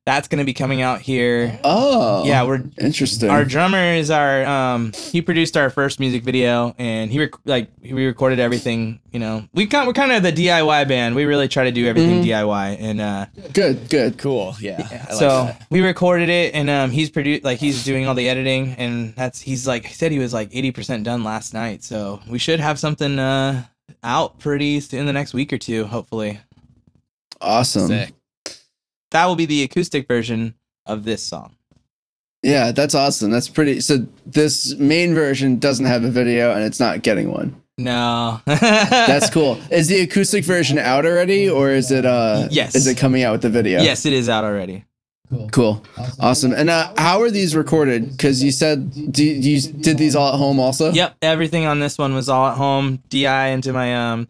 that's 0.05 0.27
gonna 0.27 0.45
be 0.45 0.53
coming 0.55 0.83
out 0.83 1.01
here. 1.01 1.61
Oh. 1.63 2.25
Yeah, 2.25 2.43
we're 2.45 2.63
Interesting. 2.81 3.31
our 3.31 3.45
drummer 3.45 3.79
is 3.95 4.11
our 4.11 4.45
um 4.45 4.93
he 4.93 5.23
produced 5.23 5.57
our 5.57 5.71
first 5.71 6.01
music 6.01 6.25
video 6.25 6.75
and 6.79 7.11
he 7.11 7.21
rec- 7.21 7.35
like 7.45 7.69
we 7.83 8.05
recorded 8.07 8.41
everything 8.41 8.99
you 9.13 9.21
know 9.21 9.47
we 9.55 9.67
kind 9.67 9.87
we're 9.87 9.93
kind 9.93 10.11
of 10.11 10.23
the 10.25 10.33
DIY 10.33 10.89
band 10.89 11.15
we 11.15 11.25
really 11.25 11.47
try 11.47 11.65
to 11.65 11.71
do 11.71 11.87
everything 11.87 12.25
DIY 12.25 12.77
and 12.81 13.01
uh 13.01 13.27
good, 13.53 13.89
good. 13.89 14.19
cool. 14.19 14.57
Yeah. 14.61 14.79
I 14.91 14.95
like 14.97 15.13
so 15.13 15.29
that. 15.29 15.67
we 15.71 15.81
recorded 15.83 16.29
it 16.29 16.55
and 16.55 16.69
um 16.69 16.91
he's 16.91 17.09
produced 17.11 17.45
like 17.45 17.59
he's 17.59 17.85
doing 17.85 18.09
all 18.09 18.15
the 18.15 18.29
editing 18.29 18.75
and 18.79 19.15
that's 19.15 19.41
he's 19.41 19.67
like 19.69 19.87
he 19.87 19.95
said 19.95 20.11
he 20.11 20.19
was 20.19 20.33
like 20.35 20.51
80% 20.51 21.05
done 21.05 21.23
last 21.23 21.55
night 21.55 21.85
so 21.85 22.21
we 22.29 22.39
should 22.39 22.59
have 22.59 22.79
something 22.79 23.19
uh 23.19 23.65
out 24.03 24.41
pretty 24.41 24.81
soon 24.81 25.01
in 25.01 25.07
the 25.07 25.13
next 25.13 25.33
week 25.33 25.53
or 25.53 25.59
two 25.59 25.85
hopefully 25.85 26.41
Awesome. 27.41 27.89
Sick. 27.89 28.13
That 29.13 29.25
will 29.27 29.37
be 29.37 29.47
the 29.47 29.63
acoustic 29.63 30.07
version 30.09 30.55
of 30.87 31.05
this 31.05 31.23
song 31.23 31.55
Yeah, 32.43 32.73
that's 32.73 32.95
awesome. 32.95 33.31
That's 33.31 33.49
pretty. 33.49 33.81
So 33.81 34.05
this 34.27 34.75
main 34.75 35.15
version 35.15 35.59
doesn't 35.61 35.87
have 35.87 36.03
a 36.03 36.11
video, 36.11 36.53
and 36.53 36.65
it's 36.65 36.81
not 36.81 37.03
getting 37.03 37.31
one. 37.31 37.55
no 37.79 38.41
That's 38.47 39.31
cool. 39.31 39.59
Is 39.71 39.87
the 39.87 40.01
acoustic 40.01 40.45
version 40.45 40.77
out 40.79 41.07
already, 41.07 41.49
or 41.49 41.71
is 41.71 41.91
it? 41.93 42.05
uh 42.05 42.49
Yes. 42.51 42.75
Is 42.75 42.87
it 42.89 42.97
coming 42.99 43.23
out 43.23 43.33
with 43.33 43.43
the 43.43 43.51
video? 43.51 43.81
yes 43.81 44.05
it 44.07 44.13
is 44.13 44.29
out 44.29 44.43
already 44.45 44.85
Cool. 45.31 45.49
cool. 45.51 45.85
Awesome. 46.21 46.53
And 46.53 46.69
uh, 46.69 46.93
how 46.99 47.23
are 47.23 47.31
these 47.31 47.57
recorded? 47.57 48.11
Because 48.11 48.43
you 48.43 48.51
said 48.53 48.91
do 49.13 49.25
you 49.25 49.61
did 49.63 49.97
these 49.97 50.15
all 50.17 50.33
at 50.35 50.39
home 50.39 50.59
also? 50.61 50.93
Yep, 50.93 51.15
everything 51.23 51.65
on 51.65 51.79
this 51.81 51.97
one 51.97 52.13
was 52.15 52.29
all 52.29 52.49
at 52.49 52.57
home. 52.59 53.01
DI 53.09 53.47
into 53.55 53.73
my 53.73 53.95
um, 54.13 54.29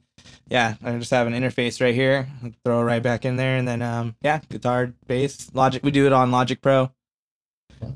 yeah, 0.52 0.74
I 0.84 0.98
just 0.98 1.10
have 1.10 1.26
an 1.26 1.32
interface 1.32 1.80
right 1.80 1.94
here. 1.94 2.28
Throw 2.64 2.80
it 2.80 2.84
right 2.84 3.02
back 3.02 3.24
in 3.24 3.36
there, 3.36 3.56
and 3.56 3.66
then 3.66 3.80
um, 3.80 4.14
yeah, 4.20 4.40
guitar, 4.50 4.92
bass, 5.06 5.50
Logic. 5.54 5.82
We 5.82 5.90
do 5.90 6.06
it 6.06 6.12
on 6.12 6.30
Logic 6.30 6.60
Pro. 6.60 6.90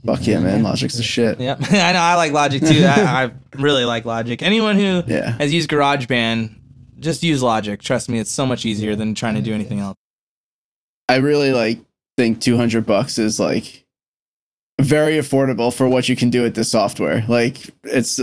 Fuck 0.05 0.27
yeah, 0.27 0.41
man. 0.41 0.63
Logic's 0.63 0.97
the 0.97 1.03
shit. 1.03 1.39
Yep, 1.39 1.59
I 1.71 1.93
know 1.93 1.99
I 2.01 2.15
like 2.15 2.33
Logic 2.33 2.61
too. 2.63 2.85
I, 2.85 3.25
I 3.27 3.31
really 3.57 3.85
like 3.85 4.05
Logic. 4.07 4.43
Anyone 4.43 4.77
who 4.77 5.03
Yeah. 5.07 5.33
has 5.39 5.53
used 5.53 5.69
GarageBand, 5.71 6.55
just 6.99 7.23
use 7.23 7.43
Logic. 7.43 7.81
Trust 7.81 8.09
me, 8.09 8.19
it's 8.19 8.31
so 8.33 8.47
much 8.47 8.65
easier 8.65 8.97
than 8.97 9.15
trying 9.15 9.35
to 9.35 9.43
do 9.43 9.53
anything 9.55 9.81
else. 9.81 9.97
I 11.09 11.17
really 11.17 11.53
like 11.53 11.79
think 12.17 12.41
200 12.41 12.85
bucks 12.87 13.19
is 13.19 13.39
like 13.39 13.85
very 14.81 15.19
affordable 15.19 15.73
for 15.73 15.89
what 15.89 16.09
you 16.09 16.17
can 16.17 16.31
do 16.31 16.43
with 16.43 16.55
this 16.55 16.71
software. 16.71 17.25
Like 17.29 17.59
it's 17.85 18.19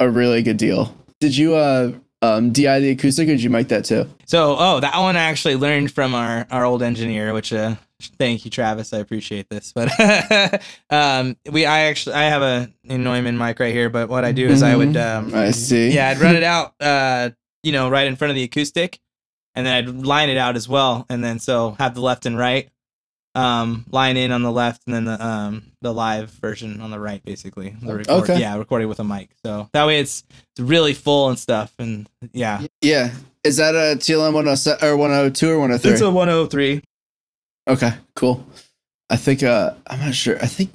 a 0.00 0.08
really 0.10 0.42
good 0.42 0.56
deal. 0.56 0.96
Did 1.20 1.36
you 1.36 1.54
uh 1.54 1.92
um 2.24 2.52
DI 2.52 2.80
the 2.80 2.90
acoustic 2.90 3.28
or 3.28 3.32
did 3.32 3.42
you 3.42 3.50
mic 3.50 3.68
that 3.68 3.84
too? 3.84 4.08
So, 4.26 4.56
oh, 4.58 4.80
that 4.80 4.96
one 4.98 5.16
I 5.16 5.24
actually 5.24 5.56
learned 5.56 5.90
from 5.92 6.14
our 6.14 6.46
our 6.50 6.64
old 6.64 6.82
engineer, 6.82 7.32
which 7.32 7.52
uh 7.52 7.76
thank 8.18 8.44
you 8.44 8.50
Travis, 8.50 8.92
I 8.92 8.98
appreciate 8.98 9.48
this. 9.48 9.72
But 9.72 9.90
um 10.90 11.36
we 11.50 11.66
I 11.66 11.80
actually 11.84 12.16
I 12.16 12.24
have 12.24 12.42
a, 12.42 12.72
a 12.88 12.98
Neumann 12.98 13.38
mic 13.38 13.60
right 13.60 13.74
here, 13.74 13.90
but 13.90 14.08
what 14.08 14.24
I 14.24 14.32
do 14.32 14.46
is 14.48 14.62
I 14.62 14.76
would 14.76 14.96
um 14.96 15.34
I 15.34 15.50
see. 15.50 15.90
yeah, 15.90 16.08
I'd 16.08 16.18
run 16.18 16.36
it 16.36 16.42
out 16.42 16.74
uh 16.80 17.30
you 17.62 17.72
know, 17.72 17.88
right 17.88 18.06
in 18.06 18.16
front 18.16 18.30
of 18.30 18.34
the 18.34 18.42
acoustic 18.42 19.00
and 19.54 19.64
then 19.64 19.74
I'd 19.74 19.88
line 19.88 20.28
it 20.28 20.36
out 20.36 20.56
as 20.56 20.68
well 20.68 21.06
and 21.08 21.22
then 21.24 21.38
so 21.38 21.76
have 21.78 21.94
the 21.94 22.00
left 22.02 22.26
and 22.26 22.36
right 22.36 22.68
um 23.34 23.84
line 23.90 24.16
in 24.16 24.30
on 24.30 24.42
the 24.42 24.52
left 24.52 24.82
and 24.86 24.94
then 24.94 25.04
the 25.04 25.24
um 25.24 25.72
the 25.80 25.92
live 25.92 26.30
version 26.30 26.80
on 26.80 26.90
the 26.90 26.98
right 27.00 27.24
basically. 27.24 27.74
The 27.82 27.96
record, 27.96 28.08
Okay. 28.10 28.40
Yeah, 28.40 28.56
recording 28.56 28.88
with 28.88 29.00
a 29.00 29.04
mic. 29.04 29.30
So 29.44 29.68
that 29.72 29.86
way 29.86 29.98
it's 30.00 30.24
it's 30.52 30.60
really 30.60 30.94
full 30.94 31.28
and 31.28 31.38
stuff 31.38 31.72
and 31.78 32.08
yeah. 32.32 32.62
Yeah. 32.80 33.12
Is 33.42 33.56
that 33.58 33.74
a 33.74 33.96
TLM 33.98 34.32
107 34.32 34.88
or 34.88 34.96
102 34.96 35.50
or 35.50 35.58
103? 35.58 35.92
It's 35.92 36.00
a 36.00 36.10
103. 36.10 36.82
Okay, 37.68 37.92
cool. 38.14 38.46
I 39.10 39.16
think 39.16 39.42
uh 39.42 39.74
I'm 39.86 40.00
not 40.00 40.14
sure. 40.14 40.36
I 40.40 40.46
think 40.46 40.72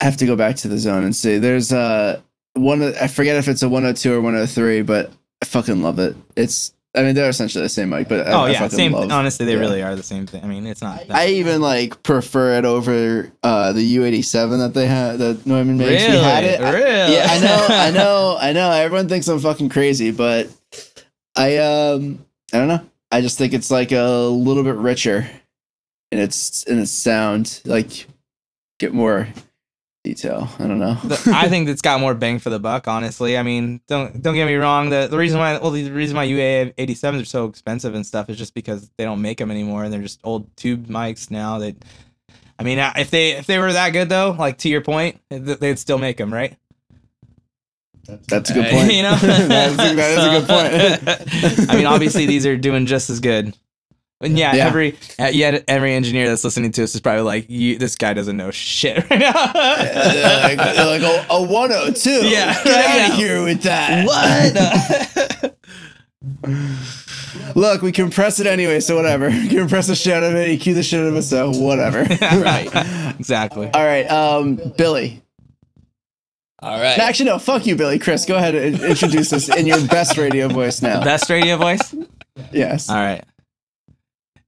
I 0.00 0.04
have 0.04 0.16
to 0.18 0.26
go 0.26 0.36
back 0.36 0.56
to 0.56 0.68
the 0.68 0.78
zone 0.78 1.04
and 1.04 1.14
see. 1.14 1.38
There's 1.38 1.72
uh 1.72 2.20
one 2.54 2.82
I 2.82 3.06
forget 3.08 3.36
if 3.36 3.48
it's 3.48 3.62
a 3.62 3.68
102 3.68 4.12
or 4.12 4.20
103, 4.20 4.82
but 4.82 5.12
I 5.42 5.44
fucking 5.44 5.82
love 5.82 5.98
it. 5.98 6.16
It's 6.36 6.72
I 6.94 7.02
mean 7.02 7.14
they're 7.14 7.30
essentially 7.30 7.62
the 7.62 7.68
same 7.70 7.88
mic, 7.88 8.08
but 8.08 8.26
I, 8.26 8.32
Oh 8.32 8.40
I 8.44 8.50
yeah, 8.50 8.68
same. 8.68 8.92
love- 8.92 9.10
honestly, 9.10 9.46
they 9.46 9.54
yeah. 9.54 9.58
really 9.60 9.82
are 9.82 9.96
the 9.96 10.02
same 10.02 10.26
thing. 10.26 10.44
I 10.44 10.46
mean, 10.46 10.66
it's 10.66 10.82
not. 10.82 11.06
That, 11.08 11.16
I 11.16 11.28
even 11.28 11.60
like 11.62 12.02
prefer 12.02 12.58
it 12.58 12.64
over 12.66 13.32
uh 13.42 13.72
the 13.72 13.96
U87 13.96 14.58
that 14.58 14.74
they 14.74 14.86
had 14.86 15.18
that 15.18 15.46
Neumann 15.46 15.78
makes. 15.78 16.02
really, 16.02 16.16
We 16.18 16.22
had 16.22 16.44
it. 16.44 16.60
I- 16.60 16.72
really. 16.72 17.14
yeah, 17.14 17.26
I 17.30 17.38
know, 17.40 17.66
I 17.68 17.90
know, 17.98 18.36
I 18.38 18.52
know. 18.52 18.70
Everyone 18.70 19.08
thinks 19.08 19.26
I'm 19.28 19.38
fucking 19.40 19.70
crazy, 19.70 20.10
but 20.10 20.48
I 21.34 21.56
um 21.58 22.24
I 22.52 22.58
don't 22.58 22.68
know. 22.68 22.80
I 23.10 23.20
just 23.22 23.38
think 23.38 23.52
it's 23.54 23.70
like 23.70 23.92
a 23.92 24.04
little 24.28 24.62
bit 24.62 24.74
richer 24.74 25.26
and 26.10 26.20
its 26.20 26.64
and 26.64 26.78
its 26.78 26.90
sound. 26.90 27.60
Like 27.64 28.06
get 28.78 28.92
more 28.92 29.28
detail. 30.04 30.48
I 30.58 30.66
don't 30.66 30.78
know. 30.78 30.94
The- 31.04 31.32
I 31.34 31.48
think 31.50 31.68
it's 31.68 31.82
got 31.82 32.00
more 32.00 32.14
bang 32.14 32.38
for 32.38 32.50
the 32.50 32.58
buck. 32.58 32.88
Honestly, 32.88 33.36
I 33.38 33.42
mean, 33.42 33.80
don't 33.86 34.20
don't 34.22 34.34
get 34.34 34.46
me 34.46 34.54
wrong. 34.56 34.90
The 34.90 35.06
the 35.10 35.16
reason 35.18 35.38
why 35.38 35.58
well 35.58 35.70
the 35.70 35.90
reason 35.90 36.16
why 36.16 36.24
UA 36.24 36.72
87s 36.72 37.22
are 37.22 37.24
so 37.24 37.44
expensive 37.46 37.94
and 37.94 38.04
stuff 38.06 38.28
is 38.28 38.36
just 38.36 38.54
because 38.54 38.90
they 38.96 39.04
don't 39.04 39.22
make 39.22 39.38
them 39.38 39.50
anymore 39.50 39.84
and 39.84 39.92
they're 39.92 40.02
just 40.02 40.20
old 40.24 40.54
tube 40.56 40.86
mics 40.88 41.30
now. 41.30 41.58
That 41.58 41.76
I 42.58 42.62
mean, 42.64 42.78
if 42.96 43.10
they 43.10 43.32
if 43.32 43.46
they 43.46 43.58
were 43.58 43.72
that 43.72 43.90
good 43.90 44.08
though, 44.08 44.34
like 44.38 44.58
to 44.58 44.68
your 44.68 44.80
point, 44.80 45.20
they'd 45.28 45.78
still 45.78 45.98
make 45.98 46.16
them, 46.16 46.32
right? 46.32 46.56
That's 48.28 48.50
a 48.50 48.54
good 48.54 48.64
Hey, 48.64 48.70
point. 48.80 48.92
you 48.92 49.02
know, 49.02 49.14
that's 49.16 49.74
a, 49.74 49.94
that 49.94 50.10
is 50.18 50.24
a 50.24 50.30
good 50.40 51.58
point. 51.58 51.70
I 51.70 51.76
mean, 51.76 51.86
obviously 51.86 52.26
these 52.26 52.44
are 52.46 52.56
doing 52.56 52.86
just 52.86 53.08
as 53.10 53.20
good. 53.20 53.56
And 54.22 54.38
yeah, 54.38 54.54
Yeah. 54.54 54.66
every 54.68 54.96
uh, 55.18 55.26
yet 55.32 55.64
every 55.68 55.92
engineer 55.94 56.28
that's 56.28 56.44
listening 56.44 56.70
to 56.72 56.84
us 56.84 56.94
is 56.94 57.00
probably 57.00 57.22
like, 57.22 57.50
you, 57.50 57.76
"This 57.76 57.96
guy 57.96 58.14
doesn't 58.14 58.36
know 58.36 58.50
shit 58.50 58.98
right 59.10 59.20
now." 59.20 59.32
They're 59.52 60.56
like, 60.56 60.58
they're 60.76 60.86
like 60.86 61.02
a, 61.02 61.26
a 61.30 61.42
102. 61.42 62.10
Yeah, 62.28 62.62
get 62.64 63.00
out 63.02 63.10
of 63.10 63.16
here 63.16 63.42
with 63.42 63.62
that. 63.62 64.06
what? 64.06 65.54
Look, 67.56 67.82
we 67.82 67.92
compress 67.92 68.38
it 68.40 68.46
anyway, 68.46 68.80
so 68.80 68.94
whatever. 68.96 69.28
Compress 69.50 69.88
the 69.88 69.94
shit 69.94 70.14
out 70.14 70.22
of 70.22 70.34
it, 70.36 70.58
EQ 70.60 70.74
the 70.74 70.82
shit 70.82 71.00
out 71.00 71.06
of 71.06 71.16
it, 71.16 71.22
so 71.22 71.50
whatever. 71.50 72.02
right. 72.20 72.68
Exactly. 73.18 73.68
All 73.74 73.84
right, 73.84 74.04
um, 74.10 74.56
Billy. 74.76 75.22
All 76.60 76.80
right. 76.80 76.98
Actually, 76.98 77.26
no, 77.26 77.38
fuck 77.38 77.66
you, 77.66 77.74
Billy. 77.74 77.98
Chris, 77.98 78.24
go 78.24 78.36
ahead 78.36 78.54
and 78.54 78.80
introduce 78.80 79.32
us 79.32 79.48
in 79.48 79.66
your 79.66 79.84
best 79.88 80.16
radio 80.16 80.46
voice 80.48 80.80
now. 80.80 81.02
Best 81.02 81.28
radio 81.28 81.56
voice. 81.56 81.94
Yes. 82.52 82.88
All 82.88 82.96
right. 82.96 83.24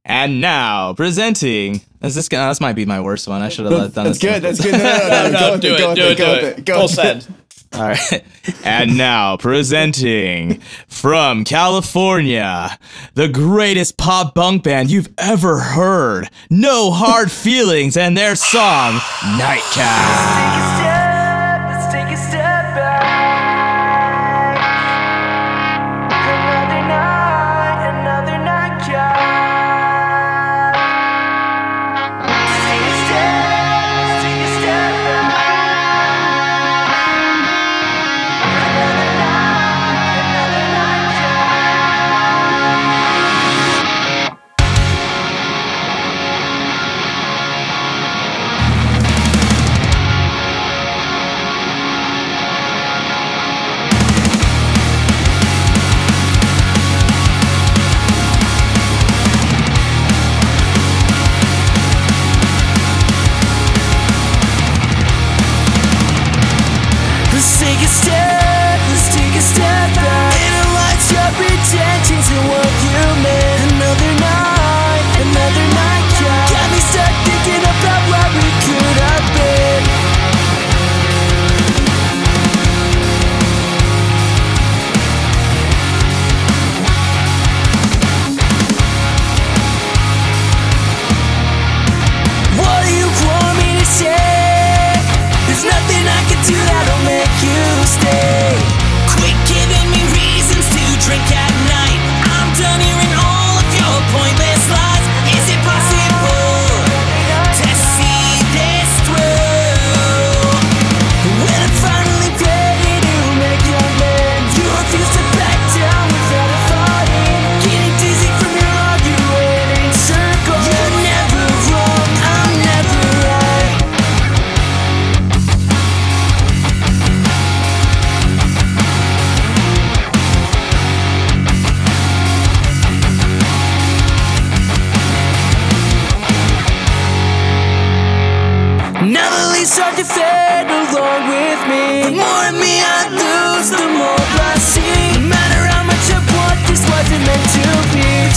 And 0.05 0.41
now 0.41 0.93
presenting. 0.93 1.81
Is 2.03 2.15
this 2.15 2.29
gonna? 2.29 2.51
This 2.51 2.61
might 2.61 2.75
be 2.75 2.85
my 2.85 3.01
worst 3.01 3.27
one. 3.27 3.41
I 3.41 3.49
should 3.49 3.65
have 3.65 3.95
done 3.95 4.05
That's 4.05 4.19
this. 4.19 4.31
good. 4.33 4.43
That's 4.43 4.61
good. 4.61 4.73
No, 4.73 4.79
no, 4.79 5.31
no, 5.31 5.31
no, 5.31 5.39
go 5.41 5.53
with 5.53 5.61
do 5.63 5.75
it. 5.75 5.79
Go 5.79 5.85
it, 5.85 5.89
with 5.89 5.97
do 5.97 6.03
it. 6.05 6.11
it, 6.13 6.19
Go 6.19 6.41
do 6.41 6.47
it. 6.47 6.59
it. 6.59 6.65
Go 6.67 6.79
Full 6.81 6.89
send. 6.89 7.27
All 7.75 7.81
right. 7.89 8.25
And 8.65 8.97
now 8.97 9.37
presenting 9.37 10.61
from 10.87 11.45
California, 11.45 12.79
the 13.15 13.27
greatest 13.29 13.97
pop 13.97 14.35
punk 14.35 14.63
band 14.63 14.91
you've 14.93 15.09
ever 15.19 15.59
heard. 15.59 16.29
No 16.51 16.91
hard 16.93 17.33
feelings 17.33 17.97
and 17.97 18.17
their 18.17 18.37
song 18.37 19.01
Nightcap. 19.39 20.85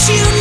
You 0.06 0.37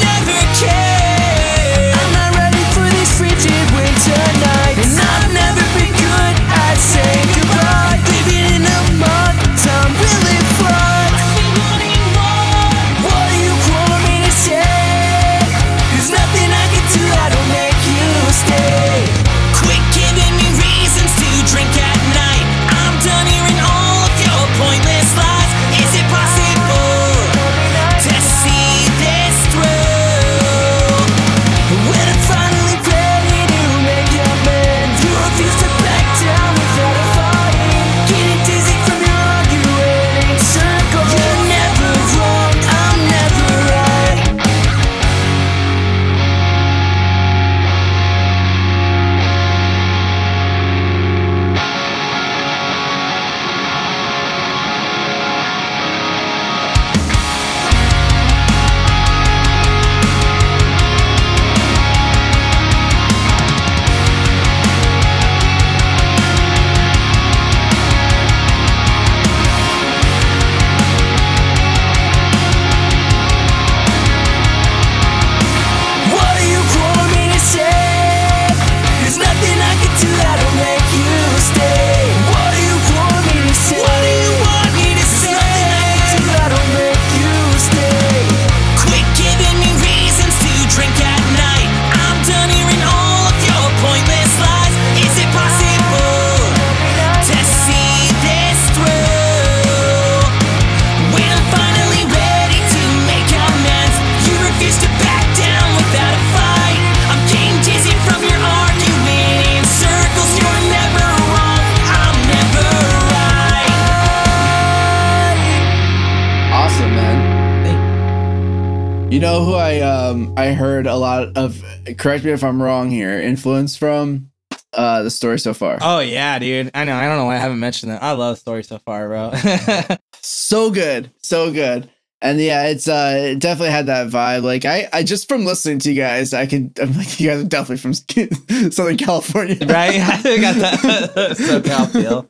correct 122.08 122.24
me 122.24 122.32
if 122.32 122.42
I'm 122.42 122.62
wrong 122.62 122.90
here, 122.90 123.20
influence 123.20 123.76
from 123.76 124.32
uh 124.72 125.04
the 125.04 125.12
story 125.12 125.40
so 125.40 125.54
far. 125.54 125.78
Oh 125.82 126.00
yeah, 126.00 126.40
dude. 126.40 126.72
I 126.74 126.86
know. 126.86 126.96
I 126.96 127.06
don't 127.06 127.18
know 127.18 127.26
why 127.26 127.36
I 127.36 127.40
haven't 127.40 127.60
mentioned 127.60 127.92
that. 127.92 128.02
I 128.02 128.14
love 128.14 128.36
the 128.36 128.40
story 128.40 128.64
so 128.64 128.80
far, 128.80 129.08
bro. 129.08 129.34
So 130.22 130.72
good. 130.72 131.12
So 131.22 131.54
good. 131.54 131.90
And 132.22 132.40
yeah, 132.40 132.68
it's 132.68 132.88
uh 132.88 133.34
it 133.34 133.40
definitely 133.40 133.72
had 133.72 133.88
that 133.88 134.08
vibe. 134.08 134.44
Like 134.44 134.64
I 134.64 134.88
I 134.94 135.04
just 135.04 135.28
from 135.28 135.46
listening 135.46 135.80
to 135.80 135.92
you 135.92 136.02
guys, 136.02 136.34
I 136.34 136.46
can 136.46 136.72
I'm 136.82 136.96
like 136.98 137.20
you 137.20 137.28
guys 137.28 137.42
are 137.42 137.48
definitely 137.48 137.78
from 137.78 137.94
Southern 138.72 138.98
California. 138.98 139.58
right? 139.62 140.00
I 140.00 140.38
got 140.38 140.56
that 140.56 141.36
SoCal 141.38 141.92
feel. 141.92 142.30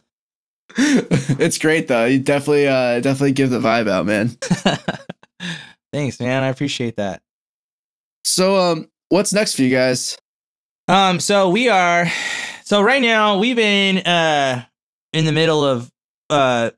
it's 1.39 1.57
great 1.57 1.87
though. 1.87 2.05
You 2.05 2.19
definitely 2.19 2.67
uh 2.67 2.99
definitely 2.99 3.33
give 3.33 3.51
the 3.51 3.59
vibe 3.59 3.87
out, 3.87 4.05
man. 4.05 4.29
Thanks, 5.93 6.19
man. 6.19 6.43
I 6.43 6.47
appreciate 6.47 6.97
that. 6.97 7.21
So 8.23 8.57
um 8.57 8.89
what's 9.09 9.33
next 9.33 9.55
for 9.55 9.63
you 9.63 9.69
guys? 9.69 10.17
Um, 10.87 11.19
so 11.19 11.49
we 11.49 11.69
are 11.69 12.07
so 12.63 12.81
right 12.81 13.01
now 13.01 13.37
we've 13.37 13.55
been 13.55 13.99
uh 13.99 14.63
in 15.13 15.25
the 15.25 15.31
middle 15.31 15.63
of 15.63 15.91
uh 16.29 16.71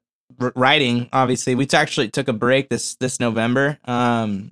writing, 0.55 1.09
obviously. 1.11 1.55
We 1.55 1.67
actually 1.73 2.09
took 2.09 2.27
a 2.27 2.33
break 2.33 2.69
this 2.69 2.95
this 2.95 3.19
November. 3.19 3.77
Um 3.85 4.51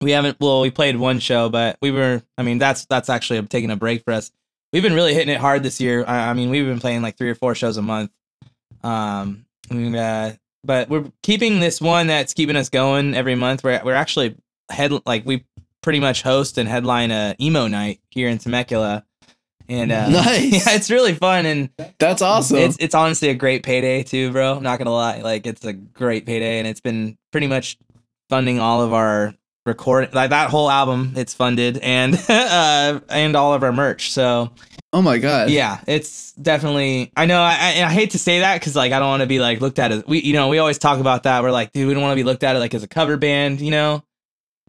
we 0.00 0.12
haven't 0.12 0.38
well, 0.40 0.60
we 0.60 0.70
played 0.70 0.96
one 0.96 1.18
show, 1.18 1.48
but 1.48 1.76
we 1.82 1.90
were 1.90 2.22
I 2.36 2.42
mean 2.42 2.58
that's 2.58 2.86
that's 2.86 3.10
actually 3.10 3.42
taking 3.42 3.70
a 3.70 3.76
break 3.76 4.04
for 4.04 4.12
us. 4.12 4.30
We've 4.72 4.82
been 4.82 4.94
really 4.94 5.14
hitting 5.14 5.34
it 5.34 5.40
hard 5.40 5.62
this 5.62 5.80
year. 5.80 6.04
I, 6.06 6.28
I 6.28 6.32
mean, 6.34 6.50
we've 6.50 6.66
been 6.66 6.80
playing 6.80 7.02
like 7.02 7.16
three 7.16 7.30
or 7.30 7.34
four 7.34 7.54
shows 7.54 7.76
a 7.76 7.82
month. 7.82 8.10
Um 8.82 9.44
and, 9.70 9.96
uh 9.96 10.32
but 10.64 10.88
we're 10.88 11.10
keeping 11.22 11.60
this 11.60 11.80
one 11.80 12.08
that's 12.08 12.34
keeping 12.34 12.56
us 12.56 12.68
going 12.68 13.14
every 13.14 13.34
month. 13.34 13.62
We're 13.64 13.82
we're 13.84 13.94
actually 13.94 14.36
head 14.70 14.92
like 15.06 15.24
we 15.26 15.44
pretty 15.82 16.00
much 16.00 16.22
host 16.22 16.58
and 16.58 16.68
headline 16.68 17.10
a 17.10 17.34
emo 17.40 17.66
night 17.68 18.00
here 18.10 18.28
in 18.28 18.38
Temecula. 18.38 19.04
And 19.68 19.92
uh, 19.92 20.08
Nice. 20.10 20.66
yeah, 20.66 20.74
it's 20.74 20.90
really 20.90 21.14
fun 21.14 21.44
and 21.46 21.70
That's 21.98 22.22
awesome. 22.22 22.56
it's 22.58 22.76
it's 22.80 22.94
honestly 22.94 23.28
a 23.28 23.34
great 23.34 23.62
payday 23.62 24.02
too, 24.02 24.30
bro. 24.32 24.56
I'm 24.56 24.62
not 24.62 24.78
gonna 24.78 24.92
lie, 24.92 25.20
like 25.20 25.46
it's 25.46 25.64
a 25.64 25.72
great 25.74 26.24
payday, 26.26 26.58
and 26.58 26.66
it's 26.66 26.80
been 26.80 27.18
pretty 27.32 27.46
much 27.48 27.76
funding 28.30 28.60
all 28.60 28.82
of 28.82 28.92
our 28.92 29.34
record 29.66 30.14
like 30.14 30.30
that 30.30 30.48
whole 30.50 30.70
album. 30.70 31.12
It's 31.16 31.34
funded 31.34 31.76
and 31.78 32.14
uh 32.28 33.00
and 33.10 33.36
all 33.36 33.52
of 33.52 33.62
our 33.62 33.72
merch. 33.72 34.10
So 34.10 34.50
oh 34.94 35.02
my 35.02 35.18
god. 35.18 35.50
yeah, 35.50 35.80
it's 35.86 36.32
definitely. 36.32 37.12
I 37.14 37.26
know. 37.26 37.40
I, 37.42 37.50
I, 37.76 37.84
I 37.84 37.90
hate 37.92 38.12
to 38.12 38.18
say 38.18 38.40
that 38.40 38.58
because 38.58 38.74
like 38.74 38.92
I 38.92 38.98
don't 38.98 39.08
want 39.08 39.20
to 39.20 39.26
be 39.26 39.38
like 39.38 39.60
looked 39.60 39.78
at 39.78 39.92
as 39.92 40.02
we. 40.06 40.20
You 40.22 40.32
know, 40.32 40.48
we 40.48 40.56
always 40.58 40.78
talk 40.78 40.98
about 40.98 41.24
that. 41.24 41.42
We're 41.42 41.50
like, 41.50 41.72
dude, 41.72 41.86
we 41.88 41.92
don't 41.92 42.02
want 42.02 42.12
to 42.12 42.16
be 42.16 42.24
looked 42.24 42.42
at 42.42 42.56
it 42.56 42.58
like 42.58 42.72
as 42.72 42.82
a 42.82 42.88
cover 42.88 43.18
band. 43.18 43.60
You 43.60 43.70
know. 43.70 44.02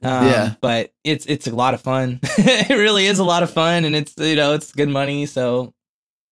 Um, 0.04 0.26
Yeah. 0.28 0.54
But 0.62 0.92
it's 1.04 1.26
it's 1.26 1.48
a 1.48 1.56
lot 1.56 1.74
of 1.74 1.82
fun. 1.82 2.20
it 2.24 2.70
really 2.78 3.06
is 3.06 3.20
a 3.20 3.24
lot 3.24 3.44
of 3.44 3.50
fun, 3.52 3.86
and 3.86 3.96
it's 3.96 4.14
you 4.18 4.36
know 4.36 4.54
it's 4.54 4.72
good 4.72 4.90
money. 4.90 5.26
So, 5.26 5.74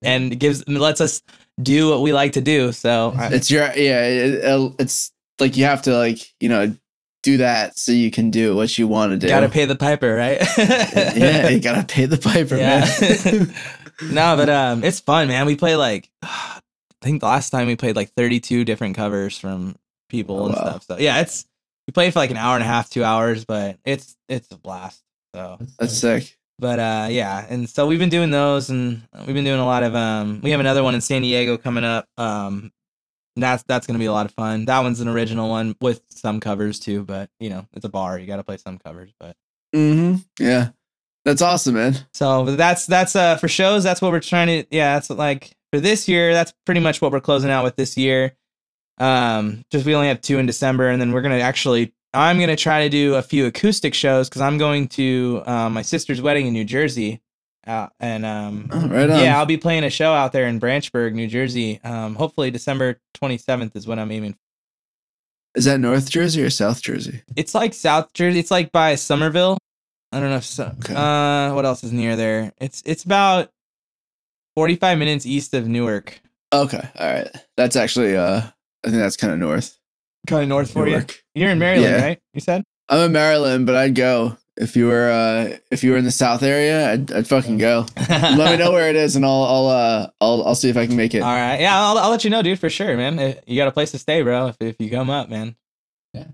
and 0.01 0.31
it 0.33 0.37
gives 0.37 0.61
it 0.61 0.69
lets 0.69 1.01
us 1.01 1.21
do 1.61 1.89
what 1.89 2.01
we 2.01 2.13
like 2.13 2.33
to 2.33 2.41
do. 2.41 2.71
So 2.71 3.13
It's 3.15 3.49
your 3.51 3.63
yeah, 3.75 4.03
it, 4.05 4.73
it's 4.79 5.11
like 5.39 5.57
you 5.57 5.65
have 5.65 5.81
to 5.83 5.95
like, 5.97 6.33
you 6.39 6.49
know, 6.49 6.75
do 7.23 7.37
that 7.37 7.77
so 7.77 7.91
you 7.91 8.09
can 8.11 8.31
do 8.31 8.55
what 8.55 8.77
you 8.77 8.87
want 8.87 9.11
to 9.11 9.17
do. 9.17 9.27
gotta 9.27 9.49
pay 9.49 9.65
the 9.65 9.75
piper, 9.75 10.15
right? 10.15 10.39
yeah, 10.57 11.49
you 11.49 11.59
gotta 11.59 11.83
pay 11.85 12.05
the 12.05 12.17
piper, 12.17 12.55
Yeah. 12.57 12.85
man. 12.89 13.53
no, 14.13 14.35
but 14.37 14.49
um, 14.49 14.83
it's 14.83 14.99
fun, 14.99 15.27
man. 15.27 15.45
We 15.45 15.55
play 15.55 15.75
like 15.75 16.09
I 16.23 16.59
think 17.01 17.19
the 17.21 17.27
last 17.27 17.49
time 17.51 17.67
we 17.67 17.75
played 17.75 17.95
like 17.95 18.11
32 18.13 18.65
different 18.65 18.95
covers 18.95 19.37
from 19.37 19.75
people 20.09 20.39
Oh, 20.41 20.45
and 20.47 20.55
wow. 20.55 20.61
stuff. 20.61 20.83
So 20.83 20.97
yeah, 20.97 21.21
it's 21.21 21.45
we 21.87 21.91
played 21.91 22.13
for 22.13 22.19
like 22.19 22.31
an 22.31 22.37
hour 22.37 22.55
and 22.55 22.63
a 22.63 22.67
half, 22.67 22.89
two 22.89 23.03
hours, 23.03 23.45
but 23.45 23.77
it's 23.85 24.15
it's 24.29 24.51
a 24.51 24.57
blast. 24.57 25.01
So, 25.33 25.57
That's 25.79 25.97
sick. 25.97 26.37
but 26.59 26.79
uh, 26.79 27.07
yeah, 27.09 27.45
and 27.49 27.69
so 27.69 27.87
we've 27.87 27.99
been 27.99 28.09
doing 28.09 28.31
those, 28.31 28.69
and 28.69 29.01
we've 29.25 29.35
been 29.35 29.45
doing 29.45 29.59
a 29.59 29.65
lot 29.65 29.83
of 29.83 29.95
um. 29.95 30.41
We 30.43 30.51
have 30.51 30.59
another 30.59 30.83
one 30.83 30.95
in 30.95 31.01
San 31.01 31.21
Diego 31.21 31.57
coming 31.57 31.83
up. 31.83 32.07
Um, 32.17 32.71
that's 33.35 33.63
that's 33.63 33.87
gonna 33.87 33.99
be 33.99 34.05
a 34.05 34.11
lot 34.11 34.25
of 34.25 34.33
fun. 34.33 34.65
That 34.65 34.79
one's 34.79 34.99
an 34.99 35.07
original 35.07 35.49
one 35.49 35.75
with 35.81 36.01
some 36.09 36.39
covers 36.39 36.79
too, 36.79 37.03
but 37.03 37.29
you 37.39 37.49
know 37.49 37.67
it's 37.73 37.85
a 37.85 37.89
bar. 37.89 38.19
You 38.19 38.27
got 38.27 38.37
to 38.37 38.43
play 38.43 38.57
some 38.57 38.77
covers, 38.77 39.11
but. 39.19 39.35
Mm-hmm. 39.75 40.15
Yeah. 40.43 40.69
That's 41.25 41.41
awesome, 41.41 41.75
man. 41.75 41.97
So 42.13 42.45
that's 42.55 42.85
that's 42.85 43.13
uh 43.13 43.35
for 43.35 43.49
shows. 43.49 43.83
That's 43.83 44.01
what 44.01 44.13
we're 44.13 44.21
trying 44.21 44.47
to. 44.47 44.65
Yeah, 44.71 44.93
that's 44.93 45.09
like 45.09 45.51
for 45.73 45.81
this 45.81 46.07
year. 46.07 46.33
That's 46.33 46.53
pretty 46.65 46.79
much 46.79 47.01
what 47.01 47.11
we're 47.11 47.19
closing 47.19 47.51
out 47.51 47.65
with 47.65 47.75
this 47.75 47.97
year. 47.97 48.36
Um, 48.97 49.63
just 49.71 49.85
we 49.85 49.93
only 49.95 50.07
have 50.07 50.21
two 50.21 50.37
in 50.39 50.45
December, 50.45 50.89
and 50.89 50.99
then 51.01 51.11
we're 51.11 51.21
gonna 51.21 51.39
actually. 51.39 51.93
I'm 52.13 52.39
gonna 52.39 52.55
try 52.55 52.83
to 52.83 52.89
do 52.89 53.15
a 53.15 53.21
few 53.21 53.45
acoustic 53.45 53.93
shows 53.93 54.27
because 54.29 54.41
I'm 54.41 54.57
going 54.57 54.87
to 54.89 55.43
uh, 55.45 55.69
my 55.69 55.81
sister's 55.83 56.21
wedding 56.21 56.47
in 56.47 56.53
New 56.53 56.63
Jersey, 56.63 57.21
uh, 57.67 57.87
and 57.99 58.25
um, 58.25 58.69
Oh, 58.71 58.87
right 58.87 59.09
on. 59.09 59.19
yeah, 59.23 59.37
I'll 59.37 59.45
be 59.45 59.57
playing 59.57 59.83
a 59.83 59.89
show 59.89 60.13
out 60.13 60.31
there 60.31 60.47
in 60.47 60.59
Branchburg, 60.59 61.13
New 61.13 61.27
Jersey. 61.27 61.79
Um, 61.83 62.15
hopefully 62.15 62.49
December 62.49 62.99
27th 63.21 63.75
is 63.75 63.85
what 63.85 63.99
I'm 63.99 64.11
aiming. 64.11 64.33
for. 64.33 64.39
Is 65.55 65.65
that 65.65 65.79
North 65.79 66.09
Jersey 66.09 66.41
or 66.43 66.49
South 66.49 66.81
Jersey? 66.81 67.21
It's 67.35 67.53
like 67.53 67.73
South 67.73 68.13
Jersey. 68.13 68.39
It's 68.39 68.51
like 68.51 68.71
by 68.71 68.95
Somerville. 68.95 69.57
I 70.11 70.19
don't 70.19 70.29
know 70.29 70.37
if 70.37 70.45
so. 70.45 70.71
Okay. 70.79 70.95
Uh, 70.95 71.53
what 71.53 71.65
else 71.65 71.83
is 71.83 71.91
near 71.91 72.15
there? 72.15 72.53
It's 72.59 72.81
it's 72.85 73.03
about 73.03 73.49
45 74.55 74.97
minutes 74.97 75.25
east 75.25 75.53
of 75.53 75.67
Newark. 75.67 76.19
Okay, 76.53 76.89
all 76.97 77.13
right. 77.13 77.27
That's 77.57 77.75
actually 77.75 78.15
uh, 78.15 78.41
I 78.85 78.89
think 78.89 79.01
that's 79.01 79.17
kind 79.17 79.33
of 79.33 79.39
north. 79.39 79.77
Kind 80.27 80.43
of 80.43 80.49
north 80.49 80.71
for 80.71 80.85
Newark. 80.85 81.21
you. 81.35 81.41
You're 81.43 81.51
in 81.51 81.59
Maryland, 81.59 81.95
Yeah. 81.95 82.03
right? 82.05 82.19
You 82.33 82.41
said. 82.41 82.63
I'm 82.89 82.99
in 83.01 83.11
Maryland, 83.11 83.65
but 83.65 83.75
I'd 83.75 83.95
go 83.95 84.37
if 84.55 84.75
you 84.75 84.87
were 84.87 85.09
uh 85.11 85.57
if 85.71 85.83
you 85.83 85.91
were 85.91 85.97
in 85.97 86.05
the 86.05 86.11
South 86.11 86.41
area. 86.43 86.91
I'd, 86.93 87.11
I'd 87.11 87.27
fucking 87.27 87.57
go. 87.57 87.85
Let 88.09 88.51
me 88.51 88.57
know 88.57 88.71
where 88.71 88.89
it 88.89 88.95
is, 88.95 89.15
and 89.15 89.25
I'll 89.25 89.43
I'll 89.43 89.67
uh 89.67 90.09
I'll 90.21 90.43
I'll 90.47 90.55
see 90.55 90.69
if 90.69 90.77
I 90.77 90.85
can 90.87 90.95
make 90.95 91.13
it. 91.13 91.21
All 91.21 91.35
right. 91.35 91.59
Yeah, 91.59 91.77
I'll, 91.79 91.97
I'll 91.97 92.09
let 92.09 92.23
you 92.23 92.29
know, 92.29 92.41
dude, 92.41 92.59
for 92.59 92.69
sure, 92.69 92.95
man. 92.97 93.35
You 93.45 93.57
got 93.57 93.67
a 93.67 93.71
place 93.71 93.91
to 93.91 93.99
stay, 93.99 94.21
bro. 94.21 94.47
If, 94.47 94.57
if 94.61 94.75
you 94.79 94.89
come 94.89 95.09
up, 95.09 95.29
man. 95.29 95.55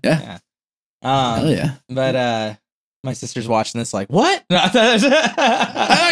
Yeah. 0.02 0.38
Um, 1.02 1.38
Hell 1.40 1.50
yeah. 1.50 1.74
But 1.88 2.16
uh, 2.16 2.54
my 3.02 3.12
sister's 3.12 3.46
watching 3.46 3.78
this, 3.80 3.92
like, 3.92 4.08
what? 4.08 4.42
I'm 4.50 4.56
not 4.56 4.72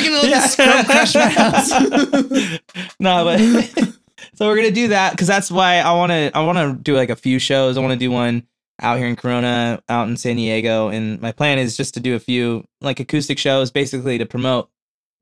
gonna 0.03 0.11
let 0.11 0.23
this 0.23 0.53
scrub 0.53 0.85
crash 0.87 1.15
my 1.15 1.29
house. 1.29 1.71
no, 3.01 3.25
but 3.25 3.92
so 4.35 4.47
we're 4.49 4.57
gonna 4.57 4.71
do 4.71 4.89
that 4.89 5.13
because 5.13 5.27
that's 5.29 5.51
why 5.51 5.77
I 5.77 5.93
want 5.93 6.11
to. 6.11 6.31
I 6.35 6.41
want 6.45 6.59
to 6.59 6.83
do 6.83 6.97
like 6.97 7.11
a 7.11 7.17
few 7.17 7.39
shows. 7.39 7.77
I 7.77 7.81
want 7.81 7.93
to 7.93 7.99
do 7.99 8.11
one 8.11 8.47
out 8.81 8.99
here 8.99 9.07
in 9.07 9.17
Corona, 9.17 9.83
out 9.89 10.09
in 10.09 10.17
San 10.17 10.37
Diego, 10.37 10.89
and 10.89 11.21
my 11.21 11.33
plan 11.33 11.59
is 11.59 11.77
just 11.77 11.95
to 11.95 12.01
do 12.01 12.15
a 12.15 12.19
few 12.19 12.65
like 12.81 12.99
acoustic 13.01 13.39
shows, 13.39 13.71
basically 13.71 14.19
to 14.19 14.27
promote 14.27 14.69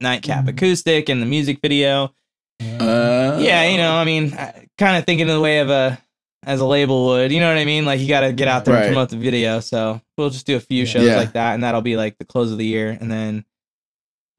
Nightcap 0.01 0.49
Acoustic 0.49 1.09
and 1.09 1.21
the 1.21 1.27
music 1.27 1.59
video. 1.61 2.15
Uh, 2.63 3.39
Yeah, 3.41 3.69
you 3.69 3.77
know, 3.79 3.93
I 3.95 4.05
mean, 4.05 4.31
kind 4.79 4.97
of 4.97 5.05
thinking 5.05 5.29
in 5.29 5.35
the 5.35 5.41
way 5.41 5.59
of 5.59 5.71
a 5.71 5.99
as 6.45 6.61
a 6.61 6.65
label 6.65 7.07
would. 7.07 7.33
You 7.33 7.41
know 7.41 7.49
what 7.49 7.59
I 7.59 7.65
mean? 7.67 7.85
Like 7.85 8.01
you 8.01 8.09
got 8.09 8.21
to 8.21 8.33
get 8.33 8.49
out 8.49 8.65
there 8.65 8.75
Right. 8.75 8.85
and 8.87 8.95
promote 8.95 9.11
the 9.11 9.17
video. 9.17 9.61
So 9.61 10.01
we'll 10.17 10.31
just 10.31 10.47
do 10.47 10.57
a 10.57 10.61
few 10.61 10.87
shows 10.87 11.05
Yeah. 11.07 11.17
like 11.17 11.33
that, 11.33 11.53
and 11.55 11.63
that'll 11.65 11.83
be 11.83 11.97
like 11.97 12.17
the 12.19 12.25
close 12.25 12.51
of 12.53 12.59
the 12.59 12.67
year, 12.67 12.97
and 12.99 13.11
then. 13.11 13.45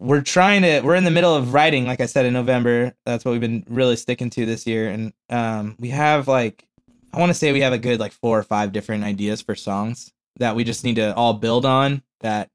We're 0.02 0.22
trying 0.22 0.64
to. 0.64 0.82
We're 0.82 0.96
in 0.96 1.04
the 1.04 1.12
middle 1.12 1.36
of 1.36 1.54
writing, 1.54 1.86
like 1.86 2.02
I 2.02 2.08
said 2.08 2.26
in 2.26 2.34
November. 2.34 2.94
That's 3.06 3.24
what 3.24 3.34
we've 3.34 3.40
been 3.42 3.64
really 3.70 3.96
sticking 3.96 4.32
to 4.32 4.46
this 4.48 4.66
year, 4.66 4.90
and 4.90 5.14
um, 5.30 5.76
we 5.80 5.90
have 5.90 6.28
like, 6.28 6.66
I 7.14 7.20
want 7.20 7.30
to 7.30 7.36
say 7.36 7.52
we 7.54 7.62
have 7.62 7.72
a 7.72 7.78
good 7.78 8.00
like 8.00 8.12
four 8.12 8.40
or 8.40 8.44
five 8.44 8.72
different 8.72 9.04
ideas 9.04 9.42
for 9.44 9.54
songs 9.54 10.12
that 10.38 10.56
we 10.56 10.64
just 10.64 10.84
need 10.84 10.96
to 10.96 11.14
all 11.16 11.36
build 11.36 11.66
on. 11.68 12.02
That, 12.22 12.50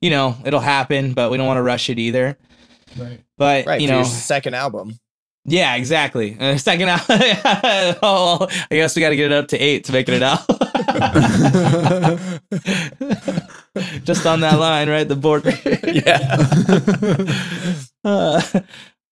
you 0.00 0.10
know, 0.10 0.36
it'll 0.44 0.60
happen, 0.60 1.14
but 1.14 1.30
we 1.32 1.36
don't 1.36 1.46
want 1.48 1.58
to 1.58 1.62
rush 1.62 1.90
it 1.90 1.98
either. 1.98 2.38
Right. 2.96 3.20
But 3.38 3.66
Right, 3.66 3.80
you 3.80 3.88
know, 3.88 3.96
your 3.96 4.04
second 4.04 4.54
album. 4.54 4.98
yeah, 5.44 5.74
exactly. 5.74 6.36
Uh, 6.38 6.56
second 6.58 6.88
out. 6.90 7.00
oh, 8.02 8.46
I 8.70 8.74
guess 8.74 8.94
we 8.94 9.00
got 9.00 9.08
to 9.10 9.16
get 9.16 9.32
it 9.32 9.36
up 9.36 9.48
to 9.48 9.58
eight 9.58 9.84
to 9.84 9.92
make 9.92 10.08
it 10.08 10.22
out. 10.22 10.40
Just 14.04 14.26
on 14.26 14.40
that 14.40 14.58
line, 14.58 14.88
right? 14.88 15.06
The 15.06 15.16
board. 15.16 15.44
Yeah. 15.84 16.36
Uh, 18.06 18.42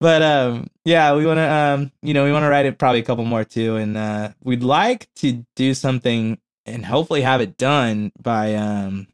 but 0.03 0.21
um, 0.21 0.67
yeah, 0.85 1.15
we 1.15 1.25
want 1.25 1.39
to 1.39 1.51
um, 1.51 1.91
you 2.03 2.13
know, 2.13 2.25
we 2.25 2.33
want 2.33 2.43
to 2.43 2.49
write 2.51 2.67
it 2.67 2.77
probably 2.79 3.01
a 3.01 3.03
couple 3.03 3.25
more 3.25 3.43
too, 3.43 3.77
and 3.77 3.97
uh, 3.97 4.33
we'd 4.45 4.63
like 4.63 5.09
to 5.17 5.47
do 5.57 5.73
something 5.73 6.37
and 6.67 6.85
hopefully 6.85 7.23
have 7.23 7.41
it 7.41 7.57
done 7.57 8.13
by 8.21 8.55
um, 8.55 9.07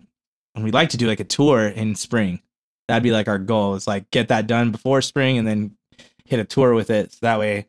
and 0.56 0.64
we'd 0.64 0.74
like 0.74 0.88
to 0.88 0.96
do 0.96 1.06
like 1.06 1.20
a 1.20 1.24
tour 1.24 1.68
in 1.68 1.94
spring. 1.94 2.40
That'd 2.88 3.04
be 3.04 3.12
like 3.12 3.28
our 3.28 3.38
goal. 3.38 3.76
Is 3.76 3.86
like 3.86 4.10
get 4.10 4.26
that 4.28 4.48
done 4.48 4.72
before 4.72 5.00
spring 5.00 5.38
and 5.38 5.46
then 5.46 5.76
hit 6.24 6.40
a 6.40 6.44
tour 6.44 6.74
with 6.74 6.90
it. 6.90 7.12
So 7.12 7.18
that 7.22 7.38
way 7.38 7.66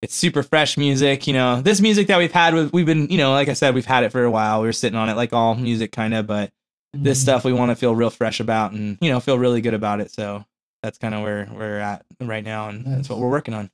it's 0.00 0.14
super 0.14 0.42
fresh 0.42 0.78
music. 0.78 1.26
You 1.26 1.34
know, 1.34 1.60
this 1.60 1.80
music 1.80 2.06
that 2.08 2.18
we've 2.18 2.32
had 2.32 2.54
with, 2.54 2.72
we've 2.72 2.86
been, 2.86 3.08
you 3.08 3.18
know, 3.18 3.32
like 3.32 3.48
I 3.48 3.52
said, 3.52 3.74
we've 3.74 3.84
had 3.84 4.04
it 4.04 4.10
for 4.12 4.24
a 4.24 4.30
while. 4.30 4.60
We 4.60 4.68
were 4.68 4.72
sitting 4.72 4.98
on 4.98 5.08
it 5.08 5.16
like 5.16 5.32
all 5.32 5.54
music 5.54 5.92
kind 5.92 6.14
of, 6.14 6.26
but 6.26 6.50
this 6.92 7.20
stuff 7.20 7.44
we 7.44 7.52
want 7.52 7.70
to 7.70 7.76
feel 7.76 7.94
real 7.94 8.10
fresh 8.10 8.40
about 8.40 8.72
and, 8.72 8.98
you 9.00 9.10
know, 9.10 9.20
feel 9.20 9.38
really 9.38 9.60
good 9.60 9.74
about 9.74 10.00
it. 10.00 10.10
So 10.10 10.44
that's 10.82 10.98
kind 10.98 11.14
of 11.14 11.22
where 11.22 11.48
we're 11.52 11.78
at 11.78 12.04
right 12.20 12.44
now. 12.44 12.68
And 12.68 12.84
that's 12.84 13.08
what 13.08 13.18
we're 13.18 13.30
working 13.30 13.54
on. 13.54 13.70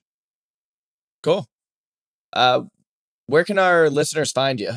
Cool. 1.23 1.47
Uh, 2.33 2.63
where 3.27 3.45
can 3.45 3.59
our 3.59 3.91
listeners 3.91 4.33
find 4.33 4.61
you? 4.61 4.73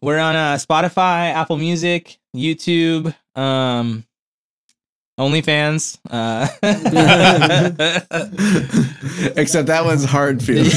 We're 0.00 0.18
on 0.18 0.36
uh, 0.36 0.56
Spotify, 0.56 1.32
Apple 1.32 1.56
Music, 1.56 2.18
YouTube, 2.34 3.14
um, 3.34 4.04
OnlyFans. 5.18 5.98
Uh, 6.08 6.46
Except 9.36 9.66
that 9.68 9.84
one's 9.84 10.04
hard 10.04 10.42
feelings. 10.46 10.76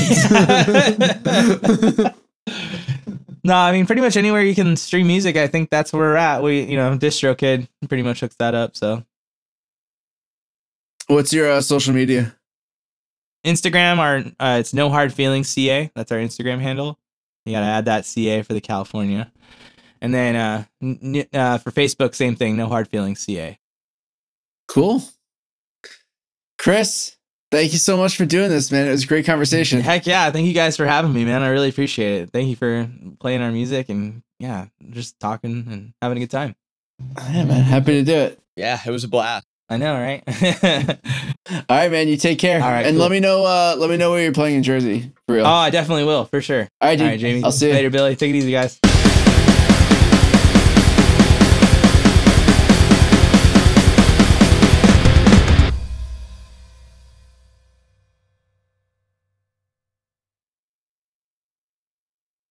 No, 3.44 3.56
I 3.56 3.72
mean 3.72 3.86
pretty 3.86 4.02
much 4.02 4.18
anywhere 4.18 4.42
you 4.42 4.56
can 4.56 4.76
stream 4.76 5.08
music. 5.08 5.36
I 5.38 5.48
think 5.48 5.70
that's 5.70 5.92
where 5.94 6.02
we're 6.02 6.16
at. 6.16 6.44
We, 6.44 6.62
you 6.64 6.76
know, 6.78 6.98
DistroKid 6.98 7.68
pretty 7.88 8.04
much 8.04 8.20
hooks 8.20 8.36
that 8.40 8.56
up. 8.56 8.76
So 8.76 9.04
What's 11.08 11.34
your 11.34 11.52
uh, 11.52 11.62
social 11.62 11.94
media? 11.94 12.36
Instagram, 13.46 13.98
our 13.98 14.18
uh, 14.40 14.60
it's 14.60 14.74
No 14.74 14.90
Hard 14.90 15.12
Feelings 15.14 15.50
CA. 15.50 15.90
That's 15.96 16.12
our 16.12 16.20
Instagram 16.20 16.60
handle. 16.60 17.00
You 17.46 17.54
gotta 17.54 17.66
add 17.66 17.86
that 17.86 18.06
CA 18.06 18.44
for 18.44 18.54
the 18.54 18.62
California, 18.62 19.32
and 20.02 20.14
then 20.14 20.36
uh, 20.36 20.66
n- 20.84 21.00
n- 21.02 21.28
uh, 21.34 21.58
for 21.58 21.72
Facebook, 21.72 22.14
same 22.14 22.36
thing. 22.36 22.58
No 22.58 22.68
Hard 22.68 22.90
Feelings 22.90 23.22
CA. 23.22 23.58
Cool. 24.68 25.02
Chris, 26.60 27.16
thank 27.52 27.74
you 27.74 27.80
so 27.80 27.98
much 27.98 28.18
for 28.18 28.26
doing 28.26 28.50
this, 28.50 28.72
man. 28.72 28.88
It 28.88 28.92
was 28.92 29.04
a 29.04 29.08
great 29.08 29.26
conversation. 29.26 29.82
Heck 29.82 30.06
yeah! 30.06 30.30
Thank 30.32 30.48
you 30.48 30.54
guys 30.54 30.78
for 30.78 30.86
having 30.86 31.14
me, 31.14 31.26
man. 31.26 31.42
I 31.42 31.50
really 31.50 31.70
appreciate 31.70 32.22
it. 32.22 32.32
Thank 32.32 32.50
you 32.50 32.56
for 32.56 32.90
playing 33.20 33.42
our 33.42 33.52
music 33.52 33.90
and 33.90 34.22
yeah, 34.40 34.68
just 34.90 35.20
talking 35.20 35.66
and 35.70 35.94
having 36.02 36.18
a 36.18 36.22
good 36.22 36.32
time. 36.32 36.56
Yeah, 37.32 37.46
man. 37.46 37.64
Happy 37.64 37.94
to 37.94 38.04
do 38.04 38.16
it. 38.16 38.40
Yeah, 38.56 38.80
it 38.86 38.92
was 38.92 39.04
a 39.04 39.08
blast. 39.08 39.46
I 39.72 39.78
know, 39.78 39.94
right? 39.94 40.24
All 41.52 41.78
right, 41.78 41.92
man. 41.92 42.08
You 42.08 42.18
take 42.18 42.40
care. 42.40 42.62
All 42.62 42.70
right, 42.70 42.86
and 42.86 42.96
cool. 42.96 43.02
let 43.02 43.12
me 43.12 43.20
know. 43.20 43.46
Uh, 43.46 43.76
let 43.78 43.90
me 43.90 43.98
know 43.98 44.10
where 44.12 44.24
you're 44.24 44.34
playing 44.34 44.56
in 44.56 44.64
Jersey. 44.64 45.12
For 45.28 45.36
real. 45.36 45.46
oh, 45.46 45.50
I 45.50 45.70
definitely 45.70 46.06
will 46.06 46.26
for 46.26 46.42
sure. 46.42 46.68
All 46.82 46.90
right, 46.90 46.96
dude. 46.96 47.06
All 47.06 47.12
right, 47.12 47.20
Jamie. 47.20 47.44
I'll 47.44 47.52
see 47.52 47.68
you. 47.68 47.74
later, 47.74 47.90
Billy. 47.90 48.16
Take 48.16 48.32
it 48.32 48.38
easy, 48.38 48.52
guys. 48.52 48.80